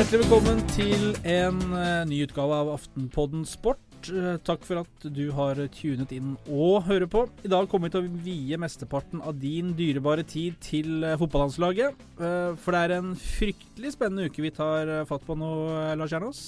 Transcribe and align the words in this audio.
Hjertelig 0.00 0.22
velkommen 0.22 0.60
til 0.72 1.02
en 1.28 1.58
eh, 1.76 2.06
ny 2.08 2.22
utgave 2.24 2.56
av 2.56 2.70
Aftenpodden 2.72 3.42
Sport. 3.44 4.08
Eh, 4.08 4.38
takk 4.48 4.62
for 4.64 4.80
at 4.80 5.04
du 5.12 5.26
har 5.36 5.60
tunet 5.76 6.14
inn 6.16 6.30
og 6.46 6.86
hører 6.86 7.04
på. 7.04 7.26
I 7.44 7.50
dag 7.52 7.68
kommer 7.68 7.90
vi 7.90 7.92
til 7.92 8.06
å 8.08 8.22
vie 8.24 8.60
mesteparten 8.62 9.20
av 9.20 9.36
din 9.42 9.74
dyrebare 9.76 10.24
tid 10.24 10.56
til 10.64 11.04
eh, 11.04 11.18
fotballandslaget. 11.20 12.00
For 12.16 12.72
det 12.72 12.80
er 12.80 12.96
en 12.96 13.12
fryktelig 13.12 13.92
spennende 13.98 14.32
uke 14.32 14.46
vi 14.46 14.54
tar 14.56 14.94
fatt 15.10 15.28
på 15.28 15.36
nå, 15.36 15.52
Lars 16.00 16.16
Jernås. 16.16 16.44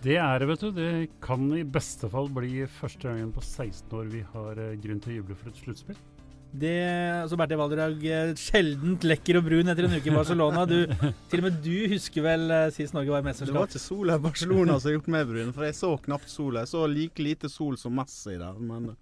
Det 0.00 0.16
er 0.16 0.40
det, 0.40 0.48
vet 0.54 0.64
du. 0.64 0.70
Det 0.80 0.92
kan 1.20 1.44
i 1.60 1.66
beste 1.68 2.08
fall 2.08 2.32
bli 2.32 2.64
første 2.80 3.04
gangen 3.04 3.36
på 3.36 3.44
16 3.44 3.98
år 4.00 4.08
vi 4.16 4.24
har 4.32 4.64
grunn 4.80 5.04
til 5.04 5.12
å 5.12 5.20
juble 5.20 5.36
for 5.36 5.52
et 5.52 5.60
sluttspill. 5.60 6.00
Det, 6.48 6.72
altså 7.22 7.36
Bertil 7.36 7.58
Valderhaug, 7.60 8.04
eh, 8.08 8.30
sjeldent 8.40 9.04
lekker 9.04 9.36
og 9.36 9.44
brun 9.50 9.68
etter 9.68 9.84
en 9.84 9.96
uke 9.98 10.08
i 10.08 10.14
Barcelona. 10.14 10.62
Du, 10.64 10.78
til 11.28 11.42
og 11.42 11.44
med 11.44 11.58
du 11.64 11.74
husker 11.92 12.24
vel 12.24 12.46
eh, 12.54 12.70
sist 12.72 12.96
Norge 12.96 13.12
var 13.12 13.20
i 13.20 13.26
mesterskap? 13.28 13.52
Det 13.52 13.60
var 13.60 13.68
ikke 13.68 13.82
sola 13.84 14.16
i 14.16 14.22
Barcelona 14.24 14.78
som 14.78 14.88
har 14.88 14.96
gjort 14.96 15.10
meg 15.12 15.26
brun, 15.28 15.52
for 15.52 15.66
jeg 15.68 15.76
så 15.76 15.90
knapt 16.08 16.32
sola. 16.32 16.62
Jeg 16.64 16.72
så 16.72 16.84
like 16.88 17.26
lite 17.26 17.50
sol 17.52 17.76
som 17.80 17.94
Messi 18.00 18.38
der. 18.40 18.56
Men, 18.64 18.94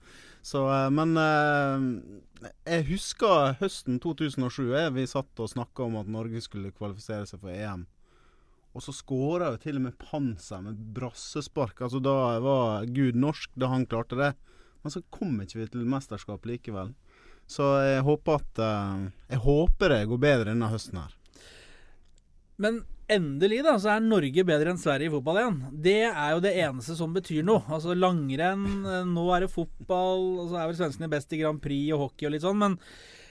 så, 0.42 0.64
eh, 0.74 0.88
men 0.98 1.14
jeg 2.66 2.88
husker 2.90 3.54
høsten 3.62 4.00
2007. 4.02 4.74
eh, 4.74 4.90
Vi 4.98 5.06
satt 5.06 5.42
og 5.46 5.52
snakka 5.54 5.86
om 5.86 6.00
at 6.02 6.10
Norge 6.10 6.42
skulle 6.44 6.74
kvalifisere 6.74 7.30
seg 7.30 7.40
for 7.46 7.54
EM. 7.54 7.86
Og 8.76 8.82
så 8.84 8.92
skåra 8.92 9.54
jo 9.54 9.62
til 9.62 9.78
og 9.78 9.86
med 9.86 9.94
Panser 10.02 10.66
med 10.66 10.82
brassespark. 10.98 11.78
Altså 11.80 12.02
Da 12.02 12.36
var 12.44 12.90
Gud 12.90 13.16
norsk 13.16 13.54
da 13.56 13.70
han 13.72 13.86
klarte 13.86 14.18
det. 14.18 14.34
Men 14.82 14.92
så 14.92 15.00
kom 15.14 15.38
ikke 15.40 15.62
vi 15.62 15.70
til 15.72 15.86
mesterskap 15.88 16.44
likevel. 16.46 16.92
Så 17.46 17.66
jeg 17.86 18.02
håper 18.06 18.40
at 18.40 18.60
eh, 18.62 19.06
Jeg 19.30 19.42
håper 19.44 19.92
det 19.94 20.02
går 20.10 20.22
bedre 20.22 20.50
denne 20.50 20.70
høsten 20.72 20.98
her. 20.98 21.14
Men 22.62 22.80
endelig 23.12 23.60
da, 23.66 23.76
så 23.78 23.92
er 23.94 24.04
Norge 24.04 24.44
bedre 24.48 24.72
enn 24.72 24.80
Sverige 24.80 25.10
i 25.10 25.12
fotball 25.12 25.40
igjen. 25.40 25.58
Det 25.86 25.98
er 26.08 26.30
jo 26.34 26.42
det 26.42 26.54
eneste 26.64 26.96
som 26.98 27.12
betyr 27.14 27.44
noe. 27.46 27.62
Altså 27.70 27.94
Langrenn, 27.94 28.66
eh, 28.82 29.02
nå 29.08 29.26
er 29.34 29.46
det 29.46 29.52
fotball, 29.52 30.24
og 30.42 30.48
så 30.50 30.60
er 30.60 30.70
vel 30.70 30.78
svenskene 30.80 31.10
best 31.12 31.34
i 31.36 31.40
Grand 31.42 31.62
Prix 31.62 31.92
og 31.94 32.06
hockey 32.06 32.28
og 32.28 32.34
litt 32.34 32.46
sånn. 32.46 32.58
Men 32.62 32.78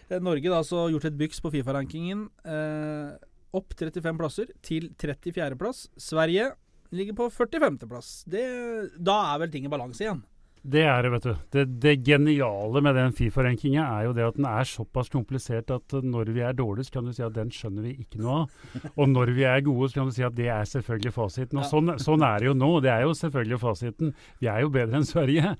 eh, 0.10 0.22
Norge 0.24 0.54
da 0.54 0.62
så 0.66 0.88
gjort 0.94 1.10
et 1.10 1.18
byks 1.20 1.44
på 1.44 1.52
Fifa-rankingen. 1.58 2.28
Eh, 2.46 3.16
opp 3.56 3.76
35 3.76 4.22
plasser 4.22 4.54
til 4.66 4.92
34.-plass. 5.02 5.90
Sverige 6.02 6.54
ligger 6.96 7.18
på 7.18 7.30
45.-plass. 7.34 8.16
Da 8.30 9.18
er 9.34 9.44
vel 9.44 9.52
ting 9.52 9.68
i 9.68 9.72
balanse 9.72 10.06
igjen. 10.06 10.24
Det 10.66 10.82
er 10.82 11.04
det, 11.06 11.10
vet 11.14 11.26
du. 11.28 11.34
Det, 11.54 11.64
det 11.84 11.92
geniale 12.08 12.82
med 12.82 12.96
den 12.98 13.14
Fifa-rankinga 13.14 13.84
er 13.86 14.08
jo 14.08 14.14
det 14.18 14.24
at 14.26 14.38
den 14.40 14.48
er 14.50 14.66
såpass 14.66 15.12
komplisert 15.14 15.70
at 15.74 15.94
når 16.02 16.32
vi 16.34 16.42
er 16.42 16.56
dårligst, 16.58 16.90
kan 16.94 17.06
du 17.06 17.14
si 17.14 17.22
at 17.26 17.36
den 17.36 17.52
skjønner 17.54 17.86
vi 17.86 17.94
ikke 18.02 18.22
noe 18.24 18.40
av. 18.40 18.88
Og 18.96 19.12
når 19.12 19.34
vi 19.38 19.46
er 19.46 19.62
gode, 19.66 19.92
så 19.92 20.00
kan 20.00 20.10
du 20.10 20.16
si 20.16 20.26
at 20.26 20.38
det 20.38 20.50
er 20.50 20.66
selvfølgelig 20.72 21.14
fasiten. 21.14 21.62
Og 21.62 21.70
sånn, 21.70 21.94
sånn 22.02 22.26
er 22.26 22.42
det 22.42 22.50
jo 22.50 22.56
nå. 22.58 22.72
Det 22.82 22.92
er 22.96 23.06
jo 23.06 23.14
selvfølgelig 23.20 23.62
fasiten. 23.62 24.16
Vi 24.42 24.50
er 24.50 24.66
jo 24.66 24.74
bedre 24.74 25.00
enn 25.02 25.06
Sverige. 25.06 25.54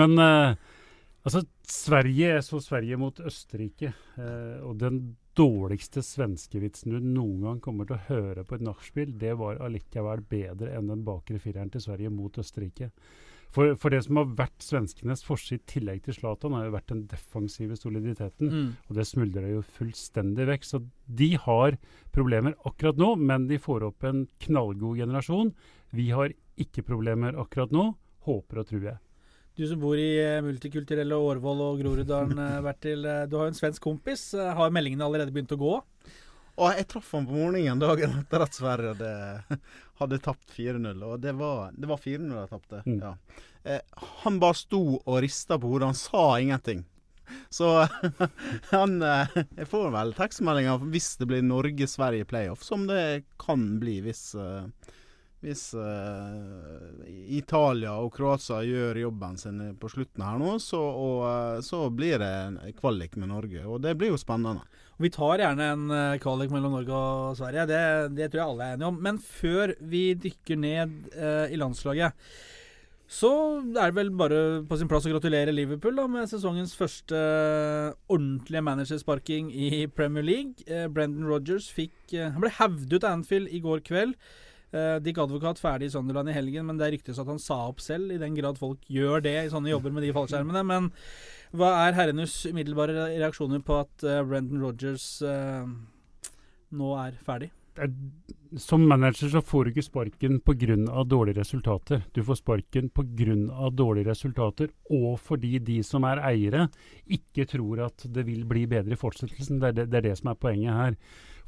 Men 0.00 0.18
uh, 0.18 0.58
altså, 1.22 1.44
Sverige 1.68 2.34
Jeg 2.34 2.48
så 2.48 2.62
Sverige 2.64 2.98
mot 2.98 3.22
Østerrike, 3.30 3.94
uh, 4.18 4.58
og 4.66 4.74
den 4.82 5.00
dårligste 5.38 6.02
svenskevitsen 6.02 6.96
du 6.96 6.98
noen 6.98 7.46
gang 7.46 7.62
kommer 7.62 7.86
til 7.86 7.94
å 7.94 8.04
høre 8.08 8.42
på 8.42 8.58
et 8.58 8.66
nachspiel, 8.66 9.14
det 9.20 9.36
var 9.38 9.62
allikevel 9.62 10.26
bedre 10.26 10.74
enn 10.74 10.90
den 10.90 11.06
bakre 11.06 11.38
fireren 11.38 11.70
til 11.70 11.84
Sverige 11.84 12.10
mot 12.10 12.42
Østerrike. 12.42 12.90
For, 13.54 13.72
for 13.80 13.88
det 13.94 14.02
som 14.04 14.18
har 14.20 14.26
vært 14.36 14.60
svenskenes 14.60 15.22
forse 15.24 15.56
i 15.56 15.60
tillegg 15.70 16.02
til 16.04 16.14
Zlatan, 16.18 16.52
har 16.52 16.66
jo 16.68 16.74
vært 16.74 16.90
den 16.92 17.06
defensive 17.08 17.78
soliditeten. 17.80 18.50
Mm. 18.52 18.66
Og 18.90 18.98
det 18.98 19.06
smuldrer 19.08 19.48
jo 19.54 19.62
fullstendig 19.78 20.44
vekk. 20.50 20.66
Så 20.68 20.82
de 21.08 21.30
har 21.46 21.78
problemer 22.14 22.54
akkurat 22.68 23.00
nå, 23.00 23.14
men 23.16 23.48
de 23.48 23.56
får 23.62 23.86
opp 23.88 24.04
en 24.04 24.26
knallgod 24.44 25.00
generasjon. 25.00 25.54
Vi 25.96 26.10
har 26.12 26.34
ikke 26.60 26.84
problemer 26.84 27.38
akkurat 27.40 27.72
nå. 27.72 27.88
Håper 28.28 28.60
og 28.60 28.68
tror 28.68 28.84
jeg. 28.90 28.98
Du 29.58 29.64
som 29.66 29.80
bor 29.82 29.96
i 29.98 30.10
eh, 30.22 30.42
multikulturelle 30.44 31.16
Årvoll 31.18 31.64
og 31.64 31.80
Groruddalen, 31.80 32.38
eh, 32.38 32.60
Bertil. 32.68 33.00
eh, 33.08 33.24
Du 33.26 33.38
har 33.40 33.48
jo 33.48 33.54
en 33.56 33.58
svensk 33.58 33.82
kompis. 33.82 34.28
Har 34.36 34.70
meldingene 34.76 35.08
allerede 35.08 35.32
begynt 35.34 35.56
å 35.56 35.58
gå? 35.58 35.72
Og 36.58 36.74
jeg 36.74 36.88
traff 36.90 37.12
han 37.14 37.26
på 37.28 37.36
morgenen 37.36 37.78
dagen 37.82 38.16
etter 38.18 38.42
at 38.42 38.56
Sverige 38.56 38.94
hadde, 38.94 39.58
hadde 40.00 40.20
tapt 40.24 40.50
4-0. 40.56 41.04
Og 41.06 41.20
det 41.22 41.34
var, 41.38 41.72
var 41.78 42.02
4-0 42.02 42.34
de 42.34 42.46
tapte. 42.50 42.82
Mm. 42.86 43.00
Ja. 43.04 43.14
Eh, 43.62 44.06
han 44.24 44.40
bare 44.42 44.58
sto 44.58 44.82
og 44.98 45.20
rista 45.22 45.58
på 45.58 45.70
hodet. 45.70 45.92
Han 45.92 45.98
sa 45.98 46.24
ingenting. 46.42 46.84
Så 47.52 47.70
han 48.70 49.02
eh, 49.04 49.34
Jeg 49.58 49.68
får 49.68 49.90
vel 49.92 50.14
tekstmeldinger 50.16 50.86
hvis 50.90 51.10
det 51.20 51.28
blir 51.30 51.44
Norge-Sverige 51.46 52.28
playoff, 52.28 52.64
som 52.64 52.86
det 52.88 53.26
kan 53.40 53.68
bli 53.82 54.00
hvis 54.06 54.32
eh, 54.34 54.94
hvis 55.40 55.74
eh, 55.74 57.10
Italia 57.38 57.92
og 58.02 58.10
Kroatia 58.16 58.58
gjør 58.66 58.98
jobben 59.04 59.36
sin 59.38 59.60
på 59.78 59.90
slutten 59.92 60.24
her 60.26 60.40
nå, 60.40 60.56
så, 60.58 60.80
og, 60.82 61.20
eh, 61.28 61.60
så 61.62 61.84
blir 61.94 62.18
det 62.18 62.72
kvalik 62.80 63.14
med 63.16 63.30
Norge. 63.30 63.62
Og 63.66 63.78
det 63.84 63.94
blir 64.00 64.10
jo 64.10 64.18
spennende. 64.18 64.66
Vi 64.98 65.10
tar 65.14 65.38
gjerne 65.38 65.66
en 65.72 65.90
eh, 65.94 66.18
kvalik 66.22 66.50
mellom 66.50 66.74
Norge 66.74 66.94
og 66.98 67.36
Sverige, 67.38 67.68
det, 67.70 67.82
det 68.18 68.30
tror 68.32 68.40
jeg 68.42 68.52
alle 68.52 68.68
er 68.68 68.76
enige 68.76 68.90
om. 68.90 69.02
Men 69.06 69.20
før 69.22 69.74
vi 69.92 70.04
dykker 70.18 70.58
ned 70.58 71.12
eh, 71.14 71.52
i 71.54 71.60
landslaget, 71.60 72.16
så 73.08 73.30
er 73.64 73.88
det 73.88 73.96
vel 73.96 74.10
bare 74.12 74.40
på 74.68 74.76
sin 74.76 74.88
plass 74.90 75.06
å 75.08 75.12
gratulere 75.14 75.54
Liverpool 75.54 75.96
da, 75.96 76.04
med 76.12 76.28
sesongens 76.28 76.74
første 76.76 77.16
eh, 77.16 77.94
ordentlige 78.12 78.64
managersparking 78.66 79.48
i 79.48 79.86
Premier 79.88 80.26
League. 80.26 80.66
Eh, 80.66 80.90
Brendan 80.92 81.24
Rodgers 81.30 81.70
fikk 81.72 82.12
eh, 82.12 82.28
Han 82.34 82.44
ble 82.44 82.52
hevdet 82.58 82.98
ut 82.98 83.06
av 83.06 83.16
Anfield 83.16 83.48
i 83.48 83.62
går 83.64 83.80
kveld. 83.86 84.12
Eh, 84.72 84.96
Dick 85.00 85.18
Advokat 85.22 85.60
ferdig 85.62 85.88
i 85.88 85.92
Sunderland 85.94 86.28
i 86.28 86.36
helgen, 86.36 86.66
men 86.68 86.80
det 86.80 86.90
ryktes 86.92 87.20
at 87.20 87.28
han 87.30 87.40
sa 87.40 87.60
opp 87.70 87.80
selv, 87.80 88.12
i 88.12 88.20
den 88.20 88.36
grad 88.36 88.60
folk 88.60 88.82
gjør 88.92 89.24
det 89.24 89.36
i 89.40 89.52
sånne 89.52 89.72
jobber 89.72 89.94
med 89.96 90.04
de 90.04 90.14
fallskjermene. 90.16 90.64
Men 90.68 90.90
hva 91.56 91.72
er 91.86 91.96
herrenes 91.96 92.40
umiddelbare 92.50 93.08
reaksjoner 93.14 93.62
på 93.64 93.78
at 93.80 94.04
uh, 94.04 94.20
Brendan 94.28 94.60
Rodgers 94.60 95.06
uh, 95.24 95.64
nå 96.76 96.90
er 97.00 97.16
ferdig? 97.24 97.48
Er 97.78 97.94
som 98.56 98.86
manager 98.88 99.28
så 99.28 99.42
får 99.44 99.64
du 99.64 99.70
ikke 99.72 99.84
sparken 99.84 100.40
pga. 100.40 101.04
dårlige 101.04 101.40
resultater. 101.40 102.02
Du 102.12 102.22
får 102.24 102.34
sparken 102.40 102.88
pga. 102.88 103.70
dårlige 103.70 104.08
resultater, 104.08 104.68
og 104.90 105.18
fordi 105.20 105.58
de 105.58 105.82
som 105.82 106.04
er 106.04 106.22
eiere, 106.24 106.68
ikke 107.06 107.44
tror 107.44 107.86
at 107.86 108.04
det 108.04 108.26
vil 108.26 108.44
bli 108.44 108.66
bedre 108.66 108.92
i 108.92 108.96
fortsettelsen. 108.96 109.60
Det 109.60 109.68
er 109.68 109.72
det, 109.72 109.90
det, 109.90 109.96
er 109.98 110.08
det 110.10 110.18
som 110.18 110.28
er 110.28 110.34
poenget 110.34 110.72
her. 110.72 110.96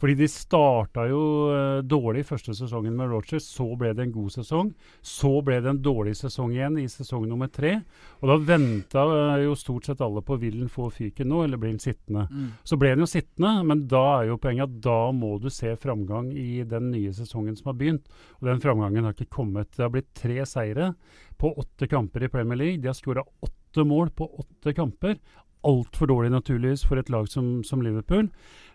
Fordi 0.00 0.14
de 0.16 0.28
starta 0.32 1.04
jo 1.10 1.20
uh, 1.52 1.82
dårlig 1.84 2.22
første 2.24 2.54
sesongen 2.56 2.94
med 2.96 3.10
Rogers, 3.12 3.44
så 3.44 3.66
ble 3.76 3.92
det 3.96 4.06
en 4.06 4.14
god 4.14 4.32
sesong. 4.32 4.70
Så 5.04 5.32
ble 5.44 5.58
det 5.60 5.74
en 5.74 5.82
dårlig 5.84 6.14
sesong 6.16 6.54
igjen 6.54 6.78
i 6.80 6.86
sesong 6.88 7.26
nummer 7.28 7.50
tre. 7.52 7.74
Og 8.22 8.32
da 8.32 8.38
venta 8.48 9.04
uh, 9.04 9.34
jo 9.44 9.52
stort 9.60 9.90
sett 9.90 10.00
alle 10.04 10.22
på 10.24 10.38
vil 10.40 10.62
han 10.62 10.72
få 10.72 10.88
fyken 10.94 11.28
nå, 11.28 11.42
eller 11.44 11.60
blir 11.60 11.74
han 11.74 11.82
sittende. 11.82 12.24
Mm. 12.30 12.48
Så 12.64 12.80
ble 12.80 12.94
han 12.94 13.04
jo 13.04 13.10
sittende, 13.10 13.52
men 13.68 13.84
da 13.92 14.04
er 14.14 14.30
jo 14.30 14.40
poenget 14.40 14.70
at 14.70 14.80
da 14.88 15.00
må 15.12 15.34
du 15.42 15.50
se 15.52 15.74
framgang 15.82 16.32
i 16.32 16.64
den 16.64 16.88
nye 16.94 17.12
sesongen 17.16 17.58
som 17.58 17.74
har 17.74 17.78
begynt. 17.82 18.08
Og 18.40 18.48
den 18.48 18.64
framgangen 18.64 19.04
har 19.04 19.16
ikke 19.16 19.36
kommet. 19.36 19.74
Det 19.76 19.84
har 19.84 19.92
blitt 19.92 20.14
tre 20.16 20.40
seire 20.48 20.94
på 21.40 21.52
åtte 21.60 21.88
kamper 21.92 22.24
i 22.24 22.32
Premier 22.32 22.56
League. 22.56 22.80
De 22.80 22.88
har 22.88 22.96
skåra 22.96 23.26
åtte 23.44 23.84
mål 23.84 24.14
på 24.16 24.32
åtte 24.40 24.72
kamper 24.76 25.20
altfor 25.66 26.06
dårlig, 26.06 26.30
naturligvis, 26.32 26.84
for 26.88 27.00
et 27.00 27.10
lag 27.12 27.28
som, 27.28 27.60
som 27.64 27.82
Liverpool. 27.84 28.30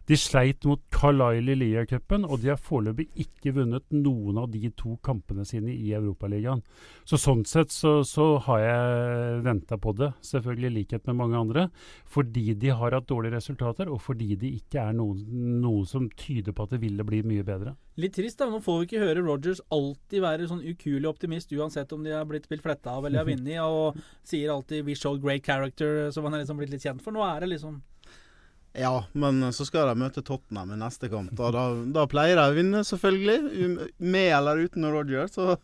De 0.06 0.18
sleit 0.18 0.66
mot 0.69 0.81
Carlisle 0.94 1.56
i 1.56 1.57
Liga-cupen, 1.57 2.28
og 2.30 2.44
de 2.44 2.52
har 2.52 2.60
foreløpig 2.62 3.07
ikke 3.24 3.56
vunnet 3.56 3.86
noen 3.96 4.38
av 4.38 4.52
de 4.54 4.69
to 4.78 4.94
kampene 5.06 5.46
sine 5.50 5.74
i 5.74 5.96
Europaligaen. 5.98 6.62
Så 7.10 7.18
sånn 7.22 7.42
sett 7.50 7.74
så, 7.74 7.98
så 8.06 8.36
har 8.46 8.62
jeg 8.62 9.40
venta 9.48 9.80
på 9.81 9.96
det, 9.98 10.12
selvfølgelig 10.30 10.69
i 10.69 10.75
likhet 10.75 11.10
med 11.10 11.18
mange 11.24 11.40
andre. 11.40 11.63
Fordi 12.06 12.54
de 12.54 12.69
har 12.69 12.94
hatt 12.94 13.10
dårlige 13.10 13.40
resultater, 13.40 13.90
og 13.90 13.98
fordi 14.06 14.36
de 14.44 14.54
ikke 14.60 14.84
er 14.84 14.94
noe, 14.94 15.18
noe 15.66 15.90
som 15.90 16.06
tyder 16.13 16.54
på 16.54 16.68
at 16.68 16.75
det 16.75 16.84
ville 16.86 17.07
bli 17.07 17.24
mye 17.25 17.48
bedre. 17.48 17.74
Litt 17.98 18.13
trist, 18.18 18.38
da. 18.38 18.52
Nå 18.52 18.62
får 18.62 18.80
vi 18.84 18.90
ikke 18.90 19.04
høre 19.07 19.25
Rogers 19.25 19.63
alltid 19.74 20.22
være 20.22 20.52
sånn 20.52 20.62
ukuelig 20.62 21.10
optimist, 21.16 21.54
uansett 21.56 21.94
om 21.96 22.06
de 22.06 22.13
har 22.13 22.30
blitt 22.30 22.46
spilt 22.46 22.62
fletta 22.62 22.94
av 22.94 23.10
eller 23.10 23.24
har 23.24 23.30
vunnet, 23.31 23.57
og 23.66 23.98
sier 24.22 24.54
alltid 24.54 24.86
'we 24.86 25.00
show 25.00 25.18
great 25.18 25.42
character', 25.48 26.12
som 26.13 26.30
han 26.30 26.38
er 26.38 26.46
liksom 26.46 26.62
blitt 26.62 26.75
litt 26.75 26.86
kjent 26.86 27.02
for. 27.02 27.16
Nå 27.16 27.25
er 27.25 27.42
det 27.42 27.56
liksom 27.56 27.81
ja, 28.77 29.06
men 29.13 29.54
så 29.56 29.66
skal 29.68 29.88
de 29.89 30.00
møte 30.00 30.24
Tottenham 30.25 30.74
i 30.75 30.80
neste 30.80 31.07
kamp. 31.12 31.31
Da, 31.38 31.50
da, 31.54 31.63
da 31.95 32.06
pleier 32.12 32.39
de 32.39 32.45
å 32.51 32.56
vinne, 32.56 32.81
selvfølgelig. 32.88 33.89
Med 34.04 34.31
eller 34.36 34.63
uten 34.66 34.88
Roger. 34.92 35.30
Så, 35.31 35.56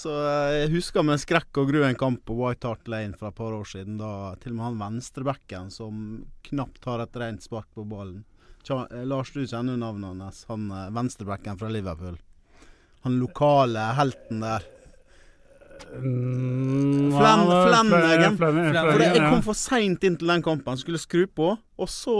så, 0.00 0.14
eh, 0.26 0.54
jeg 0.64 0.72
husker 0.74 1.06
med 1.06 1.22
skrekk 1.22 1.62
og 1.62 1.70
gru 1.70 1.84
en 1.86 1.98
kamp 1.98 2.24
på 2.26 2.36
White 2.40 2.70
Hart 2.70 2.90
Lane 2.90 3.18
for 3.18 3.30
et 3.30 3.38
par 3.38 3.54
år 3.54 3.68
siden. 3.68 4.00
Da 4.00 4.34
til 4.42 4.54
og 4.54 4.58
med 4.58 4.66
han 4.68 4.80
venstrebacken 4.82 5.70
som 5.74 6.24
knapt 6.48 6.88
har 6.90 7.04
et 7.04 7.20
rent 7.22 7.46
spark 7.46 7.70
på 7.76 7.86
ballen. 7.88 8.24
Kja, 8.66 8.82
Lars, 9.06 9.30
du 9.32 9.44
kjenner 9.46 9.78
navnet 9.78 10.18
hans. 10.18 10.42
Han 10.50 10.66
eh, 10.74 10.90
venstrebacken 10.96 11.60
fra 11.60 11.70
Liverpool. 11.72 12.18
Han 13.06 13.20
lokale 13.22 13.86
helten 13.96 14.42
der. 14.42 14.66
Mm, 15.94 17.14
Flanagan. 17.14 18.36
For 18.36 19.04
jeg 19.06 19.22
kom 19.22 19.46
for 19.46 19.56
seint 19.56 20.04
inn 20.04 20.18
til 20.18 20.34
den 20.34 20.44
kampen, 20.44 20.80
skulle 20.80 21.00
skru 21.00 21.24
på, 21.30 21.54
og 21.54 21.90
så 21.92 22.18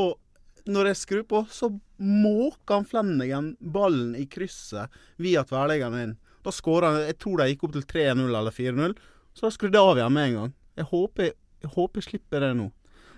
når 0.69 0.91
jeg 0.91 1.00
skrur 1.03 1.26
på, 1.29 1.43
så 1.50 1.70
måker 1.99 2.79
han 2.79 2.88
Flanagan 2.88 3.53
ballen 3.59 4.15
i 4.19 4.26
krysset 4.31 4.93
via 5.17 5.44
tverrleggeren 5.49 6.00
inn. 6.03 6.17
Da 6.44 6.53
skåra 6.55 6.93
han 6.93 7.06
Jeg 7.09 7.19
tror 7.23 7.41
de 7.41 7.50
gikk 7.50 7.65
opp 7.67 7.76
til 7.76 7.87
3-0 7.88 8.26
eller 8.29 8.55
4-0. 8.55 8.97
Så 9.35 9.47
da 9.47 9.55
skrudde 9.55 9.79
jeg 9.79 9.93
av 9.93 10.00
igjen 10.00 10.15
med 10.15 10.29
en 10.29 10.37
gang. 10.41 10.53
Jeg 10.79 10.91
håper 10.93 11.31
jeg, 11.31 11.37
håper 11.75 12.03
jeg 12.03 12.11
slipper 12.11 12.44
det 12.44 12.53
nå. 12.59 12.69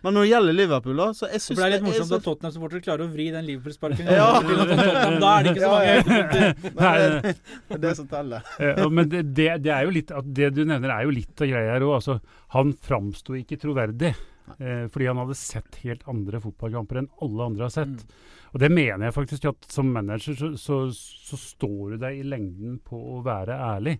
Men 0.00 0.14
når 0.16 0.24
det 0.24 0.30
gjelder 0.30 0.56
Liverpool, 0.56 0.96
da 0.96 1.06
så 1.12 1.28
jeg 1.28 1.42
synes 1.42 1.50
Det 1.50 1.60
ble 1.60 1.68
litt 1.74 1.84
morsomt 1.84 2.14
at 2.16 2.24
Tottenham-supportere 2.24 2.84
klarer 2.86 3.04
å 3.04 3.10
vri 3.12 3.26
den 3.34 3.44
Liverpool-sparken. 3.44 4.08
Ja. 4.08 4.28
da 5.20 5.32
er 5.34 5.44
det 5.44 5.52
ikke 5.52 5.66
så 5.66 5.72
mange 5.74 5.90
ja, 5.90 6.94
Det 7.68 7.76
er 7.76 7.82
det 7.84 7.92
som 7.98 8.08
teller. 8.08 8.48
men 8.96 9.10
det, 9.12 9.26
det, 9.36 9.50
det, 9.66 9.74
er 9.74 9.84
jo 9.84 9.92
litt 9.98 10.14
Det 10.24 10.50
du 10.56 10.62
nevner, 10.64 10.94
er 10.94 11.08
jo 11.08 11.12
litt 11.18 11.44
av 11.44 11.52
greia 11.52 11.74
her 11.74 11.84
òg. 11.84 11.98
Altså, 11.98 12.16
han 12.56 12.72
framsto 12.88 13.36
ikke 13.36 13.60
troverdig. 13.60 14.14
Eh, 14.58 14.84
fordi 14.92 15.08
han 15.10 15.20
hadde 15.22 15.36
sett 15.38 15.80
helt 15.84 16.06
andre 16.10 16.40
fotballkamper 16.42 17.00
enn 17.00 17.10
alle 17.24 17.48
andre 17.52 17.68
har 17.68 17.74
sett. 17.74 18.02
Mm. 18.02 18.26
Og 18.50 18.62
det 18.64 18.70
mener 18.72 19.06
jeg 19.06 19.16
faktisk 19.16 19.46
at 19.52 19.70
som 19.70 19.92
manager 19.94 20.38
så, 20.38 20.50
så, 20.58 20.80
så 20.92 21.38
står 21.38 21.94
du 21.94 22.00
deg 22.02 22.18
i 22.18 22.26
lengden 22.26 22.80
på 22.84 22.98
å 23.14 23.20
være 23.26 23.58
ærlig. 23.70 23.98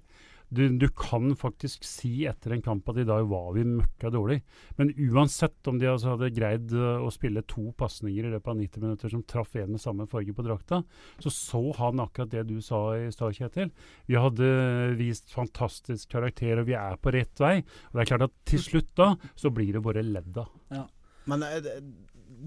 Du, 0.51 0.65
du, 0.69 0.89
kan 0.89 1.31
faktisk 1.39 1.85
si 1.87 2.25
etter 2.27 2.57
en 2.57 2.63
kamp 2.65 2.89
at 2.91 2.99
i 2.99 3.07
dag 3.07 3.27
var 3.31 3.53
vi 3.55 3.63
møkka 3.69 4.11
dårlig. 4.11 4.41
Men 4.81 4.91
uansett 5.11 5.71
om 5.71 5.79
de 5.79 5.87
altså 5.87 6.17
hadde 6.17 6.33
greid 6.35 6.75
uh, 6.75 7.05
å 7.07 7.13
spille 7.15 7.45
to 7.47 7.69
pasninger 7.79 8.27
i 8.27 8.33
løpet 8.33 8.51
av 8.51 8.59
90 8.59 8.85
minutter 8.85 9.13
som 9.13 9.23
traff 9.31 9.55
en 9.61 9.71
med 9.77 9.83
samme 9.83 10.09
farge 10.11 10.35
på 10.35 10.45
drakta, 10.47 10.83
så 11.23 11.33
så 11.35 11.63
han 11.79 12.03
akkurat 12.03 12.33
det 12.35 12.49
du 12.51 12.57
sa 12.67 12.83
i 12.99 13.13
stad, 13.15 13.37
Kjetil. 13.39 13.71
Vi 14.11 14.19
hadde 14.19 14.51
vist 14.99 15.31
fantastisk 15.31 16.11
karakter, 16.17 16.59
og 16.59 16.67
vi 16.67 16.75
er 16.79 16.99
på 16.99 17.15
rett 17.15 17.43
vei. 17.43 17.61
Og 17.63 17.95
det 17.95 18.05
er 18.05 18.11
klart 18.11 18.27
at 18.27 18.39
til 18.51 18.65
slutt 18.65 18.91
da, 18.99 19.13
så 19.39 19.55
blir 19.55 19.77
det 19.79 19.85
bare 19.87 20.03
ledd 20.07 20.43
av. 20.43 20.51
Ja. 20.75 20.87
Men 21.31 21.47
eh, 21.47 21.61
det, 21.63 21.79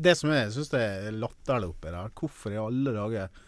det 0.03 0.17
som 0.19 0.31
jeg 0.33 0.51
syns 0.53 0.73
er 0.75 1.11
latterlig 1.15 1.71
oppi 1.71 1.93
der, 1.93 2.13
hvorfor 2.19 2.53
i 2.53 2.61
alle 2.61 2.95
dager 2.95 3.43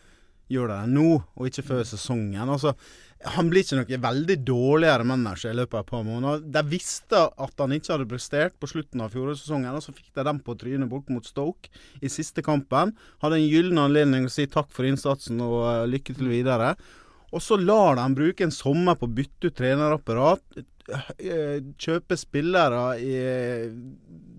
gjør 0.52 0.70
de 0.70 0.76
det 0.78 0.94
nå, 0.94 1.10
og 1.18 1.50
ikke 1.50 1.66
før 1.66 1.84
sesongen? 1.90 2.46
Altså, 2.46 2.76
han 3.24 3.48
blir 3.50 3.64
ikke 3.64 3.78
noe 3.80 4.00
veldig 4.04 4.36
dårligere 4.46 5.06
manager 5.08 5.54
i 5.54 5.58
løpet 5.58 5.78
av 5.78 5.86
et 5.86 5.92
par 5.92 6.04
måneder. 6.06 6.44
De 6.52 6.62
visste 6.70 7.22
at 7.26 7.64
han 7.64 7.74
ikke 7.74 7.94
hadde 7.94 8.10
prestert 8.12 8.58
på 8.60 8.70
slutten 8.70 9.02
av 9.02 9.16
fjorårssesongen, 9.16 9.72
og 9.72 9.82
så 9.86 9.96
fikk 9.96 10.12
de 10.18 10.26
dem 10.28 10.42
på 10.44 10.56
trynet 10.60 10.92
bort 10.92 11.10
mot 11.14 11.26
Stoke 11.26 11.72
i 12.04 12.12
siste 12.12 12.44
kampen. 12.46 12.94
Hadde 13.24 13.40
en 13.40 13.48
gyllen 13.48 13.82
anledning 13.82 14.28
å 14.28 14.34
si 14.34 14.46
takk 14.52 14.70
for 14.76 14.88
innsatsen 14.88 15.42
og 15.46 15.58
uh, 15.64 15.88
lykke 15.90 16.18
til 16.18 16.30
videre. 16.30 16.76
Og 17.32 17.42
så 17.44 17.58
lar 17.60 17.98
de 17.98 18.06
bruke 18.16 18.46
en 18.46 18.54
sommer 18.54 19.00
på 19.00 19.08
å 19.08 19.16
bytte 19.16 19.50
ut 19.50 19.58
trenerapparat, 19.58 20.60
eh, 21.18 21.58
kjøpe 21.82 22.16
spillere 22.20 22.84
i 23.02 23.16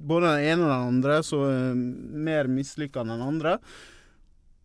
både 0.06 0.30
den 0.36 0.50
ene 0.52 0.62
og 0.62 0.70
den 0.70 0.90
andre, 0.92 1.22
så 1.26 1.42
uh, 1.42 1.72
mer 1.74 2.52
mislykka 2.52 3.02
enn 3.02 3.16
den 3.16 3.30
andre. 3.32 3.56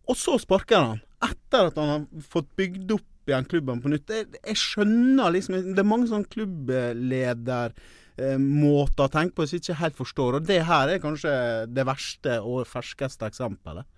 Og 0.06 0.18
så 0.18 0.36
sparker 0.40 0.92
han, 0.92 1.02
etter 1.22 1.72
at 1.72 1.80
han 1.80 1.96
har 1.96 2.28
fått 2.30 2.52
bygd 2.58 2.94
opp 2.94 3.08
igjen 3.30 3.48
klubben 3.48 3.82
på 3.82 3.92
nytt. 3.92 4.10
Jeg, 4.10 4.28
jeg 4.38 4.60
skjønner 4.60 5.34
liksom 5.34 5.58
Det 5.72 5.82
er 5.82 5.88
mange 5.88 6.10
sånne 6.10 6.30
klubbleder 6.32 7.74
eh, 8.16 8.38
måter 8.40 9.06
å 9.06 9.12
tenke 9.12 9.36
på 9.36 9.46
som 9.46 9.58
jeg 9.58 9.66
ikke 9.66 9.80
helt 9.82 9.98
forstår. 9.98 10.38
Og 10.38 10.46
det 10.48 10.62
her 10.68 10.92
er 10.92 11.02
kanskje 11.02 11.34
det 11.70 11.86
verste 11.88 12.38
og 12.42 12.66
ferskeste 12.70 13.28
eksempelet. 13.30 13.88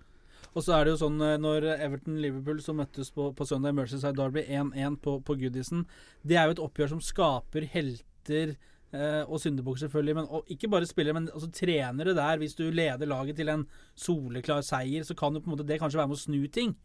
Og 0.55 0.63
så 0.63 0.77
er 0.77 0.85
det 0.85 0.93
jo 0.93 1.01
sånn 1.01 1.19
eh, 1.23 1.39
når 1.41 1.67
Everton-Liverpool 1.75 2.61
som 2.63 2.79
møttes 2.79 3.11
på, 3.15 3.31
på 3.35 3.47
søndag 3.47 3.73
i 3.73 3.79
Mercyside 3.81 4.15
Derby 4.15 4.45
1-1 4.45 5.01
på, 5.03 5.17
på 5.25 5.35
Goodison, 5.41 5.83
det 6.23 6.39
er 6.39 6.47
jo 6.47 6.55
et 6.55 6.63
oppgjør 6.63 6.93
som 6.93 7.03
skaper 7.03 7.67
helter 7.73 8.55
eh, 8.95 9.23
og 9.25 9.41
syndebukk, 9.43 9.81
selvfølgelig. 9.83 10.15
Men 10.21 10.29
og, 10.29 10.47
ikke 10.51 10.71
bare 10.71 10.87
spillere, 10.87 11.17
men 11.17 11.27
altså, 11.33 11.51
trenere 11.51 12.15
der. 12.15 12.39
Hvis 12.39 12.55
du 12.55 12.69
leder 12.69 13.11
laget 13.11 13.39
til 13.41 13.51
en 13.51 13.65
soleklar 13.99 14.63
seier, 14.65 15.03
så 15.03 15.17
kan 15.17 15.35
jo 15.35 15.43
på 15.43 15.51
en 15.51 15.57
måte 15.57 15.67
det 15.67 15.81
kanskje 15.81 15.99
være 15.99 16.13
med 16.13 16.19
å 16.21 16.23
snu 16.23 16.39
ting. 16.47 16.75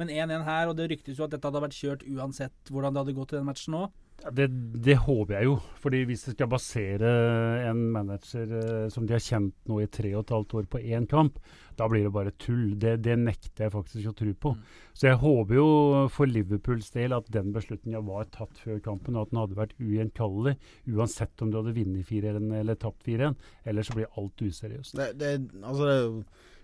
Men 0.00 0.12
1-1 0.12 0.44
her, 0.46 0.70
og 0.70 0.76
det 0.78 0.90
ryktes 0.92 1.18
jo 1.18 1.26
at 1.26 1.32
dette 1.32 1.48
hadde 1.48 1.62
vært 1.64 1.78
kjørt 1.78 2.04
uansett 2.10 2.72
hvordan 2.72 2.94
det 2.94 3.04
hadde 3.04 3.16
gått 3.16 3.32
i 3.34 3.40
den 3.40 3.48
matchen 3.48 3.76
nå. 3.76 3.86
Det, 4.32 4.46
det, 4.82 4.96
håper 5.04 5.36
jeg 5.36 5.46
jo. 5.46 5.56
fordi 5.78 6.00
hvis 6.08 6.22
de 6.26 6.32
skal 6.32 6.48
basere 6.50 7.10
en 7.68 7.82
manager 7.92 8.54
eh, 8.58 8.86
som 8.90 9.04
de 9.06 9.14
har 9.14 9.22
kjent 9.22 9.54
nå 9.68 9.82
i 9.84 9.88
tre 9.92 10.14
og 10.16 10.24
et 10.24 10.32
halvt 10.34 10.54
år 10.56 10.68
på 10.72 10.80
én 10.80 11.04
kamp, 11.10 11.36
da 11.76 11.86
blir 11.92 12.06
det 12.06 12.14
bare 12.14 12.32
tull. 12.40 12.72
Det, 12.80 12.96
det 13.04 13.18
nekter 13.20 13.66
jeg 13.66 13.74
faktisk 13.74 14.10
å 14.10 14.14
tro 14.16 14.32
på. 14.46 14.54
Mm. 14.56 14.64
Så 14.96 15.10
jeg 15.10 15.20
håper 15.20 15.58
jo 15.58 15.68
for 16.16 16.32
Liverpools 16.32 16.88
del 16.96 17.14
at 17.14 17.28
den 17.32 17.52
beslutninga 17.54 18.00
var 18.08 18.26
tatt 18.32 18.56
før 18.64 18.80
kampen, 18.82 19.14
og 19.14 19.28
at 19.28 19.34
den 19.34 19.42
hadde 19.42 19.60
vært 19.60 19.76
ugjenkallelig. 19.78 20.56
Uansett 20.96 21.44
om 21.44 21.52
du 21.52 21.60
hadde 21.60 21.76
vunnet 21.76 22.08
4-1 22.08 22.50
eller 22.62 22.80
tapt 22.80 23.06
4-1. 23.06 23.36
Ellers 23.68 23.92
så 23.92 24.00
blir 24.00 24.12
alt 24.16 24.46
useriøst. 24.48 24.96
Det, 24.96 25.12
det, 25.20 25.34
altså 25.60 25.92
det 25.92 26.00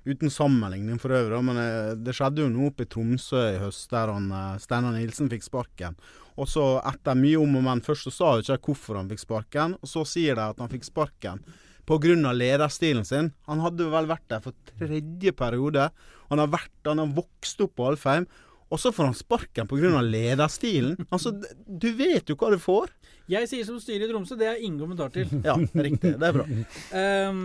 uten 0.05 0.31
sammenligning 0.31 0.99
for 1.03 1.15
øvrig, 1.15 1.41
men 1.47 1.61
eh, 1.63 1.93
det 1.95 2.15
skjedde 2.17 2.43
jo 2.45 2.51
noe 2.51 2.71
oppe 2.73 2.87
i 2.87 2.91
Tromsø 2.91 3.43
i 3.53 3.61
høst 3.63 3.93
der 3.93 4.11
han, 4.11 4.31
eh, 4.35 4.61
Steinar 4.63 4.97
Nilsen 4.97 5.31
fikk 5.33 5.47
sparken. 5.47 5.99
Og 6.41 6.49
så 6.49 6.65
etter 6.89 7.19
mye 7.19 7.41
om 7.41 7.59
og 7.61 7.67
men, 7.67 7.85
først 7.85 8.09
så 8.09 8.15
sa 8.15 8.31
jo 8.37 8.47
ikke 8.47 8.73
hvorfor 8.73 8.99
han 8.99 9.11
fikk 9.13 9.23
sparken, 9.23 9.77
og 9.79 9.91
så 9.91 10.07
sier 10.09 10.39
de 10.39 10.49
at 10.49 10.63
han 10.63 10.73
fikk 10.73 10.89
sparken 10.89 11.45
pga. 11.87 12.33
lederstilen 12.33 13.05
sin. 13.05 13.33
Han 13.47 13.61
hadde 13.61 13.91
vel 13.91 14.07
vært 14.07 14.29
der 14.29 14.41
for 14.41 14.55
tredje 14.79 15.33
periode. 15.33 15.91
Han 16.31 16.39
har, 16.39 16.49
vært, 16.49 16.73
han 16.87 16.99
har 16.99 17.13
vokst 17.15 17.61
opp 17.61 17.77
på 17.77 17.91
Alfheim. 17.91 18.27
Og 18.73 18.81
så 18.81 18.93
får 18.93 19.11
han 19.11 19.15
sparken 19.15 19.69
pga. 19.69 20.01
lederstilen. 20.01 20.97
Altså, 21.11 21.35
du 21.67 21.93
vet 21.93 22.29
jo 22.29 22.37
hva 22.37 22.53
du 22.55 22.59
får. 22.59 22.95
Jeg 23.29 23.49
sier 23.51 23.67
som 23.67 23.79
styret 23.81 24.09
i 24.09 24.13
Tromsø, 24.13 24.39
det 24.39 24.49
er 24.49 24.63
ingen 24.63 24.81
kommentar 24.81 25.13
til. 25.13 25.29
ja, 25.45 25.57
riktig. 25.59 26.17
Det 26.19 26.31
er 26.31 26.39
bra. 26.39 26.47
um, 27.29 27.45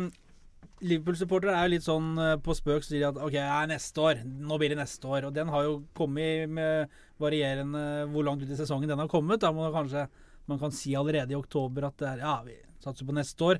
Liverpool-supportere 0.85 1.55
er 1.57 1.65
jo 1.65 1.73
litt 1.73 1.85
sånn 1.87 2.11
uh, 2.21 2.35
på 2.43 2.53
spøk 2.57 2.85
så 2.85 2.91
sier 2.91 3.01
de 3.01 3.09
at 3.09 3.19
OK, 3.23 3.33
ja, 3.39 3.63
neste 3.69 4.03
år. 4.03 4.21
Nå 4.25 4.59
blir 4.61 4.73
det 4.73 4.79
neste 4.81 5.09
år. 5.09 5.29
Og 5.29 5.33
den 5.33 5.49
har 5.53 5.65
jo 5.65 5.79
kommet 5.97 6.51
med 6.53 6.93
varierende 7.21 8.05
hvor 8.13 8.27
langt 8.27 8.45
ut 8.45 8.53
i 8.53 8.59
sesongen 8.59 8.89
den 8.91 9.01
har 9.01 9.09
kommet. 9.11 9.41
Da 9.41 9.53
må 9.55 9.71
kanskje 9.73 10.05
man 10.47 10.61
kan 10.61 10.71
si 10.71 10.93
allerede 10.95 11.33
i 11.33 11.39
oktober 11.39 11.89
at 11.89 11.97
det 11.99 12.07
er, 12.13 12.23
ja, 12.23 12.37
vi 12.45 12.55
satser 12.83 13.07
på 13.07 13.15
neste 13.17 13.49
år. 13.49 13.59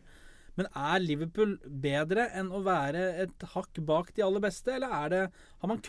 Men 0.58 0.70
er 0.72 1.04
Liverpool 1.04 1.58
bedre 1.84 2.30
enn 2.38 2.48
å 2.50 2.64
være 2.66 3.04
et 3.26 3.44
hakk 3.54 3.78
bak 3.86 4.14
de 4.16 4.24
aller 4.26 4.42
beste, 4.42 4.74
eller 4.74 4.94
er 5.04 5.12
det, 5.14 5.20
har 5.62 5.70
man 5.70 5.84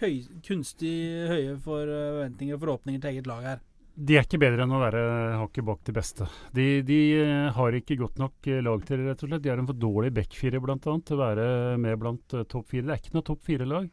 kunstig 0.44 0.96
høye 1.30 1.54
forventninger 1.64 2.58
og 2.58 2.64
forhåpninger 2.66 3.00
til 3.04 3.14
eget 3.14 3.30
lag 3.30 3.46
her? 3.52 3.62
De 3.98 4.14
er 4.14 4.22
ikke 4.22 4.38
bedre 4.38 4.62
enn 4.62 4.70
å 4.76 4.78
være 4.78 5.00
hakket 5.40 5.66
bak 5.66 5.80
de 5.88 5.92
beste. 5.96 6.26
De, 6.54 6.66
de 6.86 6.98
uh, 7.18 7.48
har 7.56 7.74
ikke 7.74 7.96
godt 7.98 8.20
nok 8.22 8.46
uh, 8.46 8.60
lag 8.62 8.84
til 8.86 9.00
det, 9.00 9.08
rett 9.08 9.24
og 9.26 9.32
slett. 9.32 9.42
De 9.42 9.50
har 9.50 9.58
en 9.58 9.66
for 9.66 9.80
dårlig 9.82 10.12
backfire 10.14 10.60
bl.a. 10.62 10.78
til 10.78 11.16
å 11.16 11.18
være 11.18 11.46
med 11.82 11.98
blant 11.98 12.36
uh, 12.38 12.44
topp 12.46 12.70
fire. 12.70 12.86
Det 12.86 12.94
er 12.94 13.02
ikke 13.02 13.16
noe 13.16 13.26
topp 13.26 13.42
fire-lag. 13.48 13.90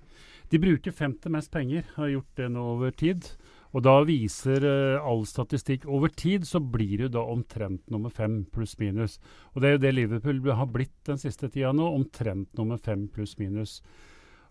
De 0.54 0.62
bruker 0.62 0.94
femte 0.94 1.32
mest 1.34 1.50
penger, 1.56 1.90
har 1.96 2.14
gjort 2.14 2.38
det 2.38 2.52
nå 2.54 2.68
over 2.76 2.94
tid. 2.94 3.32
Og 3.76 3.82
da 3.84 3.96
viser 4.08 4.64
all 5.02 5.26
statistikk 5.28 5.88
over 5.92 6.14
tid, 6.14 6.46
så 6.48 6.62
blir 6.62 7.02
du 7.02 7.10
da 7.18 7.26
omtrent 7.28 7.90
nummer 7.92 8.14
fem 8.14 8.44
pluss 8.54 8.78
minus. 8.80 9.18
Og 9.52 9.64
det 9.64 9.68
er 9.68 9.74
jo 9.76 9.82
det 9.84 9.96
Liverpool 9.98 10.40
har 10.54 10.70
blitt 10.72 10.96
den 11.10 11.20
siste 11.20 11.50
tida 11.50 11.74
nå, 11.76 11.90
omtrent 11.98 12.54
nummer 12.56 12.80
fem 12.80 13.10
pluss 13.12 13.36
minus. 13.42 13.82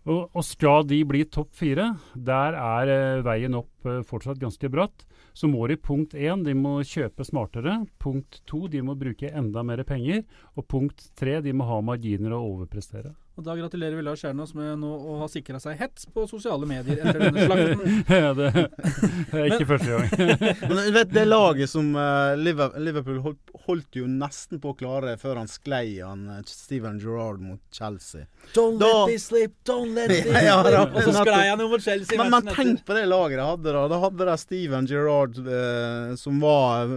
Og, 0.05 0.29
og, 0.29 0.43
skal 0.45 0.85
de 0.85 0.99
bli 1.07 1.23
topp 1.25 1.55
fire, 1.57 1.95
der 2.13 2.57
er 2.61 3.23
veien 3.25 3.57
opp 3.57 3.89
fortsatt 4.05 4.37
ganske 4.41 4.69
bratt 4.69 5.07
så 5.35 5.49
må 5.51 5.67
de 5.67 5.75
punkt 5.75 6.15
én 6.15 6.45
de 6.45 6.53
må 6.55 6.77
kjøpe 6.87 7.25
smartere. 7.27 7.81
Punkt 7.99 8.39
to 8.47 8.69
de 8.71 8.79
må 8.85 8.95
bruke 8.95 9.27
enda 9.27 9.65
mer 9.67 9.83
penger. 9.83 10.23
Og 10.55 10.67
punkt 10.71 11.09
tre 11.19 11.41
de 11.43 11.51
må 11.51 11.67
ha 11.67 11.81
marginer 11.83 12.37
og 12.37 12.53
overprestere. 12.53 13.11
Og 13.35 13.43
Da 13.43 13.51
gratulerer 13.57 13.97
vi 13.97 14.03
Lars 14.05 14.21
Kjernås 14.23 14.53
med 14.55 14.77
nå 14.79 14.89
å 14.95 15.17
ha 15.19 15.25
sikra 15.27 15.59
seg 15.59 15.75
hets 15.75 16.05
på 16.07 16.23
sosiale 16.29 16.67
medier 16.69 17.01
etter 17.01 17.19
denne 17.19 17.43
slakten. 17.43 17.97
ja, 18.23 18.29
det, 18.37 18.51
det, 18.53 19.41
er 19.41 19.47
ikke 19.49 19.67
første 19.73 19.89
gang. 19.91 20.37
Men 20.69 20.79
du 20.79 20.91
vet 20.95 21.11
det 21.11 21.25
laget 21.27 21.71
som 21.71 21.89
uh, 21.99 22.31
Liverpool 22.39 23.19
holdt, 23.25 23.51
holdt, 23.65 23.97
jo 23.99 24.07
nesten 24.07 24.61
på 24.63 24.71
å 24.71 24.77
klare 24.79 25.17
før 25.19 25.41
han 25.41 25.51
sklei 25.51 25.97
han 25.99 26.29
uh, 26.31 26.37
Steven 26.47 27.01
Gerrard 27.01 27.43
mot 27.43 27.59
Chelsea. 27.75 28.23
Don't 28.55 28.79
da, 28.79 29.01
let 29.01 29.11
me 29.11 29.19
sleep, 29.19 29.57
don't 29.67 29.91
let 29.97 30.13
me 30.13 30.21
sleep. 30.21 30.39
ja, 30.47 30.55
ja, 30.71 30.85
og 30.87 31.01
så 31.03 31.17
sklei 31.17 31.41
han 31.49 31.65
jo 31.65 31.67
mot 31.73 31.83
Chelsea. 31.83 32.21
Men, 32.21 32.31
men 32.37 32.55
tenk 32.55 32.85
på 32.87 32.95
det 32.95 33.03
laget 33.11 33.41
de 33.41 33.49
hadde 33.49 33.75
da. 33.75 33.83
Da 33.91 33.99
hadde 34.05 34.29
de 34.31 34.37
Steven 34.45 34.87
Gerrard 34.87 35.41
uh, 35.43 36.15
som 36.23 36.39
var 36.39 36.95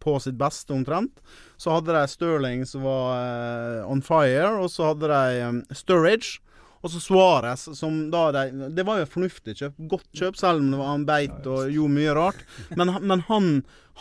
på 0.00 0.16
sitt 0.24 0.40
beste 0.40 0.72
omtrent. 0.72 1.20
Så 1.58 1.74
hadde 1.74 1.94
de 1.94 2.04
Sterling 2.10 2.66
som 2.66 2.84
var 2.86 3.16
uh, 3.18 3.90
on 3.90 4.02
fire, 4.04 4.52
og 4.60 4.70
så 4.70 4.92
hadde 4.92 5.10
de 5.10 5.40
um, 5.48 5.64
Sturridge. 5.74 6.38
Og 6.78 6.92
så 6.92 7.00
Suárez, 7.02 7.64
som 7.74 8.04
da 8.12 8.28
de, 8.30 8.68
Det 8.70 8.84
var 8.86 9.00
jo 9.00 9.08
et 9.08 9.10
fornuftig 9.10 9.56
kjøp. 9.58 9.80
Godt 9.90 10.06
kjøp, 10.14 10.36
selv 10.38 10.62
om 10.62 10.68
det 10.70 10.78
var 10.78 10.92
han 10.92 11.06
beit 11.08 11.48
og 11.50 11.72
gjorde 11.74 11.94
mye 11.96 12.14
rart. 12.14 12.44
Men, 12.78 12.94
men 13.10 13.24
han, 13.26 13.48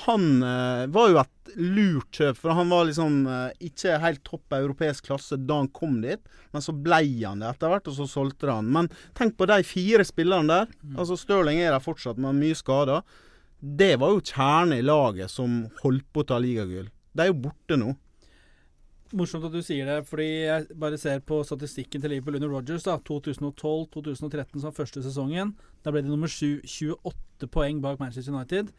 han 0.06 0.28
uh, 0.46 0.84
var 0.94 1.10
jo 1.10 1.18
et 1.24 1.56
lurt 1.58 2.20
kjøp, 2.20 2.38
for 2.38 2.54
han 2.54 2.70
var 2.70 2.86
liksom 2.86 3.24
ikke 3.64 3.98
helt 4.04 4.22
topp 4.28 4.54
europeisk 4.54 5.08
klasse 5.08 5.40
da 5.42 5.58
han 5.64 5.72
kom 5.74 5.96
dit. 6.04 6.22
Men 6.54 6.62
så 6.62 6.76
blei 6.76 7.24
han 7.24 7.42
det 7.42 7.50
etter 7.56 7.74
hvert, 7.74 7.90
og 7.90 7.98
så 7.98 8.06
solgte 8.12 8.52
han. 8.52 8.70
Men 8.76 8.92
tenk 9.18 9.34
på 9.40 9.48
de 9.50 9.64
fire 9.66 10.06
spillerne 10.06 10.52
der. 10.52 10.76
Mm. 10.84 11.00
Altså 11.00 11.18
Stirling 11.18 11.64
er 11.64 11.74
der 11.74 11.82
fortsatt, 11.82 12.22
men 12.22 12.38
mye 12.38 12.60
skader. 12.60 13.02
Det 13.58 13.96
var 13.98 14.14
jo 14.14 14.22
kjernen 14.22 14.78
i 14.78 14.86
laget 14.86 15.34
som 15.34 15.64
holdt 15.82 16.06
på 16.14 16.22
å 16.22 16.30
ta 16.30 16.38
ligagull. 16.44 16.92
Det 17.18 17.26
er 17.26 17.32
jo 17.32 17.40
borte 17.48 17.78
nå. 17.80 17.96
Morsomt 19.18 19.46
at 19.48 19.54
du 19.56 19.64
sier 19.64 19.88
det, 19.88 20.02
fordi 20.06 20.28
jeg 20.28 20.76
bare 20.78 21.00
ser 21.00 21.22
på 21.26 21.40
statistikken 21.48 22.04
til 22.04 22.12
Liverpool 22.12 22.38
under 22.38 22.52
Rogers. 22.52 22.86
2012-2013 22.86 24.62
som 24.62 24.76
første 24.76 25.02
sesongen. 25.02 25.56
Da 25.82 25.94
ble 25.94 26.04
det 26.04 26.12
nummer 26.12 26.30
7, 26.30 26.62
28 26.68 27.50
poeng 27.50 27.82
bak 27.82 28.02
Manchester 28.04 28.36
United. 28.36 28.70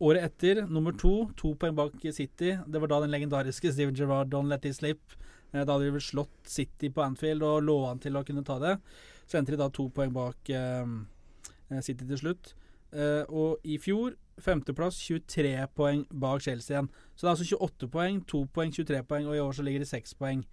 Året 0.00 0.30
etter 0.30 0.62
nummer 0.70 0.96
to, 0.96 1.28
to 1.36 1.52
poeng 1.60 1.76
bak 1.76 1.98
City. 2.14 2.54
Det 2.56 2.80
var 2.80 2.90
da 2.90 3.02
den 3.04 3.12
legendariske 3.12 3.72
Steven 3.74 3.94
Gerrard, 3.98 4.32
Let 4.48 4.64
It 4.64 4.78
Slip. 4.78 5.18
Eh, 5.52 5.60
da 5.60 5.74
hadde 5.74 5.90
de 5.90 5.96
vel 5.98 6.08
slått 6.08 6.48
City 6.48 6.88
på 6.88 7.04
Anfield 7.04 7.44
og 7.44 7.66
lå 7.66 7.78
an 7.90 8.00
til 8.00 8.16
å 8.16 8.24
kunne 8.24 8.46
ta 8.46 8.56
det. 8.62 8.78
Så 9.26 9.38
endte 9.38 9.52
de 9.52 9.60
da 9.60 9.68
to 9.68 9.90
poeng 9.92 10.14
bak 10.14 10.54
eh, 10.54 11.80
City 11.82 12.06
til 12.06 12.20
slutt. 12.20 12.54
Uh, 12.94 13.26
og 13.26 13.64
i 13.66 13.74
fjor 13.82 14.12
femteplass, 14.42 14.98
23 15.06 15.54
poeng 15.76 16.04
bak 16.10 16.42
Chelsea 16.44 16.74
igjen. 16.74 16.90
Så 17.14 17.24
det 17.24 17.28
er 17.28 17.34
altså 17.36 17.58
28 17.58 17.90
poeng, 17.92 18.22
2 18.30 18.44
poeng, 18.54 18.72
23 18.74 19.02
poeng, 19.08 19.28
og 19.28 19.36
i 19.36 19.42
år 19.42 19.52
så 19.56 19.66
ligger 19.66 19.84
det 19.84 19.90
6 19.90 20.16
poeng 20.20 20.44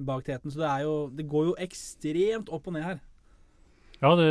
bak 0.00 0.24
teten. 0.26 0.50
Så 0.50 0.60
det, 0.60 0.68
er 0.68 0.84
jo, 0.88 0.96
det 1.14 1.28
går 1.28 1.50
jo 1.50 1.54
ekstremt 1.60 2.52
opp 2.52 2.68
og 2.68 2.76
ned 2.76 2.86
her. 2.86 3.00
Ja, 4.00 4.14
det, 4.16 4.28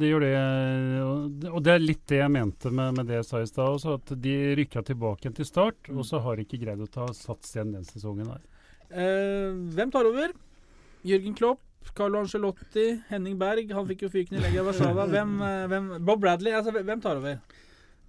det, 0.00 0.08
gjør 0.10 0.24
det. 0.24 1.50
Og 1.52 1.60
det 1.62 1.74
er 1.76 1.82
litt 1.82 2.02
det 2.10 2.18
jeg 2.18 2.34
mente 2.34 2.72
med, 2.74 2.96
med 2.96 3.06
det 3.06 3.20
jeg 3.20 3.28
sa 3.28 3.42
i 3.42 3.46
stad 3.46 3.76
også. 3.76 3.98
At 4.00 4.14
de 4.24 4.32
rykka 4.58 4.82
tilbake 4.86 5.30
til 5.36 5.46
start, 5.46 5.78
mm. 5.86 6.00
og 6.00 6.08
så 6.08 6.22
har 6.24 6.38
de 6.38 6.46
ikke 6.46 6.58
greid 6.64 6.82
å 6.82 6.90
ta 6.90 7.06
sats 7.14 7.54
igjen 7.54 7.76
den 7.76 7.86
sesongen 7.86 8.32
her. 8.32 8.42
Eh, 8.90 9.52
hvem 9.76 9.92
tar 9.94 10.10
over? 10.10 10.34
Jørgen 11.06 11.36
Klopp, 11.38 11.62
Carlo 11.94 12.18
Angelotti, 12.18 12.88
Henning 13.12 13.38
Berg. 13.38 13.70
Han 13.74 13.86
fikk 13.86 14.08
jo 14.08 14.10
fyken 14.10 14.40
i 14.40 14.42
legget 14.42 14.64
av 14.64 14.72
Warszawa. 14.72 15.06
Hvem, 15.14 15.36
eh, 15.46 15.66
hvem, 15.70 15.88
Bob 16.02 16.22
Bradley, 16.22 16.54
altså, 16.58 16.74
hvem 16.74 17.02
tar 17.02 17.22
over? 17.22 17.38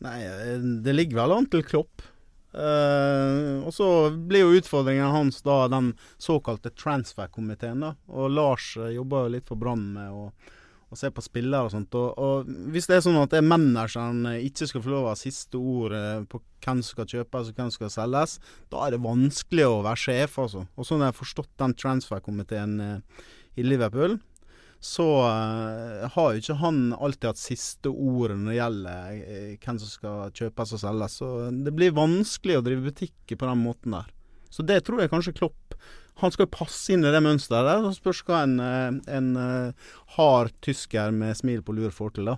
Nei, 0.03 0.17
eh, 0.27 0.57
det 0.83 0.95
ligger 0.95 1.23
vel 1.23 1.37
an 1.37 1.47
til 1.51 1.63
Klopp. 1.67 2.09
Uh, 2.53 3.65
og 3.65 3.71
så 3.73 3.85
blir 4.13 4.43
jo 4.43 4.59
utfordringen 4.59 5.09
hans 5.09 5.39
da 5.41 5.63
den 5.73 5.95
såkalte 6.21 6.69
transfer-komiteen. 6.77 7.81
da 7.81 7.95
Og 8.13 8.29
Lars 8.29 8.75
uh, 8.77 8.91
jobber 8.93 9.25
jo 9.25 9.31
litt 9.33 9.47
for 9.49 9.57
Brann 9.57 9.87
med 9.95 10.11
å, 10.13 10.27
se 10.93 11.09
på 11.09 11.23
spillere 11.25 11.65
og 11.65 11.71
sånt. 11.73 11.95
Og, 11.97 12.19
og, 12.21 12.51
hvis 12.69 12.85
det 12.85 12.99
er 12.99 13.01
sånn 13.01 13.17
at 13.17 13.31
det 13.33 13.39
er 13.39 13.47
manageren 13.49 14.27
ikke 14.45 14.67
skal 14.69 14.83
få 14.85 14.91
lov 14.93 15.07
å 15.07 15.13
ha 15.15 15.17
siste 15.17 15.57
ord 15.57 15.95
på 16.29 16.37
hvem 16.61 16.83
som 16.83 16.91
skal 16.91 17.07
kjøpes 17.09 17.49
og 17.49 17.57
hvem 17.57 17.71
som 17.71 17.77
skal 17.79 17.93
selges, 17.95 18.35
da 18.69 18.83
er 18.85 18.93
det 18.93 19.01
vanskelig 19.01 19.65
å 19.65 19.81
være 19.87 20.03
sjef, 20.03 20.37
altså. 20.43 20.67
Og 20.77 20.85
sånn 20.85 21.01
har 21.01 21.09
jeg 21.09 21.23
forstått 21.23 21.49
den 21.63 21.73
transfer-komiteen 21.81 22.77
uh, 22.77 23.25
i 23.57 23.65
Liverpool, 23.65 24.19
så 24.83 25.05
uh, 25.23 26.09
har 26.11 26.33
jo 26.33 26.41
ikke 26.41 26.59
han 26.59 26.79
alltid 26.91 27.29
hatt 27.29 27.39
siste 27.39 27.87
ordet 27.87 28.35
når 28.35 28.49
det 28.51 28.57
gjelder 28.57 29.13
uh, 29.23 29.51
hvem 29.63 29.77
som 29.79 29.91
skal 29.93 30.33
kjøpes 30.35 30.73
og 30.75 30.81
selges. 30.81 31.15
Så 31.21 31.29
det 31.63 31.71
blir 31.75 31.95
vanskelig 31.95 32.59
å 32.59 32.65
drive 32.65 32.89
butikker 32.89 33.39
på 33.39 33.47
den 33.47 33.61
måten 33.63 33.95
der. 33.95 34.09
Så 34.51 34.65
det 34.67 34.81
tror 34.83 35.01
jeg 35.01 35.09
kanskje 35.09 35.33
Klopp 35.33 35.77
Han 36.21 36.29
skal 36.29 36.45
passe 36.51 36.93
inn 36.93 37.01
i 37.01 37.13
det 37.15 37.23
mønsteret 37.23 37.65
der. 37.65 37.87
Så 37.87 38.01
spørs 38.01 38.21
hva 38.27 38.43
en, 38.43 38.59
uh, 38.59 38.99
en 39.07 39.31
hard 40.17 40.51
tysker 40.65 41.15
med 41.15 41.39
smil 41.39 41.63
på 41.63 41.79
lur 41.79 41.95
får 41.95 42.17
til, 42.17 42.33
da. 42.33 42.37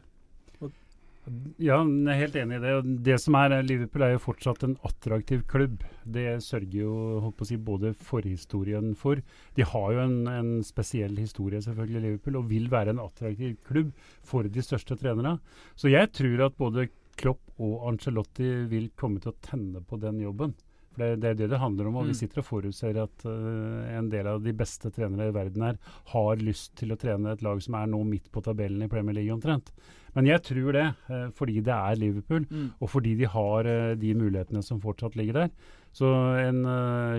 Ja, 1.58 1.80
jeg 1.82 2.12
er 2.12 2.20
helt 2.20 2.36
enig 2.38 2.58
i 2.60 2.62
det. 2.62 2.74
Det 3.08 3.16
som 3.22 3.36
er 3.40 3.56
Liverpool 3.66 4.04
er 4.06 4.12
jo 4.14 4.22
fortsatt 4.22 4.66
en 4.68 4.76
attraktiv 4.86 5.42
klubb. 5.50 5.82
Det 6.06 6.38
sørger 6.46 6.76
jo 6.84 6.92
holdt 7.24 7.38
på 7.40 7.48
å 7.48 7.50
si, 7.50 7.58
både 7.58 7.94
forhistorien 7.98 8.92
for. 9.00 9.22
De 9.58 9.66
har 9.66 9.88
jo 9.96 10.04
en, 10.04 10.20
en, 10.30 10.52
spesiell 10.66 11.18
historie, 11.18 11.64
selvfølgelig, 11.66 12.04
Liverpool, 12.04 12.38
og 12.42 12.52
vil 12.52 12.70
være 12.70 12.94
en 12.94 13.02
attraktiv 13.02 13.58
klubb 13.66 13.90
for 14.26 14.46
de 14.46 14.66
største 14.66 15.00
trenerne. 15.02 15.40
Så 15.74 15.90
jeg 15.90 16.14
tror 16.14 16.46
at 16.46 16.62
både 16.62 16.90
Klopp 17.18 17.42
og 17.64 17.88
Angelotti 17.90 18.52
vil 18.70 18.92
komme 19.00 19.24
til 19.24 19.34
å 19.34 19.40
tenne 19.42 19.82
på 19.82 19.98
den 20.02 20.22
jobben. 20.22 20.54
For 20.96 21.04
det, 21.04 21.20
det, 21.20 21.34
er 21.34 21.40
det 21.42 21.50
det 21.52 21.60
handler 21.60 21.90
om. 21.90 22.00
og 22.00 22.08
Vi 22.08 22.16
mm. 22.16 22.20
sitter 22.22 22.42
og 22.42 22.48
forutser 22.48 22.98
at 23.04 23.28
uh, 23.28 23.84
en 23.98 24.08
del 24.12 24.30
av 24.32 24.40
de 24.44 24.54
beste 24.56 24.92
trenere 24.96 25.28
i 25.30 25.36
verden 25.36 25.68
her 25.68 25.80
har 26.14 26.42
lyst 26.42 26.72
til 26.80 26.96
å 26.96 27.00
trene 27.00 27.36
et 27.36 27.44
lag 27.46 27.60
som 27.64 27.76
er 27.76 27.92
nå 27.92 28.00
midt 28.08 28.32
på 28.32 28.44
tabellen 28.46 28.86
i 28.86 28.90
Premier 28.92 29.20
League 29.20 29.36
omtrent. 29.36 29.74
Men 30.16 30.30
jeg 30.30 30.46
tror 30.48 30.72
det, 30.78 30.86
uh, 31.12 31.28
fordi 31.36 31.60
det 31.66 31.76
er 31.76 32.00
Liverpool, 32.00 32.46
mm. 32.48 32.70
og 32.80 32.92
fordi 32.94 33.18
de 33.20 33.28
har 33.36 33.68
uh, 33.68 33.96
de 34.00 34.14
mulighetene 34.16 34.64
som 34.64 34.80
fortsatt 34.84 35.18
ligger 35.20 35.44
der. 35.44 35.74
Så 35.96 36.10
en 36.42 36.66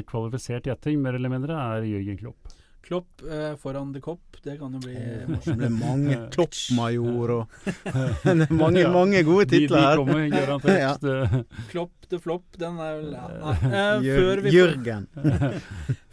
kvalifisert 0.05 0.67
gjetting, 0.69 0.99
mer 1.01 1.17
eller 1.17 1.31
mindre, 1.33 1.55
er 1.57 1.87
Jørgen 1.89 2.19
Klopp. 2.21 2.51
Klopp 2.87 3.23
eh, 3.23 3.57
foran 3.59 3.93
The 3.95 4.01
Cop, 4.01 4.37
det 4.43 4.59
kan 4.61 4.75
jo 4.77 4.79
bli 4.79 4.95
morsomt. 5.27 5.47
Det 5.47 5.57
blir 5.59 5.73
mange 5.75 6.19
Klopp-major 6.37 7.33
og 7.35 7.57
mange, 8.63 8.85
mange 8.95 9.23
gode 9.27 9.49
titler 9.51 9.83
her. 9.83 9.97
De, 9.99 10.05
de 10.05 10.05
kommer 10.05 10.29
garantert. 10.31 11.07
ja. 11.11 11.41
Klopp 11.73 12.07
the 12.07 12.21
Flopp, 12.23 12.45
den 12.61 12.79
er 12.79 13.01
vel 13.01 13.17
ja, 13.17 13.55
eh, 13.67 14.53
Jørgen. 14.55 15.09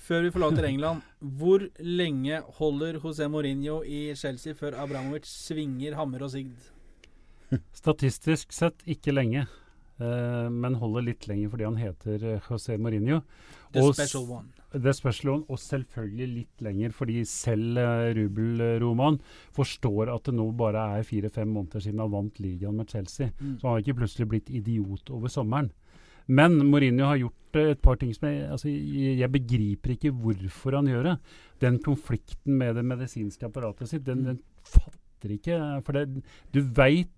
før 0.02 0.26
vi 0.26 0.32
forlater 0.34 0.66
England, 0.72 1.04
hvor 1.22 1.68
lenge 1.78 2.42
holder 2.58 2.98
José 3.04 3.30
Mourinho 3.30 3.84
i 3.86 4.08
Chelsea 4.18 4.58
før 4.58 4.80
Abramovic 4.82 5.30
svinger 5.30 5.94
hammer 6.00 6.26
og 6.26 6.34
sigd? 6.34 6.72
Statistisk 7.78 8.50
sett 8.56 8.82
ikke 8.90 9.14
lenge. 9.14 9.46
Men 10.02 10.74
holder 10.82 11.06
litt 11.06 11.28
lenger 11.30 11.54
fordi 11.54 11.68
han 11.70 11.78
heter 11.78 12.26
José 12.50 12.80
Mourinho. 12.82 13.22
The 13.70 13.86
og 13.86 13.94
special 13.94 14.26
one. 14.26 14.50
The 14.74 14.94
spørsmålet, 14.96 15.46
Og 15.50 15.60
selvfølgelig 15.62 16.28
litt 16.34 16.64
lenger 16.66 16.94
fordi 16.98 17.22
selv 17.30 17.78
uh, 17.78 18.10
Rubel-Roman 18.18 19.20
forstår 19.54 20.10
at 20.14 20.26
det 20.26 20.34
nå 20.34 20.48
bare 20.58 20.88
er 20.98 21.06
fire-fem 21.08 21.48
måneder 21.48 21.84
siden 21.84 22.02
han 22.02 22.12
vant 22.14 22.42
ligaen 22.42 22.80
med 22.80 22.90
Chelsea. 22.90 23.30
Mm. 23.40 23.60
Så 23.60 23.68
han 23.68 23.76
har 23.76 23.84
ikke 23.84 24.00
plutselig 24.02 24.30
blitt 24.32 24.50
idiot 24.50 25.14
over 25.14 25.30
sommeren. 25.30 25.70
Men 26.28 26.58
Mourinho 26.70 27.06
har 27.06 27.20
gjort 27.20 27.60
et 27.60 27.82
par 27.84 28.00
ting 28.02 28.14
som 28.16 28.30
jeg, 28.30 28.48
altså, 28.50 28.72
jeg 28.72 29.30
begriper 29.32 29.94
ikke 29.94 30.14
hvorfor 30.24 30.80
han 30.80 30.90
gjør 30.90 31.10
det. 31.12 31.16
Den 31.62 31.80
konflikten 31.84 32.58
med 32.58 32.78
det 32.80 32.86
medisinske 32.88 33.46
apparatet 33.46 33.92
sitt, 33.92 34.06
den, 34.08 34.24
den 34.26 34.40
fatter 34.64 35.00
ikke 35.36 35.58
For 35.86 35.96
det, 35.96 36.24
du 36.52 36.60
veit 36.76 37.10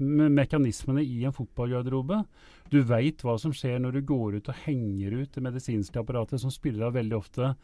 mekanismene 0.00 1.02
i 1.04 1.24
en 1.28 1.34
fotballgarderobe. 1.34 2.22
Du 2.70 2.80
veit 2.86 3.22
hva 3.26 3.36
som 3.40 3.54
skjer 3.56 3.80
når 3.82 3.98
du 3.98 4.06
går 4.06 4.38
ut 4.38 4.50
og 4.52 4.62
henger 4.64 5.16
ut 5.22 5.34
det 5.34 5.42
medisinske 5.42 5.98
apparatet 6.00 6.42
som 6.42 6.52
spillere 6.54 6.94
veldig 6.94 7.16
ofte 7.18 7.54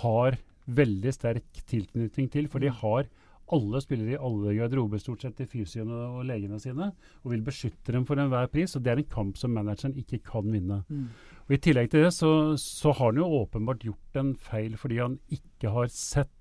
har 0.00 0.38
veldig 0.64 1.12
sterk 1.12 1.60
tilknytning 1.68 2.30
til. 2.32 2.48
For 2.48 2.64
de 2.64 2.72
har 2.72 3.08
alle 3.52 3.80
spillere 3.84 4.14
i 4.14 4.20
alle 4.20 4.54
garderober, 4.56 5.00
stort 5.02 5.24
sett 5.24 5.36
til 5.36 5.48
fysioene 5.50 5.98
og 6.16 6.24
legene 6.28 6.56
sine, 6.62 6.90
og 7.22 7.34
vil 7.34 7.44
beskytte 7.44 7.92
dem 7.92 8.06
for 8.08 8.20
enhver 8.20 8.48
pris. 8.52 8.72
og 8.76 8.82
Det 8.82 8.92
er 8.92 9.02
en 9.02 9.12
kamp 9.12 9.36
som 9.36 9.52
manageren 9.52 9.96
ikke 10.00 10.22
kan 10.24 10.48
vinne. 10.48 10.80
Mm. 10.88 11.10
Og 11.44 11.52
I 11.52 11.60
tillegg 11.60 11.90
til 11.92 12.06
det 12.06 12.14
så, 12.16 12.56
så 12.60 12.94
har 12.96 13.12
han 13.12 13.20
jo 13.20 13.42
åpenbart 13.42 13.84
gjort 13.84 14.20
en 14.20 14.32
feil 14.40 14.78
fordi 14.80 15.02
han 15.02 15.18
ikke 15.28 15.74
har 15.74 15.92
sett 15.92 16.32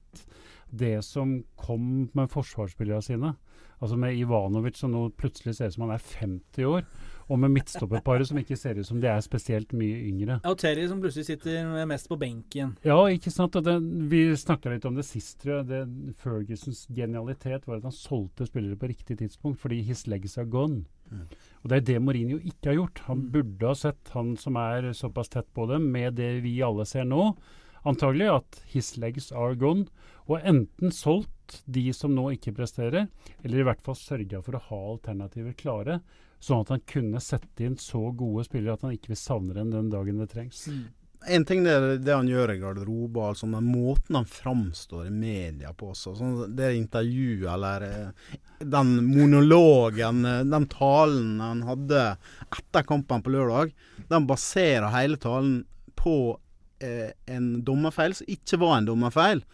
det 0.74 1.04
som 1.06 1.42
kom 1.60 2.10
med 2.16 2.32
forsvarsspillerne 2.32 3.04
sine. 3.04 3.34
Altså 3.84 3.98
med 4.00 4.16
Ivanovic 4.16 4.80
som 4.80 4.94
nå 4.94 5.10
plutselig 5.20 5.58
ser 5.58 5.70
ut 5.70 5.76
som 5.76 5.86
han 5.88 5.98
er 5.98 6.08
50 6.08 6.70
år. 6.70 6.88
Og 7.32 7.40
med 7.40 7.54
midtstopperparet 7.56 8.28
som 8.28 8.40
ikke 8.42 8.58
ser 8.60 8.80
ut 8.80 8.88
som 8.88 9.00
de 9.02 9.08
er 9.12 9.22
spesielt 9.24 9.72
mye 9.78 10.00
yngre. 10.10 10.40
Ja, 10.42 10.52
og 10.52 10.60
Terry 10.60 10.88
som 10.90 11.00
plutselig 11.04 11.28
sitter 11.30 11.86
mest 11.90 12.10
på 12.12 12.18
benken. 12.20 12.76
Ja, 12.86 12.98
ikke 13.12 13.32
sant. 13.34 13.56
Det, 13.64 13.78
vi 14.12 14.26
snakka 14.40 14.74
litt 14.74 14.88
om 14.90 14.98
det 14.98 15.06
sist, 15.08 15.38
tror 15.44 15.62
jeg. 15.62 15.70
Det, 15.72 16.14
Fergusons 16.20 16.86
genialitet 16.92 17.68
var 17.70 17.80
at 17.80 17.88
han 17.88 17.96
solgte 17.96 18.48
spillere 18.50 18.80
på 18.80 18.92
riktig 18.92 19.20
tidspunkt 19.22 19.62
fordi 19.64 19.82
his 19.88 20.06
legs 20.12 20.38
are 20.38 20.50
gone. 20.50 20.84
Mm. 21.14 21.28
Og 21.64 21.70
Det 21.70 21.78
er 21.78 21.88
det 21.88 22.00
Mourinho 22.02 22.40
ikke 22.40 22.72
har 22.72 22.80
gjort. 22.82 23.04
Han 23.08 23.26
mm. 23.26 23.28
burde 23.36 23.70
ha 23.70 23.76
sett, 23.78 24.14
han 24.16 24.36
som 24.40 24.58
er 24.60 24.92
såpass 24.98 25.32
tett 25.32 25.50
på 25.56 25.68
dem, 25.70 25.92
med 25.94 26.18
det 26.20 26.32
vi 26.44 26.58
alle 26.66 26.86
ser 26.90 27.08
nå, 27.08 27.32
antagelig 27.88 28.30
at 28.32 28.60
his 28.74 28.96
legs 28.98 29.32
are 29.32 29.56
gone. 29.60 29.88
Og 30.28 30.44
enten 30.44 30.92
solgt 30.96 31.62
de 31.66 31.86
som 31.96 32.14
nå 32.16 32.30
ikke 32.38 32.56
presterer, 32.56 33.10
eller 33.44 33.60
i 33.60 33.66
hvert 33.68 33.82
fall 33.84 33.98
sørga 34.00 34.42
for 34.44 34.58
å 34.58 34.64
ha 34.70 34.84
alternativer 34.94 35.56
klare, 35.60 36.00
sånn 36.44 36.66
at 36.66 36.74
han 36.74 36.84
kunne 36.90 37.22
sette 37.24 37.64
inn 37.66 37.78
så 37.80 38.10
gode 38.18 38.46
spillere 38.48 38.76
at 38.76 38.84
han 38.86 38.98
ikke 38.98 39.14
vil 39.14 39.20
savne 39.20 39.56
dem 39.56 39.72
den 39.72 39.90
dagen 39.94 40.20
det 40.22 40.30
trengs. 40.34 40.66
Mm. 40.68 40.84
En 41.24 41.46
ting 41.48 41.64
er 41.72 41.86
det 42.04 42.12
han 42.12 42.28
gjør 42.28 42.52
i 42.52 42.58
garderobe, 42.60 43.22
altså, 43.30 43.48
men 43.48 43.70
måten 43.72 44.18
han 44.20 44.28
framstår 44.28 45.08
i 45.08 45.14
media 45.14 45.72
på 45.72 45.94
også. 45.94 46.18
Sånn, 46.20 46.56
det 46.58 46.74
intervjuet 46.76 47.48
eller 47.54 47.86
eh, 47.88 48.34
den 48.60 48.92
monologen, 49.08 50.24
eh, 50.28 50.42
den 50.44 50.68
talen 50.72 51.38
han 51.40 51.64
hadde 51.68 52.02
etter 52.50 52.88
kampen 52.88 53.24
på 53.24 53.36
lørdag, 53.38 53.72
den 54.12 54.28
baserer 54.28 54.92
hele 54.98 55.20
talen 55.22 55.62
på 56.00 56.18
eh, 56.84 57.14
en 57.32 57.54
dommerfeil 57.64 58.18
som 58.20 58.36
ikke 58.36 58.60
var 58.60 58.82
en 58.82 58.92
dommerfeil. 58.92 59.46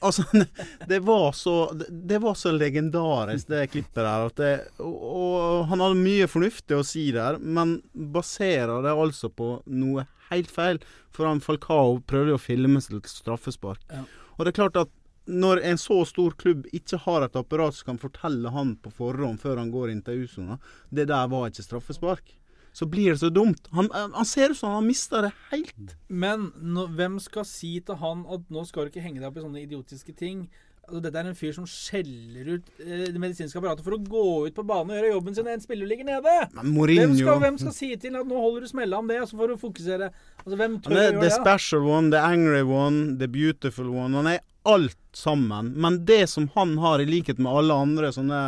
Altså, 0.00 0.24
det 0.88 1.00
var 1.04 1.32
så 1.32 1.72
Det 1.88 2.18
var 2.22 2.34
så 2.34 2.52
legendarisk, 2.52 3.48
det 3.48 3.66
klippet 3.72 4.02
der. 4.02 4.26
Det, 4.36 4.52
og, 4.78 4.98
og, 5.10 5.64
han 5.70 5.84
hadde 5.84 6.00
mye 6.00 6.28
fornuftig 6.30 6.78
å 6.78 6.86
si 6.86 7.06
der, 7.14 7.38
men 7.38 7.78
baserer 7.92 8.84
det 8.84 8.92
altså 8.94 9.30
på 9.30 9.56
noe 9.66 10.06
helt 10.30 10.50
feil. 10.50 10.82
For 11.14 11.28
han 11.28 11.42
Falcao 11.44 12.00
prøvde 12.08 12.36
å 12.36 12.42
filme 12.42 12.82
seg 12.82 13.00
til 13.00 13.16
straffespark. 13.20 13.82
Ja. 13.92 14.04
Og 14.34 14.44
det 14.44 14.54
er 14.54 14.62
klart 14.62 14.80
at 14.86 14.94
når 15.24 15.62
en 15.64 15.78
så 15.80 16.02
stor 16.04 16.34
klubb 16.36 16.66
ikke 16.76 16.98
har 17.06 17.24
et 17.24 17.36
apparat 17.38 17.76
som 17.76 17.92
kan 17.92 18.00
fortelle 18.02 18.50
han 18.52 18.74
på 18.76 18.92
forhånd 18.92 19.40
før 19.40 19.62
han 19.62 19.70
går 19.72 19.92
inn 19.92 20.02
til 20.04 20.24
U-sona, 20.24 20.58
det 20.92 21.06
der 21.08 21.30
var 21.32 21.48
ikke 21.48 21.64
straffespark 21.64 22.34
så 22.74 22.88
blir 22.90 23.12
det 23.12 23.20
så 23.22 23.30
dumt. 23.30 23.68
Han, 23.70 23.88
han 23.94 24.26
ser 24.26 24.50
ut 24.50 24.58
som 24.58 24.72
han 24.72 24.80
har 24.80 24.86
mista 24.86 25.22
det 25.22 25.30
helt. 25.52 25.96
Men 26.10 26.50
nå, 26.58 26.88
hvem 26.98 27.20
skal 27.22 27.46
si 27.46 27.76
til 27.86 28.00
han 28.00 28.24
at 28.34 28.48
nå 28.50 28.64
skal 28.66 28.86
du 28.86 28.90
ikke 28.90 29.04
henge 29.04 29.20
deg 29.20 29.28
opp 29.28 29.38
i 29.38 29.44
sånne 29.44 29.62
idiotiske 29.62 30.14
ting? 30.18 30.48
Altså, 30.84 31.00
dette 31.06 31.20
er 31.22 31.28
en 31.30 31.36
fyr 31.38 31.52
som 31.56 31.68
skjeller 31.70 32.48
ut 32.56 32.66
eh, 32.82 33.06
det 33.08 33.20
medisinske 33.20 33.56
apparatet 33.56 33.86
for 33.86 33.96
å 33.96 34.00
gå 34.02 34.24
ut 34.50 34.56
på 34.56 34.64
banen 34.68 34.90
og 34.92 34.98
gjøre 34.98 35.12
jobben 35.14 35.36
sin 35.36 35.46
en 35.48 35.62
spiller 35.62 35.88
ligger 35.88 36.08
nede. 36.08 36.34
Hvem, 36.58 37.14
skal, 37.16 37.38
hvem, 37.40 37.60
skal, 37.62 37.76
si 37.76 37.92
til 38.02 38.18
at 38.20 38.28
nå 38.28 38.42
holder 38.42 38.66
du 38.66 38.72
smella 38.72 38.98
om 39.00 39.08
det, 39.08 39.20
altså 39.22 39.38
for 39.38 39.54
å 39.54 39.60
fokusere? 39.60 40.10
Altså, 40.42 40.58
hvem 40.60 40.74
tør 40.82 40.96
å 40.96 40.98
gjøre 40.98 41.22
det? 41.22 41.22
The 41.22 41.30
special 41.38 41.86
one, 41.88 42.10
the 42.12 42.20
angry 42.20 42.64
one, 42.66 43.14
the 43.22 43.30
beautiful 43.30 43.88
one. 43.94 44.18
Han 44.18 44.32
er 44.34 44.42
alt 44.68 44.98
sammen. 45.16 45.70
Men 45.78 46.02
det 46.10 46.26
som 46.34 46.50
han 46.58 46.76
har, 46.82 47.00
i 47.00 47.08
likhet 47.08 47.38
med 47.38 47.54
alle 47.54 47.78
andre 47.86 48.10
sånne 48.12 48.42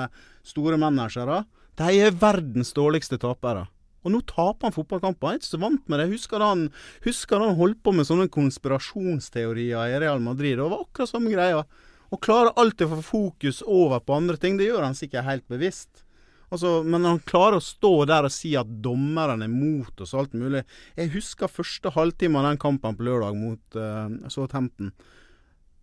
store 0.47 0.77
managere, 0.83 1.45
de 1.79 2.05
er 2.05 2.21
verdens 2.21 2.75
dårligste 2.77 3.23
tapere. 3.23 3.65
Og 4.07 4.15
nå 4.15 4.23
taper 4.31 4.69
han 4.69 4.77
fotballkamper. 4.77 5.27
Han 5.27 5.37
er 5.37 5.43
ikke 5.43 5.51
så 5.51 5.63
vant 5.65 5.91
med 5.91 6.01
det. 6.01 6.09
Husker 6.15 6.45
han, 6.45 6.65
husker 7.05 7.43
han 7.43 7.59
holdt 7.59 7.83
på 7.83 7.93
med 7.97 8.07
sånne 8.09 8.31
konspirasjonsteorier 8.33 9.93
i 9.93 10.01
Real 10.03 10.23
Madrid? 10.23 10.57
Det 10.61 10.71
var 10.71 10.87
akkurat 10.87 11.11
samme 11.11 11.35
greia. 11.35 11.65
Å 12.07 12.23
klare 12.23 12.55
alltid 12.55 12.87
å 12.87 12.97
få 13.01 13.07
fokus 13.11 13.65
over 13.67 14.01
på 14.01 14.15
andre 14.15 14.39
ting. 14.39 14.61
Det 14.61 14.71
gjør 14.71 14.87
han 14.87 14.99
sikkert 14.99 15.27
helt 15.27 15.49
bevisst. 15.51 16.07
Altså, 16.55 16.79
men 16.87 17.03
han 17.03 17.19
klarer 17.27 17.59
å 17.59 17.65
stå 17.65 17.93
der 18.07 18.29
og 18.29 18.31
si 18.31 18.53
at 18.59 18.71
dommeren 18.85 19.43
er 19.43 19.51
mot 19.51 20.03
oss 20.03 20.15
og 20.15 20.23
alt 20.23 20.37
mulig. 20.39 20.63
Jeg 20.95 21.11
husker 21.17 21.51
første 21.51 21.91
halvtime 21.97 22.39
av 22.39 22.53
den 22.53 22.61
kampen 22.63 22.95
på 22.95 23.07
lørdag 23.09 23.35
mot 23.35 23.79
uh, 23.79 24.07
Southampton. 24.31 24.93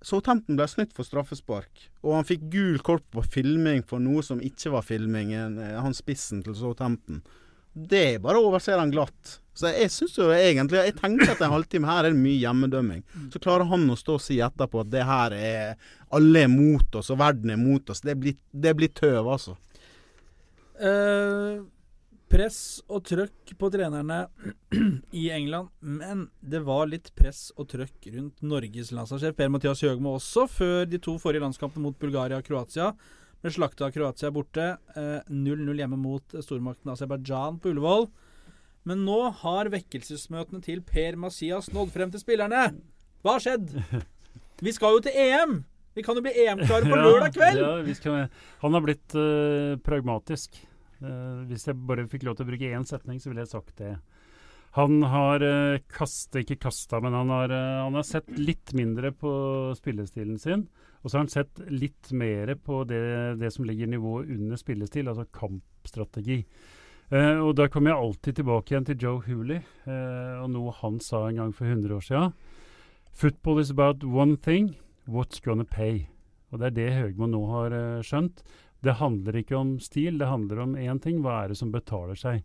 Southampton 0.04 0.60
ble 0.60 0.68
snytt 0.68 0.96
for 0.96 1.08
straffespark, 1.08 1.88
og 2.04 2.18
han 2.18 2.28
fikk 2.28 2.48
gul 2.52 2.80
kort 2.84 3.06
på 3.12 3.24
filming 3.24 3.84
for 3.88 4.04
noe 4.04 4.24
som 4.24 4.42
ikke 4.44 4.74
var 4.74 4.84
filming. 4.84 5.32
Eh, 5.32 5.78
han 5.80 5.96
spissen 5.96 6.42
til 6.44 6.58
Southampton. 6.60 7.22
Det 7.74 8.04
er 8.16 8.22
bare 8.22 8.40
å 8.40 8.52
overse 8.52 8.76
den 8.78 8.94
glatt. 8.94 9.40
Så 9.54 9.70
jeg 9.70 9.92
syns 9.94 10.16
jo 10.18 10.32
egentlig 10.34 10.80
Jeg 10.82 10.96
tenker 10.98 11.30
at 11.36 11.42
en 11.46 11.54
halvtime 11.54 11.86
her 11.90 12.08
er 12.08 12.16
mye 12.18 12.40
hjemmedømming. 12.42 13.04
Så 13.34 13.42
klarer 13.42 13.70
han 13.70 13.86
å 13.90 13.98
stå 13.98 14.18
og 14.18 14.24
si 14.24 14.40
etterpå 14.42 14.82
at 14.82 14.90
det 14.94 15.04
her 15.06 15.36
er 15.38 15.76
Alle 16.14 16.46
er 16.48 16.50
mot 16.52 16.98
oss, 16.98 17.12
og 17.14 17.22
verden 17.22 17.54
er 17.54 17.62
mot 17.62 17.94
oss. 17.94 18.02
Det 18.02 18.18
blir, 18.18 18.38
det 18.52 18.74
blir 18.78 18.94
tøv, 18.94 19.30
altså. 19.36 19.56
Uh, 20.74 21.62
press 22.34 22.82
og 22.90 23.04
trøkk 23.06 23.54
på 23.58 23.70
trenerne 23.74 24.24
i 25.22 25.28
England, 25.34 25.70
men 25.80 26.28
det 26.42 26.64
var 26.66 26.90
litt 26.90 27.12
press 27.18 27.52
og 27.58 27.70
trøkk 27.74 28.10
rundt 28.16 28.42
Norges 28.46 28.90
landslagssjef 28.94 29.38
Per-Mathias 29.38 29.84
Høgmo 29.86 30.16
også, 30.18 30.48
før 30.50 30.90
de 30.90 31.02
to 31.02 31.20
forrige 31.22 31.46
landskampene 31.46 31.86
mot 31.86 32.00
Bulgaria 32.02 32.42
og 32.42 32.48
Kroatia. 32.48 32.92
Ble 33.44 33.52
slakta 33.52 33.90
av 33.90 33.92
Kroatia 33.92 34.30
borte. 34.32 34.66
0-0 34.96 35.68
eh, 35.68 35.80
hjemme 35.82 35.98
mot 36.00 36.36
stormakten 36.46 36.94
Aserbajdsjan 36.94 37.58
på 37.60 37.74
Ullevål. 37.74 38.08
Men 38.88 39.04
nå 39.04 39.18
har 39.42 39.68
vekkelsesmøtene 39.74 40.64
til 40.64 40.80
Per 40.88 41.18
Masias 41.20 41.68
nådd 41.76 41.92
frem 41.92 42.14
til 42.14 42.24
spillerne. 42.24 42.70
Hva 43.24 43.36
har 43.36 43.44
skjedd? 43.44 43.76
Vi 44.64 44.72
skal 44.76 44.96
jo 44.96 45.04
til 45.04 45.20
EM! 45.26 45.58
Vi 45.94 46.06
kan 46.08 46.16
jo 46.16 46.24
bli 46.24 46.32
EM-klare 46.46 46.88
på 46.88 47.00
lørdag 47.04 47.36
kveld! 47.36 47.60
Ja, 47.60 47.96
skal, 48.00 48.32
han 48.64 48.78
har 48.80 48.86
blitt 48.86 49.16
uh, 49.20 49.76
pragmatisk. 49.84 50.56
Uh, 51.04 51.44
hvis 51.50 51.68
jeg 51.68 51.84
bare 51.84 52.08
fikk 52.08 52.24
lov 52.24 52.40
til 52.40 52.48
å 52.48 52.52
bruke 52.54 52.72
én 52.72 52.88
setning, 52.88 53.20
så 53.20 53.28
ville 53.32 53.44
jeg 53.44 53.52
sagt 53.52 53.76
det. 53.84 53.92
Han 54.74 55.04
har 55.06 55.44
kastet, 55.94 56.44
ikke 56.44 56.64
kasta, 56.66 56.98
men 57.04 57.14
han 57.14 57.30
har, 57.30 57.52
uh, 57.54 57.84
han 57.86 57.98
har, 58.00 58.06
sett 58.08 58.32
litt 58.40 58.74
mindre 58.74 59.12
på 59.14 59.32
spillestilen 59.78 60.40
sin. 60.42 60.64
Og 61.04 61.12
så 61.12 61.18
har 61.18 61.26
han 61.26 61.34
sett 61.34 61.60
litt 61.70 62.10
mer 62.16 62.56
på 62.56 62.84
det, 62.90 63.04
det 63.38 63.52
som 63.54 63.68
ligger 63.68 63.92
nivået 63.92 64.32
under 64.34 64.58
spillestil, 64.58 65.12
altså 65.12 65.28
kampstrategi. 65.36 66.40
Eh, 67.14 67.40
og 67.44 67.58
da 67.60 67.68
kommer 67.70 67.92
jeg 67.92 68.06
alltid 68.06 68.38
tilbake 68.40 68.74
igjen 68.74 68.86
til 68.88 69.04
Joe 69.04 69.22
Hooley 69.26 69.60
eh, 69.60 70.36
og 70.40 70.48
noe 70.54 70.72
han 70.80 71.02
sa 71.04 71.28
en 71.28 71.42
gang 71.42 71.52
for 71.54 71.68
100 71.68 71.98
år 71.98 72.06
siden. 72.08 72.32
Football 73.14 73.60
is 73.62 73.70
about 73.70 74.04
one 74.04 74.38
thing, 74.38 74.72
what's 75.06 75.44
gonna 75.44 75.68
pay. 75.68 76.08
Og 76.50 76.62
det 76.62 76.72
er 76.72 76.78
det 76.78 76.94
Høgmo 76.96 77.28
nå 77.30 77.42
har 77.50 77.74
uh, 77.74 78.02
skjønt. 78.06 78.42
Det 78.86 78.98
handler 79.00 79.38
ikke 79.40 79.58
om 79.58 79.76
stil, 79.82 80.18
det 80.22 80.30
handler 80.30 80.64
om 80.64 80.76
én 80.78 81.02
ting. 81.02 81.20
Hva 81.22 81.44
er 81.44 81.54
det 81.54 81.58
som 81.60 81.72
betaler 81.74 82.18
seg? 82.18 82.42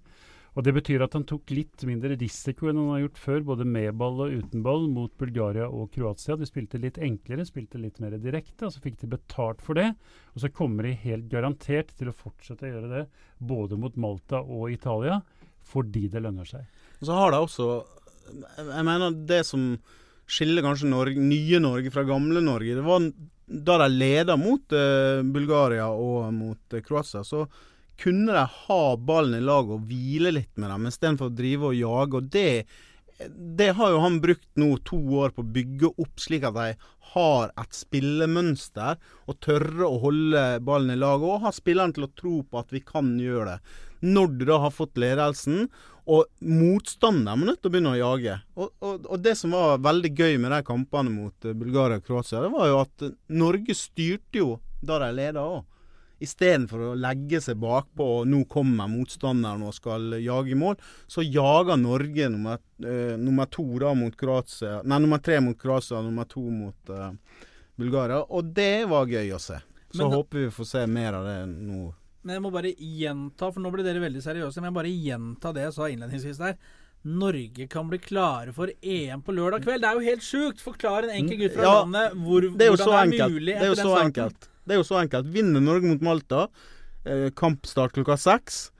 Og 0.58 0.64
Det 0.66 0.72
betyr 0.74 1.04
at 1.04 1.12
han 1.14 1.22
tok 1.22 1.52
litt 1.54 1.84
mindre 1.86 2.16
risiko 2.18 2.66
enn 2.66 2.80
han 2.80 2.88
har 2.90 3.02
gjort 3.04 3.20
før, 3.22 3.42
både 3.52 3.66
med 3.68 3.92
ball 4.00 4.24
og 4.24 4.32
uten 4.40 4.64
ball, 4.64 4.88
mot 4.90 5.12
Bulgaria 5.20 5.68
og 5.70 5.92
Kroatia. 5.94 6.34
De 6.34 6.48
spilte 6.50 6.80
litt 6.82 6.98
enklere, 6.98 7.46
spilte 7.46 7.78
litt 7.78 8.00
mer 8.02 8.16
direkte, 8.18 8.66
og 8.66 8.74
så 8.74 8.82
fikk 8.82 8.96
de 9.04 9.12
betalt 9.12 9.62
for 9.62 9.78
det. 9.78 9.92
Og 10.34 10.42
så 10.42 10.50
kommer 10.50 10.88
de 10.88 10.96
helt 11.04 11.30
garantert 11.30 11.94
til 11.94 12.10
å 12.10 12.16
fortsette 12.24 12.66
å 12.66 12.72
gjøre 12.72 12.90
det, 12.90 13.04
både 13.38 13.78
mot 13.78 13.94
Malta 14.02 14.42
og 14.42 14.74
Italia, 14.74 15.20
fordi 15.62 16.08
det 16.10 16.24
lønner 16.26 16.50
seg. 16.50 16.66
Og 16.98 17.06
så 17.06 17.20
har 17.20 17.30
de 17.32 17.44
også 17.44 17.70
Jeg 18.58 18.84
mener 18.84 19.14
det 19.30 19.44
som 19.46 19.70
skiller 20.28 20.66
kanskje 20.66 20.90
Norge, 20.90 21.22
nye 21.22 21.62
Norge 21.62 21.94
fra 21.94 22.02
gamle 22.04 22.42
Norge, 22.44 22.74
det 22.76 22.84
var 22.84 23.06
da 23.48 23.78
de 23.80 23.92
leda 23.94 24.34
mot 24.36 24.74
uh, 24.74 25.22
Bulgaria 25.22 25.86
og 25.88 26.32
mot 26.34 26.74
uh, 26.74 26.82
Kroatia. 26.84 27.22
så 27.24 27.46
kunne 27.98 28.34
de 28.34 28.44
ha 28.66 28.82
ballen 28.96 29.40
i 29.40 29.44
lag 29.44 29.70
og 29.70 29.88
hvile 29.88 30.32
litt 30.36 30.54
med 30.56 30.70
dem, 30.70 30.86
istedenfor 30.90 31.30
å 31.30 31.36
drive 31.40 31.72
og 31.72 31.80
jage. 31.80 32.20
og 32.20 32.30
det 32.34 32.52
det 33.34 33.72
har 33.74 33.90
jo 33.90 33.98
han 33.98 34.20
brukt 34.22 34.46
nå 34.54 34.76
to 34.86 34.98
år 35.18 35.32
på 35.34 35.42
å 35.42 35.52
bygge 35.54 35.90
opp, 35.90 36.20
slik 36.22 36.44
at 36.46 36.54
de 36.54 36.66
har 37.14 37.52
et 37.58 37.74
spillemønster 37.74 38.98
og 39.26 39.38
tørre 39.42 39.88
å 39.88 39.98
holde 40.04 40.42
ballen 40.62 40.94
i 40.94 40.98
lag. 41.00 41.24
Og 41.24 41.42
ha 41.42 41.52
spilleren 41.54 41.94
til 41.96 42.06
å 42.06 42.12
tro 42.14 42.42
på 42.46 42.60
at 42.60 42.70
vi 42.74 42.82
kan 42.86 43.16
gjøre 43.18 43.56
det. 43.56 43.78
Når 44.06 44.36
du 44.38 44.44
da 44.46 44.60
har 44.62 44.74
fått 44.74 45.00
ledelsen, 45.00 45.66
og 46.08 46.28
motstanderen 46.40 47.40
må 47.40 47.48
nødt 47.48 47.58
til 47.60 47.68
å 47.68 47.74
begynne 47.74 47.96
å 47.96 47.98
jage. 47.98 48.38
Og, 48.56 48.70
og, 48.78 49.08
og, 49.08 49.18
det 49.24 49.34
som 49.40 49.56
var 49.56 49.82
veldig 49.84 50.12
gøy 50.14 50.38
med 50.40 50.54
de 50.54 50.60
kampene 50.64 51.12
mot 51.12 51.48
Bulgaria 51.50 51.98
og 52.00 52.06
Kroatia, 52.06 52.44
det 52.46 52.52
var 52.54 52.70
jo 52.70 52.78
at 52.84 53.08
Norge 53.34 53.76
styrte 53.76 54.40
jo 54.40 54.54
da 54.80 55.00
de 55.02 55.10
leda 55.18 55.42
òg. 55.42 55.66
Istedenfor 56.18 56.82
å 56.88 56.94
legge 56.98 57.38
seg 57.42 57.60
bakpå 57.62 58.06
og 58.18 58.30
nå 58.30 58.42
kommer 58.50 58.90
motstanderen 58.90 59.62
og 59.68 59.76
skal 59.76 60.16
jage 60.18 60.54
i 60.54 60.58
mål, 60.58 60.78
så 61.06 61.22
jager 61.22 61.78
Norge 61.78 62.26
nummer, 62.32 62.58
eh, 62.82 63.14
nummer 63.18 63.46
da 63.46 63.94
mot 63.94 64.16
Kroatia 64.16 64.82
Nei, 64.82 64.98
nummer 64.98 65.18
tre 65.18 65.38
mot 65.40 65.58
Kroatia 65.58 66.00
og 66.00 66.08
nummer 66.10 66.26
to 66.26 66.42
mot 66.42 66.90
eh, 66.90 67.12
Bulgaria. 67.78 68.24
Og 68.28 68.50
det 68.54 68.88
var 68.90 69.06
gøy 69.06 69.32
å 69.32 69.38
se. 69.38 69.60
Så 69.90 70.02
Men 70.02 70.18
håper 70.18 70.38
vi 70.38 70.50
får 70.50 70.64
se 70.64 70.86
mer 70.86 71.14
av 71.14 71.24
det 71.24 71.38
nå. 71.46 71.94
Men 72.26 72.34
jeg 72.34 72.42
må 72.44 72.50
bare 72.52 72.74
gjenta, 72.74 73.52
for 73.52 73.62
nå 73.62 73.70
ble 73.72 73.86
dere 73.86 74.02
veldig 74.02 74.20
seriøse, 74.20 74.60
men 74.60 74.68
jeg 74.68 74.76
bare 74.76 74.90
gjenta 74.92 75.52
det 75.54 75.68
jeg 75.68 75.76
sa 75.78 75.86
innledningsvis 75.88 76.40
der. 76.42 76.58
Norge 77.04 77.66
kan 77.70 77.88
bli 77.88 77.98
klare 77.98 78.52
for 78.52 78.70
EM 78.82 79.22
på 79.22 79.32
lørdag 79.32 79.62
kveld. 79.64 79.80
Det 79.84 79.88
er 79.88 79.94
jo 79.94 80.00
helt 80.10 80.22
sjukt! 80.26 80.60
Forklar 80.60 81.04
en 81.06 81.10
enkel 81.14 81.38
gutt 81.44 81.54
fra 81.54 81.62
Ja, 81.62 81.74
landet 81.82 82.12
hvor, 82.24 82.40
Det 82.42 82.66
er 82.66 82.70
jo 82.72 82.76
hvordan 82.76 82.84
så 82.86 82.90
det 82.90 82.98
er 82.98 83.06
enkelt. 83.12 83.32
mulig 83.34 83.54
Det 83.54 83.62
er 83.62 83.68
jo 83.68 83.74
så 83.74 83.84
starten. 83.86 84.06
enkelt. 84.06 84.48
Det 84.68 84.74
er 84.74 84.78
jo 84.80 84.84
så 84.88 84.98
enkelt. 85.02 85.26
Vinner 85.32 85.60
Norge 85.60 85.82
mot 85.88 86.00
Malta, 86.02 86.48
eh, 87.06 87.30
kampstart 87.30 87.92
klokka 87.92 88.16
seks, 88.18 88.70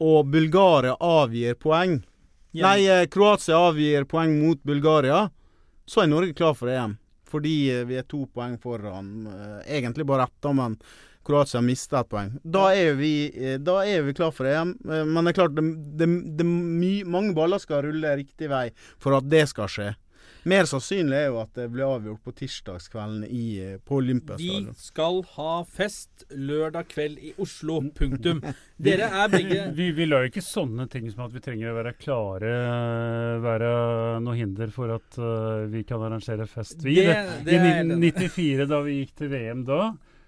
og 0.00 0.26
Bulgaria 0.30 0.96
avgir 1.00 1.54
poeng 1.54 2.02
ja. 2.52 2.66
Nei, 2.66 2.86
eh, 2.90 3.06
Kroatia 3.06 3.54
avgir 3.70 4.04
poeng 4.10 4.40
mot 4.42 4.58
Bulgaria, 4.66 5.30
så 5.86 6.02
er 6.02 6.08
Norge 6.08 6.34
klar 6.34 6.54
for 6.54 6.68
EM. 6.68 6.98
Fordi 7.30 7.70
eh, 7.70 7.84
vi 7.86 7.94
er 7.96 8.02
to 8.02 8.26
poeng 8.26 8.58
foran. 8.58 9.26
eh, 9.30 9.78
Egentlig 9.78 10.04
bare 10.04 10.24
ett, 10.26 10.54
men 10.54 10.76
Kroatia 11.30 11.62
mister 11.62 12.02
et 12.02 12.10
poeng. 12.10 12.34
Da 12.44 12.66
er 12.74 12.94
vi, 12.98 13.12
eh, 13.30 13.56
da 13.62 13.80
er 13.86 14.02
vi 14.10 14.12
klar 14.18 14.34
for 14.34 14.50
EM. 14.50 14.74
eh, 14.90 15.04
Men 15.06 15.24
det 15.24 15.36
er 15.36 15.40
klart, 15.40 15.54
det, 15.56 15.64
det, 15.96 16.10
det 16.42 16.46
my, 16.50 16.92
mange 17.06 17.34
baller 17.38 17.62
skal 17.62 17.86
rulle 17.86 18.16
riktig 18.18 18.50
vei 18.50 18.68
for 18.98 19.14
at 19.16 19.28
det 19.30 19.46
skal 19.54 19.70
skje. 19.70 19.92
Mer 20.48 20.64
sannsynlig 20.64 21.12
er 21.18 21.26
jo 21.28 21.36
at 21.42 21.50
det 21.52 21.66
blir 21.68 21.84
avgjort 21.84 22.22
på 22.24 22.32
tirsdagskvelden 22.38 23.26
i, 23.28 23.76
på 23.84 23.98
Olympiastadion. 24.00 24.70
Vi 24.72 24.80
skal 24.86 25.18
ha 25.34 25.50
fest 25.68 26.24
lørdag 26.32 26.88
kveld 26.88 27.18
i 27.20 27.34
Oslo. 27.44 27.82
Punktum. 27.92 28.40
Dere 28.80 29.10
er 29.20 29.28
begge 29.28 29.66
Vi, 29.76 29.90
vi 29.98 30.06
la 30.08 30.22
jo 30.24 30.30
ikke 30.30 30.40
sånne 30.46 30.86
ting 30.88 31.10
som 31.12 31.26
at 31.26 31.34
vi 31.36 31.42
trenger 31.44 31.74
å 31.74 31.76
være 31.82 31.92
klare, 32.00 32.54
eh, 32.56 33.36
være 33.44 33.72
noe 34.24 34.38
hinder 34.40 34.72
for 34.72 34.96
at 34.96 35.20
uh, 35.20 35.66
vi 35.68 35.84
kan 35.84 36.00
arrangere 36.08 36.48
fest. 36.48 36.80
Vi, 36.88 36.96
Det- 37.04 37.44
det 37.44 37.58
enig 37.60 37.98
i. 38.00 38.12
1994, 38.14 38.66
da 38.72 38.80
vi 38.88 38.96
gikk 39.02 39.14
til 39.20 39.28
VM 39.36 39.66
da, 39.68 39.82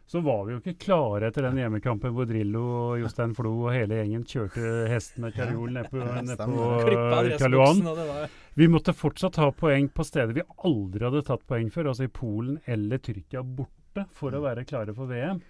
så 0.06 0.20
var 0.20 0.44
vi 0.44 0.54
jo 0.54 0.60
ikke 0.60 0.74
klare 0.82 1.28
etter 1.30 1.46
den 1.46 1.60
hjemmekampen 1.62 2.12
hvor 2.12 2.26
Drillo 2.28 2.62
og 2.76 3.00
Jostein 3.00 3.32
Flo 3.36 3.52
og 3.66 3.72
hele 3.72 4.00
gjengen 4.00 4.24
kjørte 4.28 4.72
hesten 4.90 5.24
med 5.24 5.36
karjol 5.36 5.72
ned 5.76 5.88
på, 5.92 6.02
ned 6.02 6.42
på 6.42 6.66
eh, 6.82 7.36
Karl 7.38 7.56
Johan. 7.56 7.80
adresseboksen, 7.80 7.86
og 7.92 8.00
det 8.00 8.08
var 8.10 8.36
Vi 8.60 8.68
måtte 8.68 8.92
fortsatt 8.96 9.38
ha 9.40 9.48
poeng 9.56 9.88
på 9.94 10.04
steder 10.04 10.36
vi 10.36 10.44
aldri 10.68 11.06
hadde 11.08 11.24
tatt 11.30 11.46
poeng 11.48 11.70
før, 11.72 11.92
altså 11.92 12.08
i 12.08 12.12
Polen 12.12 12.58
eller 12.66 13.00
Tyrkia 13.00 13.42
borte, 13.42 14.06
for 14.12 14.34
å 14.34 14.42
være 14.44 14.66
klare 14.68 14.92
for 14.96 15.08
VM. 15.08 15.40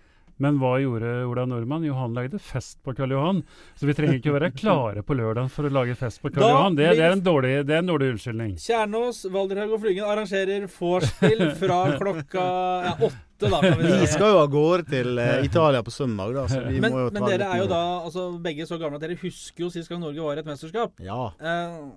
Men 0.43 0.59
hva 0.59 0.73
gjorde 0.83 1.11
Ola 1.31 1.45
Nordmann? 1.47 1.85
Jo, 1.87 1.95
han 2.01 2.17
lagde 2.17 2.41
fest 2.43 2.81
på 2.83 2.95
Karl 2.99 3.15
Johan. 3.15 3.43
Så 3.79 3.87
vi 3.89 3.95
trenger 3.95 4.19
ikke 4.19 4.35
være 4.35 4.51
klare 4.63 5.05
på 5.07 5.17
lørdag 5.19 5.51
for 5.55 5.69
å 5.69 5.73
lage 5.73 5.95
fest 5.99 6.23
på 6.23 6.33
Karl 6.33 6.45
Da 6.45 6.53
Johan. 6.53 6.79
Det, 6.79 6.89
det, 6.99 7.05
er 7.07 7.17
en 7.17 7.25
dårlig, 7.25 7.53
det 7.69 7.77
er 7.77 7.85
en 7.85 7.91
dårlig 7.93 8.13
unnskyldning. 8.17 8.55
Kjernås, 8.63 9.25
Valderhaug 9.33 9.77
og 9.77 9.85
Flygen 9.85 10.09
arrangerer 10.13 10.67
vorspiel 10.73 11.45
fra 11.61 11.81
klokka 12.01 12.47
ja, 12.89 12.95
åtte, 12.99 13.51
da. 13.53 13.61
Vi 13.63 13.93
Vi 14.03 14.09
skal 14.11 14.35
jo 14.35 14.41
av 14.43 14.49
gårde 14.53 14.89
til 14.91 15.21
uh, 15.21 15.35
Italia 15.47 15.83
på 15.87 15.95
søndag, 15.95 16.35
da. 16.37 16.49
Så 16.51 16.65
vi 16.67 16.81
Men, 16.83 16.95
må 16.95 17.05
jo 17.07 17.13
men 17.15 17.29
dere 17.31 17.51
er 17.55 17.63
jo 17.63 17.69
da 17.71 17.83
altså, 18.01 18.31
begge 18.43 18.67
så 18.67 18.81
gamle 18.83 18.99
at 18.99 19.07
dere 19.07 19.21
husker 19.23 19.69
jo 19.69 19.71
sist 19.75 19.93
gang 19.93 20.03
Norge 20.03 20.27
var 20.27 20.41
i 20.41 20.43
et 20.43 20.51
mesterskap. 20.51 20.99
Ja. 21.03 21.29
Uh, 21.39 21.93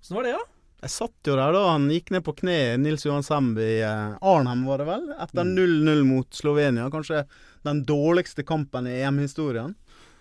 Sånn 0.00 0.16
var 0.16 0.26
det, 0.26 0.32
ja? 0.32 0.40
Jeg 0.80 0.92
satt 0.94 1.28
jo 1.28 1.34
der 1.36 1.52
da 1.52 1.60
han 1.74 1.90
gikk 1.92 2.08
ned 2.14 2.24
på 2.24 2.32
kne, 2.38 2.56
Nils 2.80 3.04
Johan 3.04 3.24
Semb 3.24 3.58
i 3.60 3.82
eh, 3.84 4.14
Arnhem, 4.24 4.62
var 4.64 4.80
det 4.80 4.86
vel? 4.88 5.02
Etter 5.20 5.44
0-0 5.44 6.00
mot 6.08 6.28
Slovenia. 6.32 6.86
Kanskje 6.92 7.26
den 7.66 7.84
dårligste 7.88 8.44
kampen 8.46 8.88
i 8.88 9.00
EM-historien. 9.02 9.74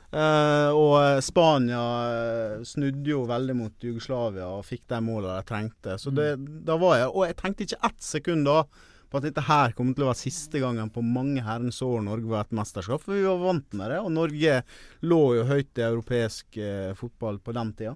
Uh, 0.09 0.73
og 0.73 0.93
eh, 0.97 1.19
Spania 1.21 1.81
eh, 2.09 2.53
snudde 2.65 3.11
jo 3.11 3.19
veldig 3.29 3.53
mot 3.53 3.83
Jugoslavia 3.85 4.47
og 4.55 4.63
fikk 4.65 4.87
de 4.89 4.97
målene 5.05 5.35
de 5.37 5.45
trengte. 5.45 5.97
Så 6.01 6.09
det, 6.09 6.31
da 6.65 6.79
var 6.81 6.95
jeg 6.97 7.11
Og 7.11 7.27
jeg 7.27 7.37
tenkte 7.37 7.67
ikke 7.67 7.83
ett 7.91 8.01
sekund 8.01 8.49
da 8.49 8.63
på 9.09 9.19
at 9.19 9.27
dette 9.27 9.43
her 9.45 9.75
kommer 9.77 9.93
til 9.93 10.07
å 10.07 10.09
være 10.09 10.21
siste 10.23 10.61
gangen 10.61 10.89
på 10.93 11.03
mange 11.05 11.43
herrens 11.45 11.81
år 11.85 12.01
Norge 12.05 12.29
var 12.29 12.47
et 12.47 12.57
mesterskap. 12.57 13.05
For 13.05 13.17
vi 13.17 13.25
var 13.25 13.37
vant 13.41 13.77
med 13.77 13.93
det, 13.93 14.01
og 14.01 14.11
Norge 14.17 14.59
lå 15.05 15.21
jo 15.37 15.45
høyt 15.49 15.81
i 15.81 15.85
europeisk 15.85 16.59
uh, 16.61 16.91
fotball 16.97 17.37
på 17.41 17.53
den 17.57 17.73
tida. 17.77 17.95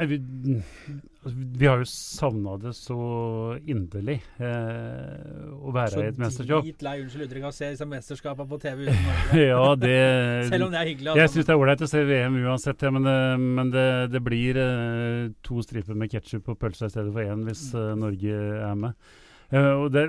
Vi, 0.00 0.16
altså, 1.24 1.32
vi 1.60 1.66
har 1.68 1.80
jo 1.82 1.86
savna 1.90 2.54
det 2.62 2.72
så 2.78 2.96
inderlig, 3.68 4.16
eh, 4.40 5.50
å 5.60 5.72
være 5.74 6.04
i 6.04 6.08
et 6.08 6.20
mesterskap. 6.20 6.62
Så 6.64 6.70
dritlei, 6.70 6.94
unnskyld 7.02 7.26
uttrykket, 7.26 7.48
å 7.50 7.56
se 7.56 7.70
disse 7.74 7.88
mesterskapene 7.90 8.48
på 8.48 8.60
TV 8.62 8.86
uten 8.88 9.02
Norge. 9.04 9.44
Ja, 9.50 9.62
det 9.76 9.96
Selv 10.48 10.68
om 10.68 10.72
det 10.74 10.80
er 10.80 10.90
hyggelig. 10.92 11.10
Jeg 11.12 11.26
Altså. 11.26 11.34
syns 11.36 11.50
det 11.50 11.54
er 11.56 11.62
ålreit 11.64 11.84
å 11.86 11.90
se 11.92 12.04
VM 12.08 12.38
uansett, 12.44 12.86
ja, 12.86 12.92
men, 12.96 13.08
det, 13.10 13.16
men 13.60 13.72
det, 13.76 13.86
det 14.14 14.22
blir 14.24 14.60
eh, 14.64 15.24
to 15.46 15.60
striper 15.66 15.98
med 15.98 16.12
ketsjup 16.14 16.48
og 16.54 16.60
pølse 16.62 16.88
i 16.88 16.94
stedet 16.94 17.12
for 17.12 17.26
én 17.26 17.44
hvis 17.48 17.66
eh, 17.74 17.90
Norge 18.00 18.40
er 18.70 18.78
med. 18.86 19.10
Og 19.50 19.88
det, 19.90 20.04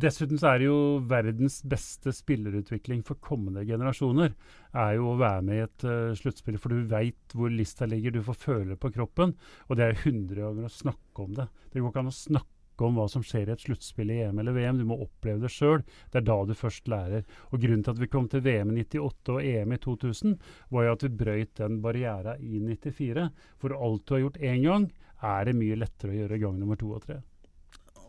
dessuten 0.00 0.38
så 0.40 0.54
er 0.54 0.62
det 0.62 0.68
jo 0.68 0.76
verdens 1.10 1.58
beste 1.68 2.12
spillerutvikling 2.16 3.02
for 3.04 3.20
kommende 3.20 3.64
generasjoner. 3.68 4.32
er 4.72 4.94
jo 4.96 5.10
å 5.10 5.18
være 5.20 5.42
med 5.44 5.58
i 5.58 5.64
et 5.66 5.84
uh, 5.84 6.16
sluttspill, 6.16 6.56
for 6.60 6.72
du 6.72 6.88
veit 6.88 7.36
hvor 7.36 7.52
lista 7.52 7.88
ligger. 7.88 8.16
Du 8.16 8.22
får 8.24 8.38
føle 8.46 8.78
på 8.80 8.92
kroppen. 8.94 9.34
Og 9.68 9.76
det 9.76 9.84
er 9.84 10.00
hundre 10.06 10.46
ganger 10.46 10.70
å 10.70 10.72
snakke 10.72 11.26
om 11.26 11.36
det. 11.36 11.48
Det 11.72 11.82
går 11.82 11.92
ikke 11.92 12.04
an 12.06 12.12
å 12.14 12.16
snakke 12.16 12.54
om 12.88 12.96
hva 12.96 13.08
som 13.10 13.24
skjer 13.26 13.50
i 13.50 13.54
et 13.56 13.64
sluttspill 13.66 14.12
i 14.14 14.20
EM 14.24 14.38
eller 14.40 14.56
VM. 14.56 14.80
Du 14.80 14.86
må 14.88 15.00
oppleve 15.04 15.42
det 15.44 15.52
sjøl. 15.52 15.82
Det 16.08 16.22
er 16.22 16.28
da 16.30 16.38
du 16.48 16.54
først 16.56 16.88
lærer. 16.88 17.26
Og 17.50 17.60
Grunnen 17.60 17.84
til 17.84 17.96
at 17.96 18.00
vi 18.00 18.10
kom 18.12 18.28
til 18.32 18.44
VM 18.46 18.72
i 18.72 18.84
98 18.86 19.34
og 19.34 19.48
EM 19.52 19.74
i 19.74 19.80
2000, 19.84 20.36
var 20.72 20.86
jo 20.86 20.94
at 20.96 21.04
vi 21.04 21.16
brøyt 21.24 21.56
den 21.60 21.80
barriera 21.84 22.38
i 22.38 22.62
94. 22.62 23.28
For 23.60 23.76
alt 23.76 24.06
du 24.06 24.14
har 24.16 24.24
gjort 24.28 24.40
én 24.40 24.62
gang, 24.64 24.92
er 25.18 25.48
det 25.48 25.58
mye 25.58 25.80
lettere 25.82 26.14
å 26.14 26.22
gjøre 26.22 26.40
gang 26.44 26.62
nummer 26.62 26.78
to 26.78 26.94
og 26.94 27.02
tre. 27.04 27.18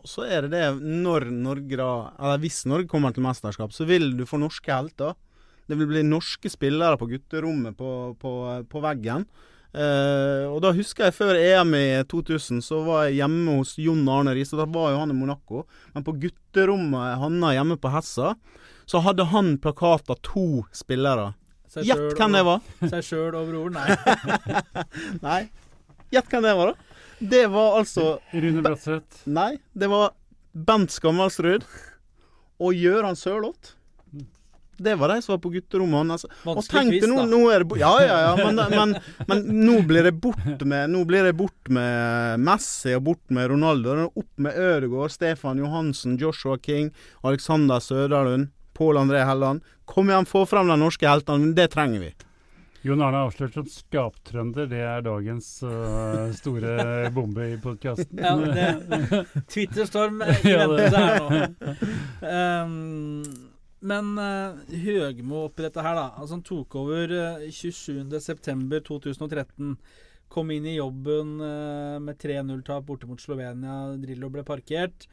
Så 0.08 0.24
er 0.24 0.46
det 0.46 0.54
det 0.54 0.66
når 0.80 1.26
Norge 1.34 1.76
da 1.76 1.90
Eller 2.16 2.40
hvis 2.40 2.62
Norge 2.68 2.88
kommer 2.88 3.12
til 3.12 3.24
mesterskap, 3.24 3.74
så 3.74 3.86
vil 3.88 4.12
du 4.16 4.24
få 4.28 4.40
norske 4.40 4.72
helter. 4.72 5.16
Det 5.68 5.78
vil 5.78 5.90
bli 5.90 6.02
norske 6.06 6.50
spillere 6.50 6.98
på 6.98 7.08
gutterommet 7.10 7.76
på, 7.78 7.90
på, 8.20 8.32
på 8.66 8.82
veggen. 8.82 9.26
Uh, 9.70 10.50
og 10.50 10.56
da 10.64 10.72
husker 10.74 11.06
jeg 11.06 11.14
før 11.14 11.36
EM 11.38 11.76
i 11.78 11.84
2000, 12.10 12.58
så 12.66 12.80
var 12.82 13.04
jeg 13.06 13.20
hjemme 13.20 13.60
hos 13.60 13.76
Jon 13.78 14.02
Arne 14.10 14.34
Riise. 14.34 14.58
Da 14.58 14.66
var 14.66 14.94
jo 14.94 15.02
han 15.04 15.14
i 15.14 15.18
Monaco. 15.18 15.62
Men 15.94 16.06
på 16.06 16.16
gutterommet 16.24 17.20
Hanna 17.22 17.52
hjemme 17.54 17.78
på 17.78 17.92
Hessa, 17.94 18.34
så 18.90 19.02
hadde 19.04 19.28
han 19.30 19.54
plakat 19.62 20.10
av 20.10 20.18
to 20.26 20.64
spillere. 20.74 21.30
Gjett 21.70 22.18
hvem 22.18 22.34
det 22.34 22.42
var. 22.48 22.64
Seg 22.90 23.06
sjøl 23.06 23.36
og 23.38 23.52
broren? 23.52 23.78
Nei. 23.78 23.94
Nei. 25.28 25.42
Gjett 26.10 26.32
hvem 26.32 26.42
det 26.48 26.56
var, 26.58 26.72
da. 26.72 26.89
Det 27.20 27.46
var 27.52 27.78
altså 27.80 28.18
Rune 28.32 28.62
Bratseth. 28.64 29.26
Nei, 29.28 29.58
det 29.76 29.88
var 29.92 30.12
Bent 30.54 30.90
Skammalsrud 30.94 31.64
og 32.60 32.72
Gøran 32.74 33.16
Sørloth. 33.16 33.76
Det 34.80 34.94
var 34.96 35.12
de 35.12 35.18
som 35.20 35.34
var 35.34 35.40
på 35.44 35.50
gutterommet 35.52 36.08
hans. 36.08 36.22
Og 36.48 36.56
Vanskelig 36.56 36.70
tenk 36.80 36.94
quiz, 36.94 37.02
nå, 37.10 37.16
da. 37.20 37.24
nå 37.28 37.40
er 37.52 37.58
det 37.60 37.66
bo- 37.68 37.76
Ja, 37.76 37.90
ja, 38.00 38.14
ja, 38.24 38.30
men, 38.38 38.56
men, 38.72 38.94
men 39.28 39.42
nå 39.66 39.74
blir 39.84 40.06
det 40.08 40.14
bort 40.24 40.62
med 40.64 40.88
Nå 40.94 41.02
blir 41.04 41.26
det 41.28 41.34
bort 41.36 41.68
med 41.68 42.40
Messi 42.40 42.94
og 42.96 43.02
bort 43.10 43.20
med 43.28 43.50
Ronaldo. 43.52 43.98
Opp 44.16 44.30
med 44.40 44.56
Ødegaard, 44.56 45.12
Stefan 45.12 45.60
Johansen, 45.60 46.16
Joshua 46.16 46.56
King, 46.64 46.88
Alexander 47.22 47.76
Søderlund, 47.84 48.48
Pål 48.72 48.96
André 49.02 49.20
Helland. 49.28 49.60
Kom 49.84 50.08
igjen, 50.08 50.24
få 50.24 50.46
frem 50.48 50.72
de 50.72 50.80
norske 50.80 51.04
heltene. 51.04 51.52
Det 51.52 51.68
trenger 51.76 52.00
vi. 52.06 52.14
Jon 52.80 53.02
Arne 53.04 53.18
avslørt 53.26 53.58
som 53.58 53.66
skaptrønder. 53.68 54.64
Det 54.70 54.78
er 54.80 55.02
dagens 55.04 55.48
uh, 55.68 56.30
store 56.32 57.10
bombe 57.12 57.50
i 57.52 57.58
podkasten. 57.60 58.16
Ja, 58.16 58.32
Twitterstorm 59.52 60.22
i 60.24 60.32
Ja, 60.48 60.64
her 60.64 61.20
nå. 61.20 61.28
Um, 62.24 63.20
men 63.84 64.16
uh, 64.16 64.56
Høgmo 64.84 65.44
oppi 65.50 65.60
dette 65.66 65.84
her, 65.84 65.92
da. 65.98 66.06
Altså 66.16 66.32
Han 66.38 66.46
tok 66.46 66.72
over 66.80 67.04
uh, 67.12 67.44
27.9.2013. 67.52 69.76
Kom 70.32 70.48
inn 70.54 70.66
i 70.70 70.78
jobben 70.78 71.36
uh, 71.44 71.98
med 72.00 72.16
3-0-tap 72.22 72.86
borte 72.88 73.04
mot 73.10 73.20
Slovenia. 73.20 73.92
Drillo 74.00 74.28
ble 74.32 74.40
parkert. 74.48 75.04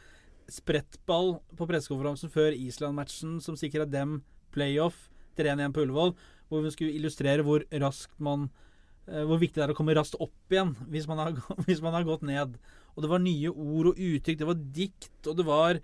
Sprettball 0.47 1.43
på 1.59 1.67
pressekonferansen 1.67 2.31
før 2.31 2.55
Island-matchen 2.55 3.43
som 3.43 3.59
sikra 3.59 3.83
dem 3.83 4.23
playoff 4.55 5.11
3-1 5.37 5.75
på 5.75 5.85
Ullevål, 5.85 6.15
hvor 6.47 6.65
vi 6.65 6.73
skulle 6.73 6.97
illustrere 6.97 7.45
hvor 7.45 7.65
raskt 7.83 8.17
man 8.23 8.49
eh, 9.07 9.23
hvor 9.27 9.39
viktig 9.41 9.59
det 9.59 9.67
er 9.67 9.75
å 9.75 9.77
komme 9.77 9.95
raskt 9.97 10.19
opp 10.23 10.53
igjen 10.53 10.75
hvis 10.91 11.07
man, 11.09 11.23
har, 11.23 11.39
hvis 11.67 11.83
man 11.83 11.97
har 11.97 12.07
gått 12.07 12.25
ned. 12.27 12.59
Og 12.95 13.05
det 13.05 13.11
var 13.11 13.23
nye 13.23 13.53
ord 13.53 13.91
og 13.93 13.99
uttrykk, 14.01 14.39
det 14.41 14.49
var 14.49 14.61
dikt, 14.81 15.17
og 15.27 15.37
det 15.37 15.47
var 15.47 15.81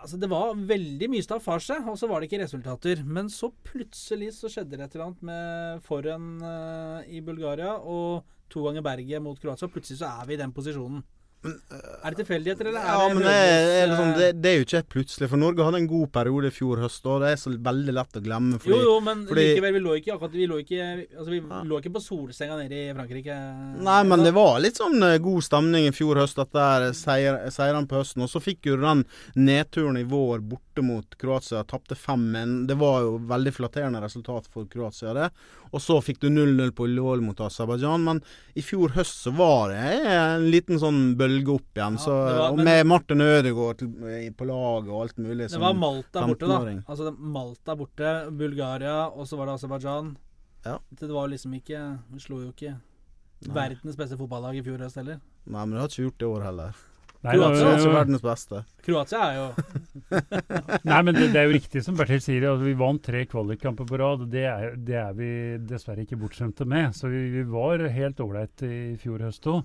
altså 0.00 0.18
Det 0.18 0.30
var 0.30 0.56
veldig 0.56 1.08
mye 1.12 1.22
staffasje, 1.22 1.76
og 1.86 1.98
så 1.98 2.08
var 2.10 2.20
det 2.20 2.30
ikke 2.30 2.42
resultater. 2.42 3.02
Men 3.06 3.28
så 3.30 3.52
plutselig 3.66 4.32
så 4.38 4.50
skjedde 4.50 4.74
det 4.74 4.86
et 4.86 4.96
eller 4.96 5.10
annet 5.10 5.24
med 5.28 5.84
forhen 5.86 6.28
eh, 6.42 7.16
i 7.18 7.22
Bulgaria 7.24 7.76
og 7.78 8.26
to 8.50 8.64
ganger 8.66 8.82
Berget 8.82 9.22
mot 9.22 9.38
Kroatia. 9.38 9.70
Plutselig 9.70 10.00
så 10.00 10.10
er 10.10 10.26
vi 10.26 10.34
i 10.34 10.40
den 10.40 10.54
posisjonen. 10.56 11.04
Er 11.42 12.12
det 12.12 12.18
tilfeldigheter, 12.20 12.68
eller 12.68 12.82
Ja, 12.84 12.96
er 13.08 13.14
men 13.14 13.22
det 13.24 13.30
det 13.30 13.76
er, 13.80 13.86
liksom, 13.88 14.08
eh, 14.10 14.18
det, 14.18 14.26
det 14.44 14.50
er 14.50 14.56
jo 14.58 14.64
ikke 14.66 14.80
plutselig. 14.92 15.28
For 15.30 15.40
Norge 15.40 15.64
hadde 15.64 15.78
en 15.80 15.86
god 15.88 16.10
periode 16.12 16.50
i 16.50 16.52
fjor 16.52 16.82
høst, 16.82 17.06
og 17.08 17.22
det 17.22 17.30
er 17.32 17.38
så 17.40 17.52
veldig 17.56 17.94
lett 17.96 18.18
å 18.18 18.22
glemme. 18.26 18.58
Fordi, 18.60 18.74
Jo, 18.74 18.80
jo, 18.84 18.96
men 19.06 19.22
fordi- 19.26 19.46
likevel, 19.54 19.72
vi 19.72 19.80
lå 19.80 19.94
ikke 20.00 20.12
akkurat 20.18 20.32
Vi 20.36 20.46
lå 20.50 20.58
ikke, 20.60 21.06
altså, 21.16 21.30
vi 21.30 21.40
Ja. 21.40 21.62
lå 21.64 21.78
ikke 21.80 21.92
på 21.96 22.02
solsenga 22.04 22.58
nede 22.60 22.76
i 22.76 22.92
Frankrike. 22.92 23.38
Nei, 23.80 24.02
men 24.04 24.22
det 24.22 24.34
var 24.34 24.60
litt 24.60 24.76
sånn 24.76 25.02
eh, 25.02 25.16
god 25.18 25.42
stemning 25.42 25.86
i 25.88 25.94
fjor 25.96 26.16
høst 26.20 26.36
etter 26.38 26.92
seier, 26.92 27.48
seirene 27.50 27.88
på 27.88 27.96
høsten. 28.02 28.22
Og 28.22 28.28
så 28.28 28.40
fikk 28.42 28.66
jo 28.66 28.76
den 28.76 29.04
nedturen 29.34 29.96
i 29.96 30.04
vår 30.04 30.40
borte 30.46 30.82
mot 30.84 31.06
Kroatia. 31.16 31.64
Tapte 31.64 31.96
fem, 31.96 32.30
men 32.32 32.66
det 32.66 32.76
var 32.76 33.00
jo 33.00 33.18
veldig 33.18 33.52
flatterende 33.54 34.00
resultat 34.02 34.46
for 34.52 34.66
Kroatia, 34.66 35.14
det. 35.14 35.30
Og 35.72 35.80
så 35.80 35.96
fikk 36.02 36.18
du 36.20 36.28
0-0 36.28 36.72
på 36.74 36.84
Ullevål 36.88 37.20
mot 37.22 37.38
Aserbajdsjan. 37.46 38.02
Men 38.02 38.20
i 38.58 38.62
fjor 38.66 38.90
høst 38.96 39.20
så 39.26 39.32
var 39.36 39.70
det 39.70 39.92
en 40.10 40.48
liten 40.50 40.80
sånn 40.82 41.14
bølge 41.20 41.54
opp 41.54 41.78
igjen. 41.78 41.98
Ja, 41.98 42.04
så, 42.04 42.16
var- 42.38 42.56
men- 42.56 42.64
med 42.64 42.86
Martin 42.90 43.20
Ødegaard 43.20 43.78
til, 43.78 43.88
på 44.34 44.48
laget 44.50 44.90
og 44.90 45.02
alt 45.04 45.16
mulig. 45.22 45.48
Det 45.50 45.60
var 45.62 45.74
Malta 45.74 46.26
borte, 46.26 46.48
da. 46.50 46.58
Altså 46.88 47.14
Malta 47.18 47.76
borte, 47.76 48.14
Bulgaria, 48.36 49.08
og 49.14 49.26
så 49.30 49.36
var 49.38 49.46
det 49.46 49.54
Aserbajdsjan. 49.60 50.16
Ja. 50.66 50.78
Det 50.92 51.08
var 51.08 51.28
liksom 51.32 51.54
ikke 51.56 51.78
Vi 52.12 52.18
slo 52.20 52.42
jo 52.42 52.50
ikke 52.52 52.74
verdens 53.48 53.96
beste 53.96 54.18
fotballag 54.20 54.58
i 54.58 54.62
fjor 54.62 54.78
høst 54.82 54.96
heller. 55.00 55.20
Nei, 55.46 55.62
men 55.64 55.70
det 55.70 55.80
har 55.80 55.88
ikke 55.88 56.04
gjort 56.10 56.18
det 56.20 56.26
i 56.26 56.32
år 56.34 56.42
heller. 56.50 56.74
Nei, 57.20 57.34
Kroatia 57.36 57.66
er 57.66 57.74
var 57.76 57.82
jo- 57.84 57.92
verdens 57.98 58.22
beste. 58.24 58.60
Kroatia 58.86 59.18
er 59.26 59.34
jo 59.36 59.46
Nei, 60.88 61.00
men 61.04 61.14
det, 61.18 61.26
det 61.34 61.40
er 61.42 61.48
jo 61.50 61.56
riktig 61.58 61.82
som 61.84 61.98
Bertil 61.98 62.22
sier. 62.24 62.46
Altså, 62.48 62.64
vi 62.64 62.72
vant 62.80 63.02
tre 63.04 63.24
kvalikkamper 63.28 63.88
på 63.90 63.98
rad. 64.00 64.24
Det 64.32 64.44
er, 64.48 64.76
det 64.76 64.96
er 65.02 65.12
vi 65.18 65.30
dessverre 65.68 66.06
ikke 66.06 66.16
bortskjemte 66.22 66.64
med. 66.68 66.94
Så 66.96 67.10
vi, 67.12 67.26
vi 67.34 67.44
var 67.52 67.84
helt 67.92 68.22
ålreit 68.24 68.64
i 68.64 68.78
fjor 69.02 69.26
høst 69.26 69.46
òg. 69.52 69.60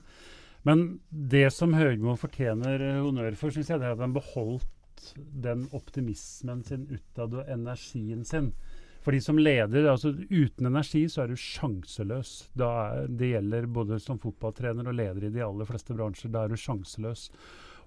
Men 0.67 0.85
det 1.09 1.45
som 1.53 1.75
Høgmo 1.77 2.17
fortjener 2.19 2.81
honnør 3.05 3.35
for, 3.39 3.53
syns 3.53 3.69
jeg, 3.71 3.79
det 3.79 3.87
er 3.87 3.95
at 3.95 4.03
han 4.03 4.15
beholdt 4.15 5.13
den 5.15 5.67
optimismen 5.77 6.63
sin 6.65 6.87
utad 6.89 7.35
og 7.37 7.51
energien 7.53 8.23
sin. 8.27 8.51
For 9.05 9.13
de 9.13 9.21
som 9.21 9.37
leder, 9.37 9.85
altså 9.85 10.15
Uten 10.17 10.65
energi 10.65 11.03
så 11.11 11.23
er 11.23 11.29
du 11.29 11.37
sjanseløs. 11.37 12.31
Er, 12.57 13.05
det 13.05 13.35
gjelder 13.35 13.67
både 13.69 13.99
som 14.01 14.17
fotballtrener 14.21 14.89
og 14.89 14.97
leder 14.97 15.27
i 15.27 15.33
de 15.35 15.43
aller 15.45 15.69
fleste 15.69 15.93
bransjer. 15.93 16.31
Da 16.33 16.45
er 16.45 16.53
du 16.53 16.57
sjanseløs. 16.57 17.27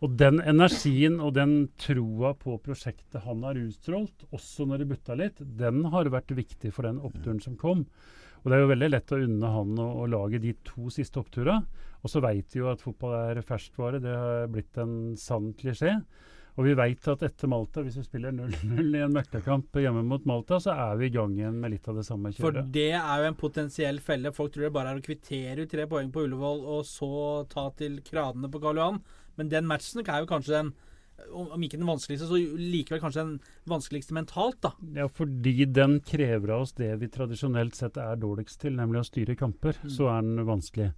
Og 0.07 0.15
den 0.15 0.39
energien 0.39 1.19
og 1.19 1.33
den 1.35 1.57
troa 1.81 2.31
på 2.39 2.55
prosjektet 2.63 3.25
han 3.25 3.43
har 3.43 3.59
utstrålt, 3.59 4.29
også 4.31 4.69
når 4.71 4.85
det 4.85 4.89
butta 4.93 5.19
litt, 5.19 5.43
den 5.59 5.83
har 5.91 6.13
vært 6.15 6.31
viktig 6.39 6.71
for 6.77 6.87
den 6.87 7.03
oppturen 7.03 7.43
som 7.43 7.59
kom. 7.59 7.83
Og 8.45 8.47
det 8.47 8.55
er 8.55 8.63
jo 8.63 8.71
veldig 8.71 8.93
lett 8.93 9.11
å 9.11 9.19
unne 9.25 9.53
han 9.57 9.83
å, 9.83 9.89
å 10.05 10.07
lage 10.07 10.39
de 10.43 10.55
to 10.63 10.87
siste 10.95 11.19
oppturene. 11.19 11.67
Og 11.99 12.13
så 12.13 12.23
veit 12.23 12.55
vi 12.55 12.63
jo 12.63 12.71
at 12.71 12.85
fotball 12.85 13.17
er 13.35 13.43
ferskvare. 13.43 13.99
Det 13.99 14.15
har 14.15 14.47
blitt 14.55 14.79
en 14.79 15.17
sann 15.19 15.51
klisjé. 15.59 15.97
Og 16.59 16.67
vi 16.67 16.73
veit 16.75 17.05
at 17.07 17.21
etter 17.23 17.51
Malta, 17.51 17.85
hvis 17.87 18.01
vi 18.01 18.03
spiller 18.03 18.33
0-0 18.35 18.97
i 18.99 19.03
en 19.05 19.15
møkkakamp 19.15 19.79
hjemme 19.79 20.03
mot 20.03 20.25
Malta, 20.27 20.59
så 20.63 20.75
er 20.75 20.99
vi 20.99 21.07
i 21.07 21.15
gang 21.15 21.37
igjen 21.37 21.61
med 21.63 21.71
litt 21.77 21.87
av 21.87 22.01
det 22.01 22.07
samme 22.09 22.33
For 22.35 22.59
det 22.75 22.91
er 22.99 23.23
jo 23.23 23.29
en 23.29 23.39
potensiell 23.39 24.01
felle. 24.03 24.35
Folk 24.35 24.57
tror 24.57 24.67
det 24.67 24.75
bare 24.75 24.91
er 24.91 24.99
å 24.99 25.05
kvittere 25.05 25.63
ut 25.63 25.71
tre 25.71 25.87
poeng 25.91 26.11
på 26.15 26.27
Ullevål 26.27 26.65
og 26.67 26.83
så 26.89 27.13
ta 27.53 27.69
til 27.79 28.01
kranene 28.03 28.51
på 28.51 28.63
Karl 28.65 28.83
Johan. 28.83 29.01
Men 29.39 29.53
den 29.55 29.71
matchen 29.71 30.03
er 30.03 30.25
jo 30.25 30.31
kanskje 30.33 30.57
den 30.57 30.75
om 31.33 31.63
ikke 31.63 31.79
den 31.79 31.89
vanskeligste, 31.89 32.29
så 32.31 32.39
likevel 32.39 33.01
kanskje 33.03 33.25
den 33.25 33.37
vanskeligste 33.69 34.15
mentalt, 34.17 34.61
da. 34.65 34.73
Ja, 34.97 35.09
fordi 35.13 35.67
den 35.67 35.99
krever 36.07 36.55
av 36.55 36.67
oss 36.67 36.75
det 36.79 36.91
vi 37.03 37.11
tradisjonelt 37.13 37.77
sett 37.79 37.99
er 38.01 38.21
dårligst 38.21 38.61
til, 38.63 38.77
nemlig 38.79 39.03
å 39.03 39.09
styre 39.09 39.37
kamper. 39.39 39.79
Så 39.91 40.09
er 40.13 40.25
den 40.25 40.47
vanskelig. 40.49 40.91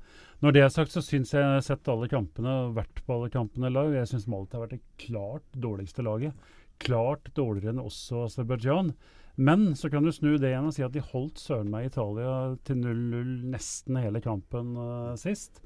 Når 0.44 0.56
det 0.56 0.64
er 0.64 0.72
sagt, 0.72 0.94
så 0.94 1.02
syns 1.04 1.34
jeg 1.34 1.42
jeg 1.42 1.56
har 1.56 1.64
sett 1.64 1.88
alle 1.92 2.08
kampene 2.10 2.56
og 2.66 2.76
vært 2.78 3.02
på 3.04 3.16
alle 3.16 3.30
kampene 3.32 3.72
live. 3.72 3.98
Jeg 3.98 4.12
syns 4.12 4.28
Malta 4.30 4.58
har 4.58 4.66
vært 4.66 4.78
det 4.78 5.06
klart 5.06 5.60
dårligste 5.66 6.04
laget. 6.06 6.52
Klart 6.80 7.32
dårligere 7.36 7.74
enn 7.74 7.82
også 7.82 8.26
Aserbajdsjan. 8.28 8.94
Men 9.40 9.70
så 9.76 9.90
kan 9.92 10.04
du 10.04 10.12
snu 10.12 10.34
det 10.36 10.50
igjen 10.50 10.68
og 10.68 10.74
si 10.76 10.84
at 10.84 10.92
de 10.92 11.04
holdt 11.12 11.40
søren 11.40 11.70
meg 11.72 11.88
Italia 11.88 12.56
til 12.66 12.82
0-0 12.82 13.30
nesten 13.52 13.96
hele 14.00 14.20
kampen 14.24 14.74
uh, 14.76 15.14
sist. 15.20 15.62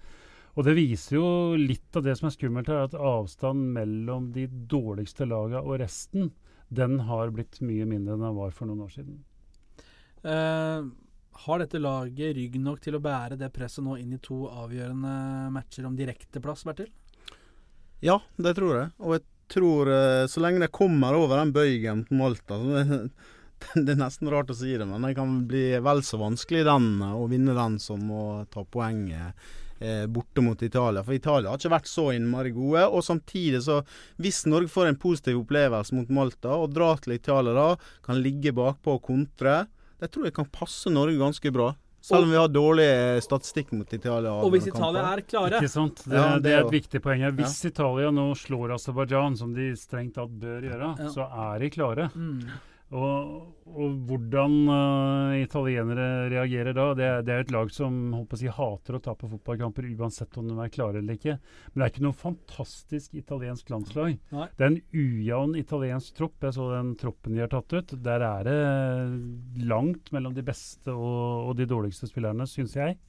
Og 0.55 0.67
det 0.67 0.77
viser 0.79 1.19
jo 1.19 1.29
litt 1.59 1.97
av 1.99 2.05
det 2.07 2.15
som 2.19 2.29
er 2.29 2.35
skummelt 2.37 2.71
her, 2.71 2.87
at 2.87 2.95
avstanden 2.95 3.73
mellom 3.75 4.31
de 4.35 4.47
dårligste 4.71 5.27
laga 5.27 5.65
og 5.65 5.81
resten, 5.83 6.31
den 6.75 7.01
har 7.09 7.33
blitt 7.35 7.59
mye 7.63 7.87
mindre 7.89 8.15
enn 8.15 8.23
den 8.23 8.37
var 8.39 8.55
for 8.55 8.71
noen 8.71 8.85
år 8.87 8.93
siden. 8.95 9.19
Uh, 10.25 10.87
har 11.45 11.61
dette 11.61 11.83
laget 11.83 12.37
rygg 12.39 12.59
nok 12.63 12.81
til 12.85 12.97
å 12.97 13.03
bære 13.03 13.37
det 13.39 13.51
presset 13.55 13.85
nå 13.85 13.99
inn 13.99 14.15
i 14.15 14.23
to 14.23 14.45
avgjørende 14.49 15.15
matcher 15.55 15.89
om 15.89 15.97
direkteplass, 15.99 16.63
Bertil? 16.69 16.93
Ja, 18.05 18.21
det 18.37 18.55
tror 18.59 18.77
jeg. 18.79 18.93
Og 19.03 19.17
jeg 19.17 19.25
tror 19.51 19.91
eh, 19.91 20.27
så 20.31 20.43
lenge 20.45 20.63
de 20.63 20.71
kommer 20.73 21.17
over 21.19 21.41
den 21.41 21.53
bøygen 21.55 22.05
på 22.09 22.17
Malta 22.19 22.59
så 22.61 22.85
det, 23.81 23.95
er 23.95 24.01
nesten 24.01 24.31
rart 24.33 24.51
å 24.53 24.57
si 24.57 24.75
det, 24.77 24.87
men 24.89 25.05
det 25.07 25.15
kan 25.17 25.37
bli 25.49 25.67
vel 25.85 26.03
så 26.05 26.19
vanskelig 26.21 26.65
den 26.69 26.89
eh, 27.03 27.19
å 27.19 27.29
vinne 27.31 27.57
den 27.57 27.79
som 27.83 28.03
å 28.13 28.25
ta 28.53 28.65
poenget 28.65 29.35
eh, 29.81 30.07
borte 30.07 30.41
mot 30.43 30.61
Italia. 30.63 31.03
For 31.03 31.13
Italia 31.15 31.51
har 31.51 31.59
ikke 31.59 31.73
vært 31.75 31.89
så 31.91 32.09
innmari 32.15 32.51
gode. 32.55 32.85
Og 32.91 33.03
samtidig 33.03 33.63
så, 33.67 33.81
hvis 34.19 34.45
Norge 34.47 34.69
får 34.69 34.89
en 34.93 34.97
positiv 35.01 35.41
opplevelse 35.45 35.93
mot 35.95 36.09
Malta, 36.11 36.55
og 36.57 36.73
drar 36.75 36.97
til 37.05 37.15
Italia 37.17 37.53
da, 37.55 37.69
kan 38.05 38.21
ligge 38.23 38.53
bakpå 38.53 38.99
og 38.99 39.03
kontre, 39.03 39.67
det 40.01 40.11
tror 40.13 40.25
jeg 40.29 40.35
kan 40.35 40.47
passe 40.53 40.91
Norge 40.93 41.17
ganske 41.19 41.53
bra. 41.55 41.73
Selv 42.05 42.27
om 42.27 42.31
vi 42.35 42.37
har 42.37 42.49
dårlig 42.53 42.85
eh, 42.85 43.21
statistikk 43.25 43.71
mot 43.73 43.89
Italia. 43.97 44.29
Og 44.45 44.51
hvis 44.53 44.67
Italia 44.69 45.07
er 45.15 45.23
klare 45.25 45.57
Ikke 45.57 45.71
sant? 45.73 46.03
Det, 46.05 46.13
Ja, 46.19 46.35
det 46.35 46.43
det 46.45 46.53
er 46.53 46.59
et 46.59 46.67
jo- 46.67 46.75
viktig 46.75 47.01
poeng. 47.01 47.21
her. 47.25 47.33
Hvis 47.33 47.65
Italia 47.65 48.11
nå 48.13 48.27
slår 48.37 48.75
Aserbajdsjan, 48.75 49.39
som 49.39 49.55
de 49.57 49.71
strengt 49.73 50.13
tatt 50.19 50.29
bør 50.39 50.61
gjøre, 50.69 50.91
Ja. 51.01 51.09
så 51.09 51.25
er 51.55 51.59
de 51.65 51.71
klare. 51.71 52.11
mm. 52.15 52.43
Og, 52.95 53.31
og 53.75 53.95
hvordan 54.07 54.53
uh, 54.71 55.33
italienere 55.41 56.29
reagerer 56.31 56.77
da, 56.77 56.85
det, 56.95 57.09
det 57.27 57.35
er 57.35 57.43
et 57.43 57.51
lag 57.55 57.73
som 57.75 57.97
håper 58.15 58.39
å 58.39 58.41
si, 58.41 58.51
hater 58.55 58.99
å 58.99 59.03
tape 59.03 59.31
fotballkamper 59.33 59.89
uansett 59.97 60.39
om 60.39 60.47
de 60.47 60.59
er 60.63 60.71
klare 60.75 61.01
eller 61.01 61.19
ikke. 61.19 61.35
Men 61.73 61.83
det 61.83 61.87
er 61.89 61.93
ikke 61.95 62.07
noe 62.07 62.21
fantastisk 62.21 63.17
italiensk 63.19 63.75
landslag. 63.75 64.15
Nei. 64.37 64.49
Det 64.55 64.67
er 64.67 64.71
en 64.71 64.81
ujevn 64.95 65.59
italiensk 65.59 66.21
tropp. 66.21 66.39
Jeg 66.47 66.55
så 66.55 66.69
den 66.71 66.95
troppen 67.01 67.35
de 67.35 67.43
har 67.43 67.51
tatt 67.51 67.75
ut. 67.75 67.97
Der 68.07 68.27
er 68.29 68.47
det 68.47 69.67
langt 69.67 70.15
mellom 70.15 70.39
de 70.39 70.47
beste 70.47 70.95
og, 70.95 71.51
og 71.51 71.59
de 71.59 71.67
dårligste 71.71 72.11
spillerne, 72.13 72.47
syns 72.51 72.79
jeg. 72.79 73.01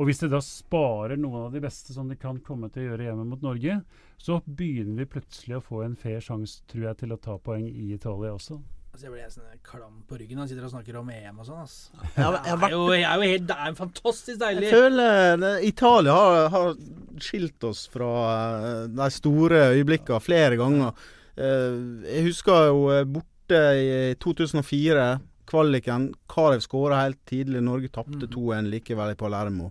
Og 0.00 0.08
hvis 0.08 0.22
de 0.22 0.30
da 0.32 0.40
sparer 0.42 1.20
noen 1.20 1.46
av 1.46 1.54
de 1.54 1.62
beste 1.62 1.94
som 1.94 2.10
de 2.10 2.16
kan 2.18 2.38
komme 2.42 2.70
til 2.72 2.82
å 2.82 2.88
gjøre 2.90 3.10
hjemme 3.10 3.28
mot 3.30 3.42
Norge, 3.44 3.78
så 4.18 4.40
begynner 4.46 5.04
vi 5.04 5.10
plutselig 5.14 5.60
å 5.60 5.64
få 5.70 5.84
en 5.84 5.96
fair 5.98 6.22
sjanse, 6.24 6.64
tror 6.72 6.88
jeg, 6.88 7.02
til 7.04 7.14
å 7.14 7.20
ta 7.20 7.38
poeng 7.38 7.68
i 7.68 7.90
Italia 7.94 8.32
også. 8.34 8.58
Altså, 8.90 9.06
jeg 9.06 9.12
blir 9.14 9.30
sånn 9.30 9.60
klam 9.62 10.00
på 10.10 10.16
ryggen 10.18 10.34
når 10.36 10.42
han 10.42 10.48
sitter 10.50 10.64
og 10.66 10.72
snakker 10.72 10.96
om 10.98 11.10
EM 11.14 11.36
og 11.38 11.46
sånn. 11.46 11.60
Altså. 11.62 12.08
Har 12.16 12.38
Det 12.42 12.66
er 12.66 12.72
jo, 12.74 12.80
jeg 12.92 13.04
er 13.06 13.20
jo 13.22 13.28
helt, 13.30 13.46
det 13.46 13.56
er 13.66 13.76
fantastisk 13.78 14.40
deilig. 14.42 14.66
Jeg 14.66 14.74
føler 14.74 15.36
det, 15.44 15.52
Italia 15.68 16.16
har, 16.18 16.48
har 16.56 16.74
skilt 17.22 17.66
oss 17.70 17.84
fra 17.92 18.10
eh, 18.34 18.84
de 18.98 19.08
store 19.14 19.62
øyeblikkene 19.76 20.20
flere 20.24 20.58
ganger. 20.60 21.06
Eh, 21.38 21.78
Jeg 22.16 22.26
husker 22.26 22.66
jo 22.72 22.82
eh, 22.96 23.04
borte 23.06 23.60
i 23.78 24.14
2004, 24.22 25.06
kvaliken. 25.50 26.10
Karev 26.30 26.60
skåra 26.66 27.00
helt 27.04 27.22
tidlig. 27.30 27.62
Norge 27.66 27.88
tapte 27.94 28.26
2-1 28.30 28.68
likevel 28.74 29.14
i 29.14 29.18
Palermo. 29.18 29.70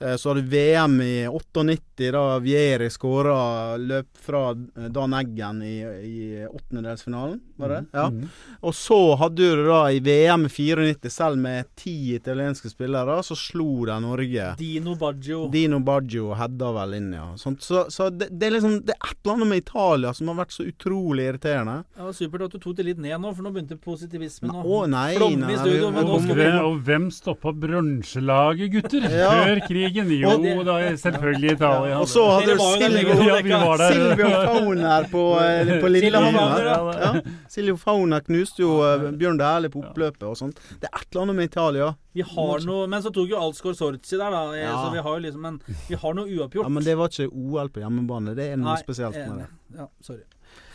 Eh, 0.00 0.14
Så 0.16 0.30
hadde 0.30 0.44
VM 0.46 1.00
i 1.02 1.26
98, 1.26 2.10
da 2.14 2.38
Vieri 2.38 2.86
skåra 2.90 3.76
løp 3.76 4.06
fra 4.22 4.50
eh, 4.52 4.88
Dan 4.94 5.14
Eggen 5.18 5.62
i, 5.66 5.80
i 5.82 6.46
åttendedelsfinalen, 6.46 7.40
var 7.58 7.68
det? 7.68 7.80
Ja. 7.92 8.04
Mhm. 8.10 8.28
Og 8.62 8.74
så 8.74 8.98
hadde 9.18 9.36
du 9.56 9.64
da 9.66 9.80
i 9.90 9.98
VM 10.00 10.44
i 10.46 10.48
94, 10.48 11.10
selv 11.10 11.38
med 11.42 11.66
ti 11.76 12.14
italienske 12.14 12.70
spillere, 12.70 13.18
så 13.26 13.34
slo 13.38 13.84
de 13.88 13.96
Norge. 14.00 14.52
Dino 14.58 14.94
Baggio. 14.98 15.48
Dino 15.50 15.80
Baggio 15.80 16.30
hedda 16.38 16.70
vel 16.78 16.94
inn, 17.00 17.10
ja. 17.18 17.26
Sånt. 17.36 17.62
Så, 17.66 17.86
så 17.90 18.08
det, 18.10 18.28
det 18.38 18.46
er 18.46 18.54
liksom 18.56 18.78
Det 18.86 18.94
er 18.94 19.10
et 19.10 19.18
eller 19.24 19.34
annet 19.34 19.48
med 19.48 19.62
Italia 19.64 20.12
som 20.14 20.28
har 20.30 20.38
vært 20.44 20.54
så 20.54 20.66
utrolig 20.68 21.26
irriterende. 21.32 21.80
Det 21.96 22.06
var 22.06 22.12
supert 22.16 22.46
at 22.46 22.54
du 22.54 22.58
tok 22.62 22.76
det 22.78 22.86
litt 22.92 22.98
ned 23.02 23.18
nå, 23.20 23.34
for 23.34 23.42
nå 23.46 23.50
begynte 23.54 23.78
positivismen 23.82 24.54
å 24.54 24.62
flomme 24.62 25.50
i 25.50 25.58
studio. 25.58 25.90
vi- 25.90 26.06
Og, 26.08 26.22
hvem, 26.38 26.58
og 26.64 26.80
hvem 26.86 27.10
stoppa 27.10 27.52
bronselaget, 27.52 28.70
gutter? 28.72 29.08
Ja. 29.10 29.30
Før 29.44 29.60
krigen? 29.66 29.87
Jo 30.22 30.30
det- 30.42 30.66
da, 30.66 30.76
selvfølgelig 30.96 31.52
Italia. 31.52 31.98
Og 31.98 32.08
så 32.08 32.24
hadde 32.30 32.54
du 32.54 32.58
Silvio, 32.58 33.14
Ja, 33.28 33.42
vi 33.42 33.50
var 33.50 33.76
der. 33.78 33.92
Silvio 33.92 34.28
Fauner 34.46 35.08
på, 35.10 35.22
eh, 35.40 35.80
på 35.80 35.88
Lillehammer. 35.88 36.64
Ja. 37.00 37.20
Silvio 37.48 37.76
Fauner 37.76 38.20
knuste 38.20 38.60
jo 38.62 38.82
eh, 38.84 39.10
Bjørn 39.12 39.38
Dæhlie 39.38 39.70
på 39.70 39.82
oppløpet 39.84 40.22
og 40.22 40.36
sånt. 40.36 40.56
Det 40.80 40.88
er 40.92 40.98
et 41.00 41.06
eller 41.12 41.22
annet 41.22 41.36
med 41.36 41.44
Italia. 41.50 41.94
Vi 42.14 42.22
har 42.22 42.60
noe 42.66 42.86
Men 42.88 43.02
så 43.02 43.10
tok 43.14 43.28
jo 43.30 43.36
Alsgaard 43.38 43.76
Sorci 43.76 44.16
der, 44.16 44.30
da. 44.30 44.42
eh, 44.54 44.62
Ja. 44.64 44.72
Så 44.84 44.92
vi 44.92 44.98
har 44.98 45.18
jo 45.18 45.22
liksom 45.26 45.40
Men 45.40 45.60
vi 45.88 45.94
har 45.94 46.14
noe 46.14 46.26
uoppgjort. 46.26 46.64
Ja, 46.64 46.68
Men 46.68 46.82
det 46.84 46.96
var 46.98 47.08
ikke 47.08 47.28
OL 47.32 47.68
på 47.68 47.80
hjemmebane. 47.80 48.34
Det 48.34 48.52
er 48.52 48.56
noe 48.56 48.74
Nei, 48.74 48.82
spesielt 48.82 49.14
med 49.28 49.38
det. 49.38 49.46
Ja, 49.78 49.86
sorry. 50.02 50.24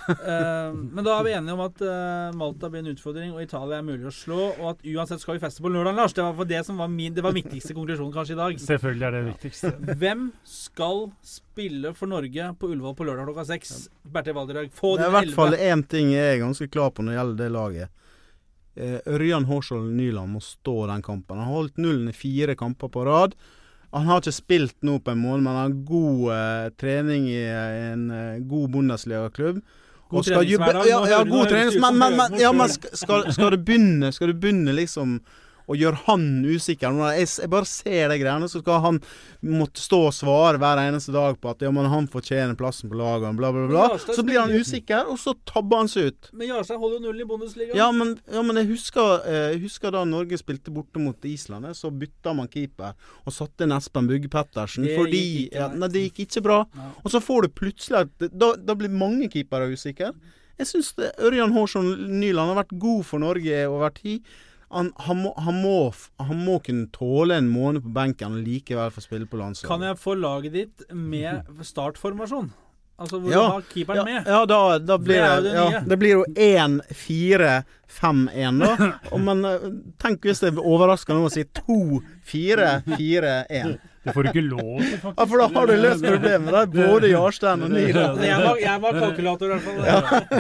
Eh, 0.03 0.73
men 0.73 1.05
da 1.05 1.13
er 1.15 1.23
vi 1.25 1.33
enige 1.37 1.53
om 1.55 1.61
at 1.63 1.81
uh, 1.85 2.33
Malta 2.35 2.69
blir 2.71 2.83
en 2.83 2.91
utfordring, 2.91 3.31
og 3.31 3.43
Italia 3.43 3.79
er 3.79 3.85
mulig 3.87 4.09
å 4.09 4.13
slå. 4.13 4.39
Og 4.51 4.65
at 4.73 4.83
uansett 4.93 5.23
skal 5.23 5.37
vi 5.37 5.43
feste 5.43 5.63
på 5.63 5.71
lørdag, 5.71 5.95
Lars. 5.95 6.15
Det 6.15 6.25
var 6.25 6.35
for 6.37 6.49
det 6.49 6.59
som 6.67 6.81
var 6.81 6.91
min 6.91 7.15
Det 7.15 7.23
var 7.23 7.35
viktigste 7.35 7.75
konklusjonen 7.77 8.13
kanskje 8.15 8.35
i 8.35 8.39
dag. 8.41 8.59
Selvfølgelig 8.65 9.07
er 9.07 9.15
det 9.15 9.23
viktigste. 9.29 9.73
Hvem 10.03 10.27
skal 10.49 11.03
spille 11.23 11.93
for 11.97 12.11
Norge 12.11 12.51
på 12.59 12.71
Ullevål 12.73 12.97
på 12.99 13.07
lørdag 13.07 13.29
klokka 13.29 13.47
seks? 13.53 13.73
Bertil 14.03 14.37
Valderhaug, 14.37 14.75
få 14.75 14.95
Det 14.99 15.07
er 15.07 15.13
i 15.13 15.17
hvert 15.19 15.35
fall 15.39 15.53
elleve. 15.53 15.71
én 15.71 15.87
ting 15.95 16.13
jeg 16.13 16.35
er 16.35 16.43
ganske 16.43 16.69
klar 16.73 16.91
på 16.91 17.05
når 17.05 17.13
det 17.13 17.19
gjelder 17.19 17.41
det 17.43 17.51
laget. 17.57 17.99
Uh, 18.73 18.99
Ørjan 19.15 19.47
Hårskjold 19.49 19.91
Nyland 19.95 20.33
må 20.35 20.43
stå 20.43 20.77
den 20.89 21.03
kampen. 21.05 21.37
Han 21.37 21.47
har 21.47 21.61
holdt 21.61 21.79
nullen 21.81 22.09
i 22.09 22.17
fire 22.17 22.57
kamper 22.59 22.91
på 22.91 23.05
rad. 23.07 23.37
Han 23.93 24.07
har 24.09 24.23
ikke 24.23 24.33
spilt 24.33 24.79
nå 24.81 24.97
på 25.05 25.13
en 25.13 25.21
måned, 25.21 25.45
men 25.45 25.53
han 25.53 25.67
har 25.67 25.81
god 25.85 26.21
uh, 26.33 26.69
trening 26.81 27.27
i 27.29 27.43
eh, 27.45 27.91
en 27.91 28.07
uh, 28.09 28.41
god 28.49 28.71
Bundesliga-klubb. 28.73 29.59
God 30.13 30.27
treningshverdag. 30.29 30.89
Ja, 30.89 30.99
ja, 31.09 31.23
god 31.23 31.51
ut 31.51 31.79
Men, 31.81 31.97
men, 31.97 32.17
men, 32.19 32.39
ja, 32.39 32.51
men 32.55 32.69
skal, 32.69 33.25
skal 33.33 33.55
du 33.55 33.57
begynne 33.57 34.11
Skal 34.13 34.33
du 34.33 34.37
begynne 34.37 34.75
liksom 34.77 35.17
å 35.67 35.77
gjør 35.77 35.97
han 36.07 36.25
usikker 36.43 36.97
jeg, 37.13 37.27
jeg 37.43 37.51
bare 37.51 37.69
ser 37.69 38.11
de 38.11 38.17
greiene, 38.21 38.49
så 38.51 38.61
skal 38.61 38.81
han 38.83 38.99
måtte 39.43 39.81
stå 39.83 39.99
og 40.09 40.15
svare 40.15 40.59
hver 40.61 40.81
eneste 40.83 41.13
dag 41.15 41.37
på 41.41 41.51
at 41.51 41.63
ja, 41.63 41.71
men 41.73 41.89
han 41.91 42.07
fortjener 42.11 42.57
plassen 42.59 42.91
på 42.91 42.99
laget, 42.99 43.29
og 43.29 43.39
bla, 43.39 43.51
bla, 43.55 43.65
bla. 43.69 43.85
Så 44.03 44.25
blir 44.25 44.41
han 44.41 44.53
usikker, 44.53 45.09
og 45.11 45.19
så 45.21 45.35
tabber 45.49 45.83
han 45.83 45.91
seg 45.91 46.11
ut. 46.11 46.29
Men 46.33 46.51
Jarstein 46.51 46.81
holder 46.81 46.99
jo 46.99 47.03
nullen 47.07 47.23
i 47.25 47.29
Bundesliga. 47.29 47.77
Ja, 47.77 47.89
men, 47.95 48.15
ja, 48.31 48.43
men 48.45 48.59
jeg 48.61 48.69
husker, 48.73 49.25
eh, 49.29 49.49
jeg 49.55 49.63
husker 49.65 49.93
da 49.95 50.03
Norge 50.07 50.39
spilte 50.39 50.73
borte 50.73 51.01
mot 51.01 51.27
Island. 51.27 51.71
Så 51.77 51.91
bytta 51.91 52.35
man 52.35 52.49
keeper 52.51 52.93
og 53.23 53.35
satte 53.35 53.65
inn 53.65 53.75
Espen 53.75 54.07
Bugge 54.09 54.31
Pettersen. 54.31 54.87
Det 54.87 54.97
fordi 54.99 55.23
gikk 55.23 55.51
ikke, 55.51 55.67
nei. 55.79 55.91
Det 55.93 56.05
gikk 56.07 56.23
ikke 56.27 56.45
bra. 56.45 56.61
Nei. 56.77 56.93
Og 57.03 57.13
så 57.13 57.21
får 57.23 57.45
du 57.45 57.53
plutselig 57.63 58.31
Da, 58.31 58.53
da 58.57 58.75
blir 58.77 58.91
mange 58.91 59.29
keepere 59.31 59.71
usikre. 59.71 60.13
Jeg 60.59 60.69
syns 60.69 60.93
Ørjan 61.23 61.53
Hårsson 61.55 61.87
Nyland 62.19 62.53
har 62.53 62.59
vært 62.61 62.75
god 62.81 63.05
for 63.07 63.23
Norge 63.23 63.63
over 63.69 63.93
tid. 63.95 64.25
Han, 64.73 64.89
han, 65.05 65.17
må, 65.21 65.31
han, 65.37 65.61
må, 65.61 65.93
han 66.19 66.39
må 66.47 66.55
kunne 66.65 66.87
tåle 66.95 67.35
en 67.37 67.49
måned 67.53 67.83
på 67.85 67.91
benken 67.93 68.33
og 68.39 68.43
likevel 68.45 68.89
få 68.95 69.01
spille 69.05 69.25
på 69.29 69.37
landslaget. 69.39 69.69
Kan 69.69 69.81
jeg 69.85 69.97
få 70.01 70.13
laget 70.17 70.51
ditt 70.57 70.77
med 70.91 71.41
startformasjon? 71.61 72.49
Altså 73.03 73.17
hvor 73.19 73.31
Ja. 73.33 73.37
du 73.41 73.45
har 73.55 73.61
keeperen 73.73 73.97
ja, 73.97 74.03
med? 74.05 74.27
ja, 74.29 74.41
da, 74.45 74.77
da 74.79 74.97
blir 75.01 75.21
Det 75.21 75.43
det, 75.43 75.51
det 75.51 75.57
ja, 75.73 75.79
det 75.89 75.97
blir 75.99 76.11
jo 76.13 76.23
1-4-5-1, 76.35 78.59
da. 78.61 78.71
Og, 79.13 79.19
men 79.25 79.45
eh, 79.49 79.59
tenk 80.01 80.21
hvis 80.27 80.39
det 80.45 80.51
overrasker 80.61 81.13
noen 81.17 81.27
å 81.29 81.33
si 81.33 81.43
2-4-4-1. 81.57 83.73
Det 84.03 84.13
får 84.13 84.23
du 84.25 84.29
ikke 84.33 84.41
lov 84.45 84.71
til, 84.83 84.95
faktisk. 84.99 85.19
Ja, 85.19 85.25
for 85.31 85.39
da 85.39 85.47
har 85.55 85.67
du 85.69 85.73
løst 85.79 86.03
problemet. 86.03 86.51
der. 86.51 86.65
Både 86.91 87.09
Jarstein 87.13 87.63
og 87.63 87.69
Nyland. 87.71 88.23
Jeg, 88.27 88.39
var, 88.43 88.57
jeg 88.59 88.81
var 88.83 88.97
kalkulator, 88.99 89.45
i 89.45 89.57
hvert 89.57 89.63
fall. 89.63 89.79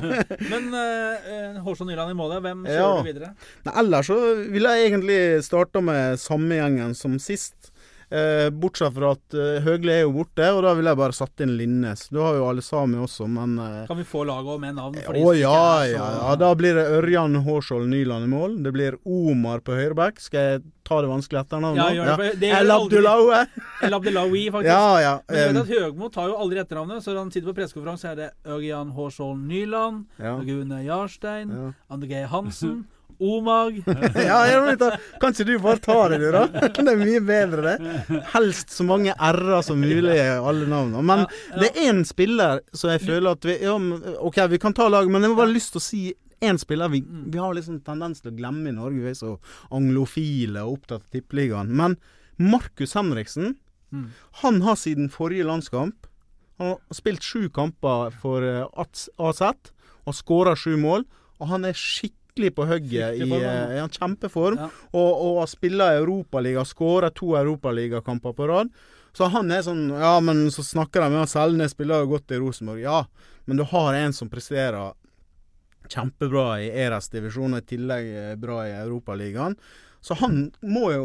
Men 0.51 0.67
uh, 0.75 1.61
Hårsson 1.63 1.87
Nyland 1.87 2.11
i 2.11 2.17
målet, 2.19 2.41
hvem 2.43 2.65
kjører 2.67 2.81
Ja. 2.83 2.89
du 2.99 3.07
videre? 3.07 3.33
Nei, 3.67 3.75
ellers 3.83 4.09
så 4.11 4.17
ville 4.51 4.75
jeg 4.77 4.91
egentlig 4.91 5.19
starta 5.47 5.81
med 5.83 6.19
samme 6.19 6.59
gjengen 6.59 6.95
som 6.99 7.15
sist. 7.23 7.72
Eh, 8.13 8.49
bortsett 8.53 8.93
fra 8.93 9.13
at 9.15 9.33
eh, 9.33 9.55
Høgli 9.65 9.89
er 9.89 10.03
jo 10.03 10.11
borte, 10.13 10.45
og 10.53 10.59
da 10.61 10.75
ville 10.77 10.91
jeg 10.91 10.99
bare 10.99 11.15
satt 11.17 11.41
inn 11.41 11.55
Linnes. 11.57 12.03
Du 12.13 12.19
har 12.21 12.35
jo 12.37 12.43
alle 12.45 12.61
sammen 12.61 13.01
også, 13.01 13.25
men 13.25 13.55
eh, 13.57 13.79
Kan 13.89 13.97
vi 13.97 14.05
få 14.05 14.21
laget 14.29 14.59
med 14.61 14.75
navn? 14.77 14.99
Å 15.01 15.31
ja, 15.33 15.55
ja, 15.89 16.03
ja. 16.19 16.35
Da 16.37 16.51
blir 16.59 16.77
det 16.77 16.83
Ørjan 16.99 17.39
Hårskjold 17.47 17.89
Nyland 17.89 18.27
i 18.27 18.29
mål. 18.29 18.59
Det 18.67 18.73
blir 18.75 18.99
Omar 19.09 19.63
på 19.65 19.73
høyreback. 19.79 20.21
Skal 20.21 20.45
jeg 20.51 20.61
ta 20.85 20.99
det 21.01 21.09
vanskelige 21.09 21.41
etternavnet? 21.47 21.81
Ja, 21.81 22.03
nå? 22.03 22.05
det, 22.05 22.15
for 22.19 22.39
det 22.43 22.53
El 22.59 22.75
aldri- 22.77 23.01
El 23.89 23.97
Abdelawi, 23.97 24.45
faktisk. 24.51 24.69
Ja, 24.69 25.01
ja. 25.01 25.13
Men 25.33 25.57
du 25.57 25.63
vet 25.63 25.73
at 25.73 25.83
Høgmo 25.87 26.11
tar 26.13 26.29
jo 26.29 26.37
aldri 26.43 26.61
etternavnet, 26.61 27.01
så 27.01 27.15
når 27.15 27.21
han 27.23 27.31
sitter 27.33 27.49
på 27.49 27.57
pressekonferanse, 27.63 28.11
er 28.13 28.21
det 28.21 28.29
Ørjan 28.45 28.93
Hårskjold 28.93 29.41
Nyland, 29.49 30.05
ja. 30.21 30.35
Rune 30.37 30.83
Jarstein, 30.85 31.49
Ja. 31.49 31.71
André 31.97 32.27
Hansen, 32.29 32.83
Omag 33.23 33.77
ja, 34.29 34.39
jeg. 34.49 34.77
Kan 35.21 35.33
ikke 35.35 35.45
du 35.47 35.53
bare 35.63 35.79
ta 35.83 35.97
det, 36.11 36.19
du, 36.23 36.27
da? 36.35 36.43
Det 36.75 36.83
er 36.93 36.99
mye 36.99 37.21
bedre, 37.23 37.61
det. 37.77 38.21
Helst 38.33 38.73
så 38.75 38.83
mange 38.87 39.13
r-er 39.15 39.61
som 39.63 39.79
mulig 39.81 40.17
i 40.17 40.25
alle 40.35 40.67
navnene. 40.67 41.03
Men 41.07 41.23
Ja, 41.23 41.29
ja. 41.53 41.61
det 41.61 41.69
er 41.71 41.87
én 41.93 42.03
spiller 42.09 42.61
som 42.73 42.91
jeg 42.91 43.01
føler 43.05 43.31
at 43.37 43.47
vi 43.47 43.55
ja, 43.63 43.77
OK, 44.19 44.41
vi 44.51 44.59
kan 44.59 44.73
ta 44.75 44.89
lag, 44.91 45.07
men 45.09 45.23
jeg 45.23 45.31
har 45.33 45.39
bare 45.43 45.53
lyst 45.55 45.73
til 45.75 45.81
å 45.81 45.85
si 45.87 46.03
én 46.43 46.57
spiller 46.59 46.89
vi, 46.91 46.99
Mm. 47.01 47.31
vi 47.31 47.39
har 47.39 47.53
liksom 47.55 47.77
tendens 47.85 48.19
til 48.21 48.33
å 48.33 48.35
glemme 48.35 48.67
i 48.67 48.75
Norge. 48.75 48.99
Vi 48.99 49.09
er 49.13 49.15
så 49.15 49.37
anglofile 49.71 50.63
og 50.65 50.79
opptatt 50.79 51.01
av 51.03 51.09
tippeligaen. 51.13 51.69
Men 51.71 51.97
Markus 52.39 52.93
Henriksen, 52.97 53.55
Mm. 53.93 54.07
han 54.41 54.61
har 54.65 54.75
siden 54.75 55.07
forrige 55.13 55.45
landskamp 55.45 56.07
Han 56.59 56.67
har 56.67 56.79
spilt 56.93 57.21
sju 57.21 57.47
kamper 57.49 58.11
for 58.21 58.41
eh, 58.41 58.65
AZ 58.77 59.41
og 60.05 60.13
skåra 60.13 60.55
sju 60.57 60.75
mål. 60.77 61.03
Og 61.41 61.47
han 61.49 61.65
er 61.65 61.73
skikkelig 61.73 62.13
på 62.35 62.65
hugget. 62.65 63.15
I, 63.15 63.27
i 63.27 63.39
en 63.39 63.77
eh, 63.77 63.85
Kjempeform. 63.93 64.57
Ja. 64.59 64.69
Og, 64.91 65.21
og 65.27 65.49
spiller 65.49 65.99
Europaliga, 65.99 66.65
skårer 66.65 67.13
to 67.15 67.35
Europaligakamper 67.39 68.33
på 68.33 68.47
rad. 68.49 68.73
Så 69.13 69.29
han 69.29 69.51
er 69.53 69.61
sånn 69.61 69.91
Ja, 69.93 70.17
men 70.25 70.47
så 70.51 70.65
snakker 70.65 71.03
de 71.03 71.11
med 71.13 71.23
han 71.23 71.29
Selnes 71.29 71.75
spiller 71.75 72.01
jo 72.01 72.15
godt 72.15 72.33
i 72.33 72.41
Rosenborg. 72.41 72.81
Ja, 72.81 73.05
men 73.45 73.59
du 73.59 73.65
har 73.69 73.93
en 73.93 74.13
som 74.13 74.31
presterer 74.31 74.95
kjempebra 75.91 76.61
i 76.63 76.69
ERAs 76.83 77.11
divisjon, 77.13 77.53
og 77.53 77.61
i 77.61 77.73
tillegg 77.75 78.13
eh, 78.17 78.35
bra 78.39 78.63
i 78.65 78.77
Europaligaen. 78.81 79.57
Så 80.03 80.17
han 80.19 80.49
må 80.59 80.89
jo 80.91 81.03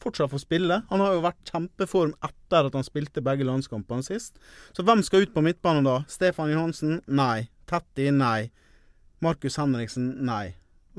fortsatt 0.00 0.30
få 0.32 0.38
spille. 0.40 0.80
Han 0.88 1.02
har 1.04 1.12
jo 1.12 1.24
vært 1.26 1.50
kjempeform 1.50 2.14
etter 2.24 2.70
at 2.70 2.76
han 2.78 2.86
spilte 2.86 3.20
begge 3.24 3.44
landskampene 3.44 4.04
sist. 4.06 4.38
Så 4.72 4.84
hvem 4.86 5.02
skal 5.04 5.26
ut 5.26 5.34
på 5.34 5.42
midtbanen 5.44 5.84
da? 5.84 5.98
Stefan 6.08 6.52
Johansen? 6.52 7.02
Nei. 7.04 7.50
Tetti? 7.68 8.08
Nei. 8.16 8.48
Markus 9.20 9.60
Henriksen? 9.60 10.14
Nei. 10.24 10.54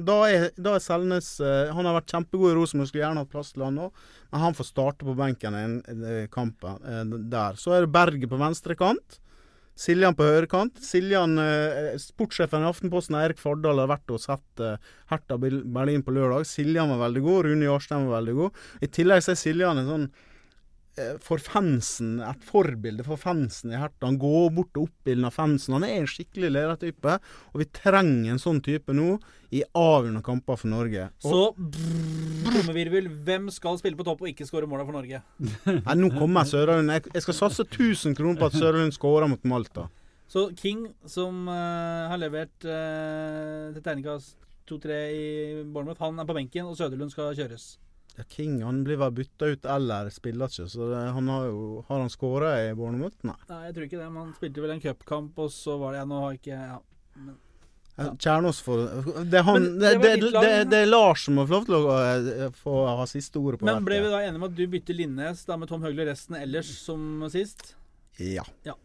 Da 0.08 0.18
er, 0.30 0.48
da 0.58 0.76
er 0.78 0.84
Selnes 0.84 1.34
eh, 1.44 1.72
Han 1.76 1.88
har 1.88 1.98
vært 2.00 2.14
kjempegod 2.14 2.52
i 2.52 2.56
Rosenborg, 2.58 2.90
skulle 2.90 3.06
gjerne 3.06 3.24
hatt 3.24 3.32
plass 3.34 3.52
til 3.56 3.66
han 3.66 3.78
nå. 3.80 3.90
men 4.32 4.46
han 4.46 4.56
får 4.58 4.70
starte 4.70 5.08
på 5.08 5.16
benken 5.18 5.58
i 5.58 5.66
eh, 5.66 6.30
kamp 6.32 6.64
eh, 6.68 7.04
der. 7.32 7.60
Så 7.60 7.76
er 7.76 7.86
det 7.86 7.94
Berget 7.96 8.32
på 8.32 8.40
venstre 8.42 8.78
kant. 8.80 9.20
Siljan 9.82 10.16
på 10.18 10.26
høyrekant. 10.28 10.78
Siljan, 10.84 11.38
eh, 11.40 11.96
sportssjefen 11.98 12.62
i 12.62 12.70
Aftenposten, 12.70 13.16
Eirik 13.18 13.40
Fardal, 13.42 13.80
har 13.82 13.90
vært 13.90 14.12
og 14.14 14.22
sett 14.22 14.62
eh, 14.62 14.78
Hertha 15.10 15.38
Berlin 15.42 16.04
på 16.06 16.14
lørdag. 16.14 16.46
Siljan 16.46 16.92
var 16.92 17.08
veldig 17.08 17.24
god. 17.26 17.46
Rune 17.48 17.66
Jarstein 17.66 18.06
var 18.08 18.20
veldig 18.20 18.36
god. 18.38 18.60
I 18.82 18.92
tillegg 18.92 19.24
så 19.26 19.34
er 19.34 19.40
Siljan 19.42 19.82
en 19.82 19.90
sånn 19.90 20.06
for 21.24 21.40
fansen, 21.40 22.18
et 22.26 22.42
forbilde 22.44 23.06
for 23.08 23.20
fansen 23.20 23.72
i 23.72 23.80
Herta. 23.80 24.10
Han 24.10 24.18
går 24.20 24.50
bort 24.56 24.80
og 24.80 24.90
oppildner 24.90 25.32
fansen. 25.34 25.76
Han 25.78 25.86
er 25.88 26.02
en 26.02 26.10
skikkelig 26.10 26.52
ledertype, 26.52 27.16
og 27.54 27.62
vi 27.62 27.68
trenger 27.72 28.34
en 28.34 28.42
sånn 28.42 28.60
type 28.66 28.96
nå 28.96 29.16
i 29.56 29.64
avgjørende 29.78 30.24
kamper 30.26 30.60
for 30.60 30.72
Norge. 30.72 31.08
Og, 31.24 31.32
Så 31.32 32.52
trommevirvel. 32.52 33.10
Hvem 33.26 33.50
skal 33.52 33.80
spille 33.80 34.00
på 34.00 34.08
topp 34.08 34.24
og 34.26 34.32
ikke 34.32 34.48
skåre 34.48 34.70
måla 34.70 34.86
for 34.88 34.96
Norge? 35.00 35.24
nei, 35.88 35.98
nå 36.00 36.12
kommer 36.16 36.48
Sørlund. 36.48 36.92
Jeg, 36.92 37.08
jeg 37.16 37.26
skal 37.28 37.40
satse 37.40 37.68
1000 37.68 38.16
kroner 38.20 38.40
på 38.40 38.52
at 38.52 38.60
Sørlund 38.60 38.96
skårer 38.96 39.32
mot 39.32 39.50
Malta. 39.50 39.88
Så 40.32 40.48
King, 40.56 40.86
som 41.12 41.44
uh, 41.52 42.08
har 42.08 42.20
levert 42.22 42.64
uh, 42.64 43.72
til 43.76 43.84
terningkast 43.84 44.38
2-3 44.72 45.00
i 45.12 45.26
Bournemouth, 45.68 46.00
han 46.00 46.20
er 46.20 46.28
på 46.28 46.36
benken, 46.38 46.70
og 46.70 46.78
Søderlund 46.80 47.12
skal 47.12 47.36
kjøres. 47.36 47.74
Ja, 48.18 48.24
King 48.28 48.64
han 48.64 48.84
blir 48.84 49.00
vel 49.00 49.14
bytta 49.16 49.54
ut 49.54 49.66
eller 49.66 50.10
spiller 50.12 50.52
ikke, 50.52 50.68
så 50.70 50.90
det, 50.90 51.04
han 51.16 51.30
har 51.32 51.46
jo 51.48 51.86
Har 51.88 52.02
han 52.04 52.12
skåra 52.12 52.52
i 52.66 52.74
Bournemouth? 52.76 53.22
Nei. 53.28 53.38
Nei, 53.50 53.62
jeg 53.70 53.78
tror 53.78 53.88
ikke 53.88 54.02
det. 54.02 54.10
men 54.10 54.26
Han 54.26 54.34
spilte 54.36 54.66
vel 54.66 54.74
en 54.76 54.84
cupkamp, 54.84 55.40
og 55.40 55.54
så 55.54 55.78
var 55.80 55.96
det 55.96 56.02
Jeg 56.02 56.12
Nå 56.12 56.20
har 56.26 56.36
ikke 56.42 56.60
ja. 56.60 56.82
Men, 57.16 57.40
Ja. 58.02 58.08
Kjernås 58.16 58.62
får 58.64 58.80
det, 59.30 59.38
er 59.38 59.44
han, 59.46 59.66
det, 59.78 59.90
det 60.00 60.12
det, 60.22 60.30
det, 60.32 60.52
det, 60.72 60.78
er 60.78 60.88
Lars 60.88 61.26
som 61.28 61.36
må 61.38 61.44
få 61.46 61.58
lov 61.60 61.66
til 61.68 61.76
å 61.76 61.98
eh, 62.00 62.46
få 62.56 62.76
ha 62.88 63.04
siste 63.06 63.38
ordet 63.38 63.60
på 63.60 63.68
men 63.68 63.84
ble 63.86 64.00
vi 64.02 64.14
da 64.14 64.22
enige 64.24 64.40
om 64.40 64.46
at 64.48 64.56
du 64.56 64.62
bytter 64.72 64.96
Linnes 64.96 65.44
da 65.46 65.58
med 65.60 65.70
Tom 65.70 65.84
Høgli 65.84 66.08
resten 66.08 66.40
ellers 66.40 66.72
som 66.82 67.28
sist? 67.30 67.76
Ja. 68.18 68.48
Ja. 68.66 68.78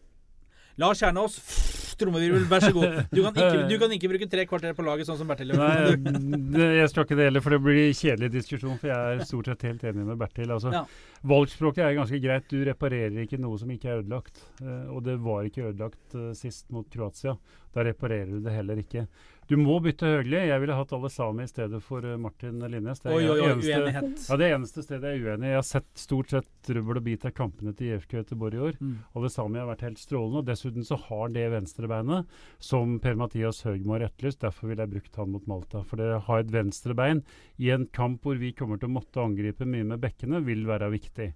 Lars 0.77 0.99
Kjernås, 1.01 1.35
trommevirvel, 1.99 2.43
vær 2.45 2.61
så 2.61 2.69
god. 2.75 2.97
Du 3.09 3.23
kan, 3.25 3.33
ikke, 3.33 3.61
du 3.71 3.75
kan 3.81 3.93
ikke 3.95 4.09
bruke 4.11 4.27
tre 4.29 4.43
kvarter 4.45 4.75
på 4.77 4.83
laget 4.85 5.07
sånn 5.09 5.17
som 5.17 5.29
Bertil 5.31 5.49
gjør. 5.55 5.95
Nei, 6.05 6.67
jeg 6.77 6.91
skal 6.91 7.07
ikke 7.07 7.17
det 7.17 7.25
heller, 7.31 7.41
for 7.41 7.55
det 7.55 7.59
blir 7.65 7.87
kjedelig 7.97 8.29
diskusjon. 8.35 8.75
For 8.77 8.91
jeg 8.91 9.15
er 9.17 9.23
stort 9.25 9.49
sett 9.49 9.65
helt 9.65 9.85
enig 9.89 10.05
med 10.05 10.19
Bertil. 10.21 10.53
Altså, 10.53 10.73
Ja. 10.75 10.83
Valgspråket 11.27 11.81
er 11.81 11.95
ganske 11.97 12.19
greit. 12.21 12.45
Du 12.53 12.61
reparerer 12.67 13.17
ikke 13.23 13.39
noe 13.41 13.57
som 13.57 13.71
ikke 13.73 13.89
er 13.89 14.03
ødelagt. 14.03 14.43
Eh, 14.61 14.85
og 14.93 15.01
det 15.07 15.15
var 15.25 15.47
ikke 15.49 15.65
ødelagt 15.71 16.13
eh, 16.13 16.29
sist 16.37 16.69
mot 16.71 16.85
Kroatia. 16.93 17.33
Da 17.73 17.81
reparerer 17.89 18.29
du 18.37 18.43
det 18.45 18.53
heller 18.53 18.77
ikke. 18.83 19.07
Du 19.47 19.55
må 19.55 19.77
bytte 19.79 20.03
Høgli. 20.11 20.41
Jeg 20.49 20.59
ville 20.59 20.75
hatt 20.75 20.89
alle 20.91 21.07
Sami 21.13 21.45
i 21.45 21.47
stedet 21.47 21.79
for 21.83 22.03
eh, 22.03 22.17
Martin 22.19 22.59
Linnes. 22.67 22.99
Det 22.99 23.13
er 23.13 23.15
Oi, 23.15 23.27
oi, 23.31 23.37
oi, 23.39 23.45
eneste- 23.53 23.77
uenighet. 23.79 24.25
Ja, 24.27 24.37
Det 24.41 24.49
eneste 24.51 24.83
stedet 24.83 25.07
jeg 25.13 25.21
er 25.21 25.29
uenig 25.37 25.47
Jeg 25.53 25.55
har 25.55 25.67
sett 25.69 25.87
stort 25.95 26.33
sett 26.33 26.71
rubbel 26.75 26.99
og 26.99 27.05
bit 27.05 27.23
av 27.29 27.31
kampene 27.37 27.71
til 27.77 27.93
IFK 27.93 28.17
Göteborg 28.19 28.57
i 28.57 28.63
år. 28.67 28.75
Mm. 28.81 28.97
Alle 29.15 29.29
Sami 29.31 29.59
har 29.61 29.69
vært 29.71 29.85
helt 29.87 30.01
strålende. 30.03 30.41
og 30.43 30.45
Dessuten 30.49 30.83
så 30.83 30.99
har 31.07 31.29
det 31.29 31.45
venstrebeinet 31.55 32.27
som 32.59 32.99
Per-Mathias 32.99 33.63
Høgmo 33.63 33.95
har 33.95 34.09
etterlyst. 34.09 34.43
Derfor 34.43 34.67
ville 34.67 34.83
jeg 34.83 34.93
brukt 34.97 35.15
han 35.15 35.31
mot 35.31 35.47
Malta. 35.47 35.83
For 35.87 35.95
det 35.95 36.11
å 36.17 36.23
ha 36.27 36.39
et 36.43 36.51
venstrebein 36.51 37.23
i 37.57 37.71
en 37.71 37.87
kamp 37.87 38.23
hvor 38.27 38.35
vi 38.37 38.51
kommer 38.51 38.77
til 38.77 38.89
å 38.91 38.97
måtte 38.99 39.23
angripe 39.23 39.63
mye 39.65 39.87
med 39.87 40.03
bekkene, 40.03 40.43
vil 40.43 40.65
være 40.67 40.91
viktig. 40.91 41.31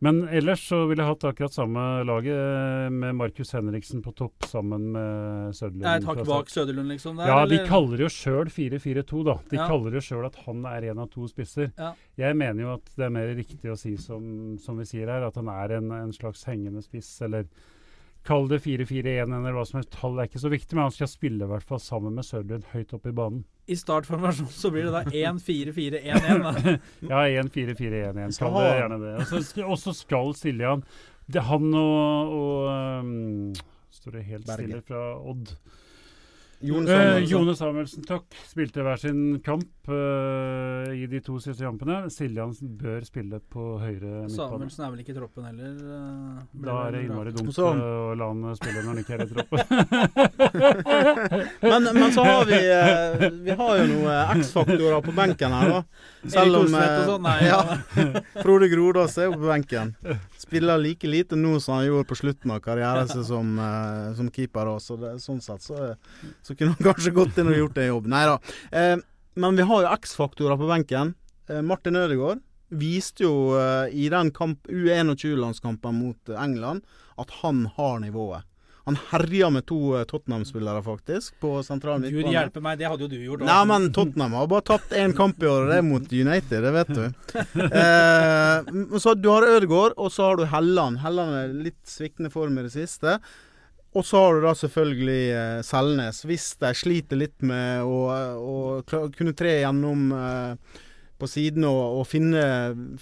Men 0.00 0.20
ellers 0.30 0.60
så 0.68 0.84
ville 0.86 1.02
jeg 1.02 1.10
hatt 1.10 1.24
akkurat 1.32 1.54
samme 1.56 1.82
laget 2.06 2.36
eh, 2.38 2.88
med 2.94 3.16
Markus 3.18 3.50
Henriksen 3.56 3.98
på 4.04 4.12
topp 4.14 4.46
sammen 4.46 4.84
med 4.94 5.56
Søderlund. 5.58 5.86
Er 5.90 5.98
et 5.98 6.06
hakk 6.06 6.20
bak. 6.28 6.52
Søderlund, 6.54 6.86
liksom? 6.92 7.16
Der, 7.18 7.26
Ja, 7.32 7.40
de 7.46 7.56
eller? 7.58 7.66
kaller 7.66 8.04
jo 8.04 8.10
sjøl 8.14 8.46
4-4-2, 8.54 9.24
da. 9.26 9.34
De 9.50 9.56
Ja. 9.58 9.66
kaller 9.66 9.98
jo 9.98 10.04
sjøl 10.06 10.26
at 10.28 10.36
han 10.46 10.62
er 10.70 10.86
en 10.92 11.02
av 11.02 11.10
to 11.10 11.26
spisser. 11.26 11.72
Ja. 11.76 11.94
Jeg 12.16 12.36
mener 12.38 12.62
jo 12.62 12.72
at 12.76 12.84
det 12.94 13.06
er 13.08 13.10
mer 13.10 13.34
riktig 13.34 13.72
å 13.74 13.76
si 13.76 13.96
som, 13.96 14.56
som 14.62 14.78
vi 14.78 14.84
sier 14.86 15.10
her, 15.10 15.26
at 15.26 15.34
han 15.34 15.48
er 15.50 15.78
en, 15.80 15.90
en 15.90 16.12
slags 16.14 16.44
hengende 16.46 16.80
spiss, 16.86 17.10
eller 17.26 17.46
kall 18.26 18.48
det 18.50 18.58
4-4-1 18.64 19.30
eller 19.32 19.54
hva 19.56 19.62
som 19.66 19.78
helst. 19.78 19.90
Tall 19.94 20.18
er 20.18 20.26
ikke 20.28 20.40
så 20.42 20.50
viktig, 20.52 20.74
men 20.76 20.82
han 20.88 20.92
skal 20.92 21.08
spille 21.08 21.44
i 21.46 21.48
hvert 21.48 21.64
fall 21.68 21.80
sammen 21.80 22.14
med 22.18 22.26
Sørlund 22.26 22.66
høyt 22.74 22.92
oppe 22.96 23.08
i 23.12 23.16
banen. 23.16 23.44
I 23.68 23.76
startformasjon 23.76 24.48
så 24.52 24.70
blir 24.72 24.88
det 24.88 24.92
da 24.92 25.02
1-4-4-1-1. 25.32 26.78
Ja, 27.12 27.22
1-4-4-1-1. 27.42 28.38
Kall 28.40 28.58
det 28.58 28.68
gjerne 28.80 28.98
det. 29.04 29.14
Og 29.22 29.26
så 29.32 29.40
sk- 29.44 29.64
Og 29.68 29.78
så 29.80 29.94
skal 29.96 30.34
Siljan 30.36 30.84
det, 31.28 31.42
Han 31.48 31.68
og, 31.76 32.32
og 32.38 33.02
um, 33.04 33.52
Står 33.92 34.16
det 34.18 34.24
helt 34.28 34.46
Berge. 34.48 34.64
stille 34.64 34.82
fra 34.88 35.02
Odd. 35.28 35.54
Jon 36.60 36.82
Eh, 36.88 36.90
Samuelsen. 36.90 37.28
Jone 37.30 37.52
Samuelsen 37.54 38.02
Takk 38.08 38.34
spilte 38.50 38.82
hver 38.82 38.98
sin 38.98 39.18
kamp 39.46 39.68
eh, 39.88 40.88
i 40.98 41.06
de 41.06 41.20
to 41.22 41.36
siste 41.38 41.62
kampene. 41.62 42.00
Siljan 42.10 42.50
bør 42.80 43.04
spille 43.06 43.38
på 43.52 43.78
høyre 43.78 44.24
midtbane. 44.26 44.34
Samuelsen 44.34 44.84
er 44.84 44.90
vel 44.90 45.02
ikke 45.04 45.14
i 45.14 45.18
troppen 45.20 45.46
heller? 45.46 45.76
eh, 45.78 46.40
Da 46.66 46.78
er 46.88 46.96
det 46.96 47.04
innmari 47.06 47.32
dumt 47.36 47.54
Så- 47.54 47.70
eh, 47.76 47.78
å 47.78 48.16
la 48.18 48.26
han 48.32 48.56
spille 48.58 48.82
når 48.82 48.90
han 48.90 48.98
ikke 49.04 49.14
er 49.14 49.22
i 49.22 49.30
troppen. 49.32 49.58
Men, 51.68 51.82
men 51.94 52.12
så 52.12 52.22
har 52.24 52.44
vi 52.48 52.58
eh, 52.58 53.30
Vi 53.44 53.50
har 53.58 53.76
jo 53.80 53.86
noen 53.90 54.40
X-faktorer 54.40 55.02
på 55.04 55.12
benken 55.16 55.52
her, 55.54 55.68
da. 55.72 55.80
Selv 56.30 56.58
om 56.62 56.74
eh, 56.74 56.94
sånn? 57.06 57.22
Nei. 57.24 57.36
ja, 57.46 57.60
Frode 58.44 58.68
Grodås 58.72 59.16
er 59.20 59.28
jo 59.28 59.36
på 59.38 59.46
benken. 59.50 59.94
Spiller 60.38 60.78
like 60.80 61.06
lite 61.10 61.36
nå 61.38 61.58
som 61.62 61.78
han 61.78 61.86
gjorde 61.88 62.08
på 62.10 62.18
slutten 62.18 62.52
av 62.54 62.60
karrieren 62.64 63.08
sin 63.10 63.24
som, 63.28 63.54
eh, 63.62 64.12
som 64.18 64.30
keeper. 64.34 64.70
Også. 64.78 64.98
Det, 65.00 65.14
sånn 65.22 65.40
sett 65.44 65.62
så, 65.64 65.92
så 66.48 66.56
kunne 66.56 66.74
han 66.74 66.86
kanskje 66.90 67.14
gått 67.20 67.38
inn 67.38 67.52
og 67.52 67.58
gjort 67.60 67.78
en 67.84 67.90
jobb. 67.92 68.10
Nei 68.16 68.24
da. 68.32 68.36
Eh, 68.72 68.96
men 69.38 69.56
vi 69.60 69.68
har 69.70 69.84
jo 69.84 69.94
X-faktorer 70.00 70.58
på 70.58 70.68
benken. 70.72 71.12
Eh, 71.48 71.60
Martin 71.62 72.00
Ødegaard 72.00 72.40
viste 72.68 73.24
jo 73.24 73.34
eh, 73.56 73.86
i 73.96 74.08
den 74.12 74.28
U21-landskampen 74.34 75.94
mot 76.02 76.28
eh, 76.32 76.40
England 76.42 76.82
at 77.18 77.30
han 77.42 77.66
har 77.76 78.00
nivået. 78.02 78.44
Han 78.88 78.96
herja 79.10 79.50
med 79.52 79.66
to 79.68 79.78
eh, 79.98 80.04
Tottenham-spillere, 80.08 80.80
faktisk, 80.84 81.34
på 81.42 81.58
sentral 81.66 82.00
Gud 82.00 82.08
midtbane. 82.08 82.32
hjelpe 82.32 82.62
meg, 82.64 82.78
det 82.80 82.88
hadde 82.88 83.04
jo 83.04 83.10
du 83.12 83.18
gjort. 83.20 83.42
Nei, 83.44 83.58
men 83.68 83.90
Tottenham 83.92 84.36
har 84.38 84.46
bare 84.48 84.64
tapt 84.70 84.94
én 84.96 85.12
kamp 85.16 85.42
i 85.44 85.48
år, 85.50 85.66
og 85.66 85.72
det 85.72 85.80
er 85.82 85.84
mot 85.84 86.12
United, 86.12 86.64
det 86.64 86.72
vet 86.72 86.92
du. 86.96 87.02
Eh, 87.68 88.98
så 89.02 89.14
du 89.18 89.28
har 89.32 89.44
Ødegaard, 89.48 89.96
og 90.00 90.12
så 90.14 90.30
har 90.30 90.40
du 90.40 90.46
Helland. 90.48 91.02
Helland 91.04 91.36
er 91.42 91.52
litt 91.68 91.82
sviktende 91.88 92.32
form 92.32 92.56
i 92.58 92.64
det 92.64 92.72
siste. 92.74 93.18
Og 93.98 94.04
så 94.06 94.20
har 94.22 94.36
du 94.38 94.44
da 94.46 94.52
selvfølgelig 94.54 95.22
eh, 95.34 95.60
Selnes. 95.66 96.20
Hvis 96.28 96.52
de 96.62 96.70
sliter 96.78 97.18
litt 97.18 97.40
med 97.42 97.82
å, 97.82 97.96
å 98.38 98.56
kunne 98.86 99.34
tre 99.34 99.56
gjennom 99.64 100.12
eh, 100.14 100.82
på 101.18 101.26
siden 101.26 101.64
og, 101.66 101.98
og 101.98 102.04
finne, 102.06 102.42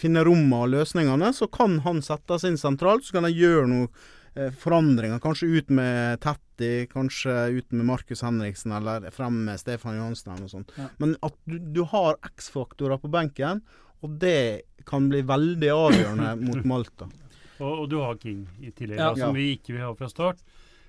finne 0.00 0.22
rommene 0.24 0.62
og 0.64 0.70
løsningene, 0.72 1.32
så 1.36 1.48
kan 1.52 1.80
han 1.84 2.00
settes 2.06 2.46
inn 2.48 2.56
sentralt. 2.60 3.04
Så 3.04 3.18
kan 3.18 3.26
de 3.28 3.34
gjøre 3.36 3.66
noen 3.68 3.90
eh, 4.38 4.48
forandringer. 4.56 5.20
Kanskje 5.20 5.50
ut 5.58 5.74
med 5.76 6.22
Tetti, 6.24 6.70
kanskje 6.88 7.34
ut 7.58 7.76
med 7.76 7.90
Markus 7.90 8.24
Henriksen, 8.24 8.72
eller 8.78 9.10
frem 9.12 9.42
med 9.50 9.60
Stefan 9.60 9.98
Johansen 10.00 10.32
eller 10.32 10.46
noe 10.46 10.54
sånt. 10.54 10.72
Ja. 10.80 10.88
Men 11.02 11.12
at 11.26 11.36
du, 11.44 11.58
du 11.76 11.82
har 11.92 12.16
X-faktorer 12.32 13.02
på 13.02 13.12
benken, 13.12 13.60
og 14.00 14.16
det 14.22 14.62
kan 14.88 15.10
bli 15.12 15.20
veldig 15.28 15.72
avgjørende 15.76 16.32
mot 16.46 16.64
Malta. 16.68 17.10
Og, 17.58 17.72
og 17.82 17.86
du 17.92 17.98
har 18.00 18.16
King 18.20 18.46
i 18.64 18.70
tillegg, 18.76 18.96
Ja. 19.00 19.10
da, 19.12 19.20
som 19.26 19.32
Ja. 19.32 19.36
vi 19.36 19.50
ikke 19.58 19.76
vil 19.76 19.84
ha 19.84 19.92
fra 19.96 20.08
start. 20.12 20.40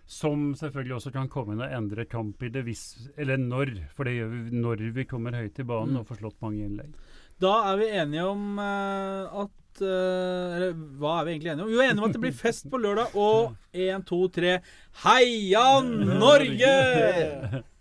Som 0.07 0.53
selvfølgelig 0.55 0.95
også 0.95 1.11
kan 1.11 1.27
komme 1.27 1.51
inn 1.57 1.61
og 1.65 1.73
endre 1.75 2.05
kampbildet 2.07 2.63
hvis 2.63 2.83
Eller 3.19 3.35
når, 3.41 3.73
for 3.95 4.07
det 4.07 4.13
gjør 4.15 4.29
vi 4.31 4.61
når 4.63 4.83
vi 4.95 5.03
kommer 5.09 5.35
høyt 5.35 5.59
i 5.59 5.65
banen 5.67 5.97
Mm. 5.97 5.99
og 5.99 6.07
får 6.07 6.21
slått 6.21 6.37
mange 6.41 6.63
innlegg. 6.63 6.93
Da 7.43 7.51
er 7.73 7.77
vi 7.81 7.89
enige 7.99 8.23
om 8.25 8.45
uh, 8.57 9.43
at 9.43 9.81
eh, 9.83 10.55
Eller 10.57 10.71
hva 10.97 11.19
er 11.19 11.27
vi 11.27 11.33
egentlig 11.35 11.51
enige 11.53 11.67
om? 11.67 11.73
Jo, 11.75 11.81
enige 11.83 12.01
om 12.01 12.07
at 12.07 12.15
det 12.15 12.21
blir 12.23 12.33
fest 12.39 12.65
på 12.71 12.79
lørdag. 12.81 13.13
Og 13.19 13.53
én, 13.85 14.05
to, 14.07 14.23
tre 14.33 14.55
Heia 15.03 15.67
Norge! 15.83 16.71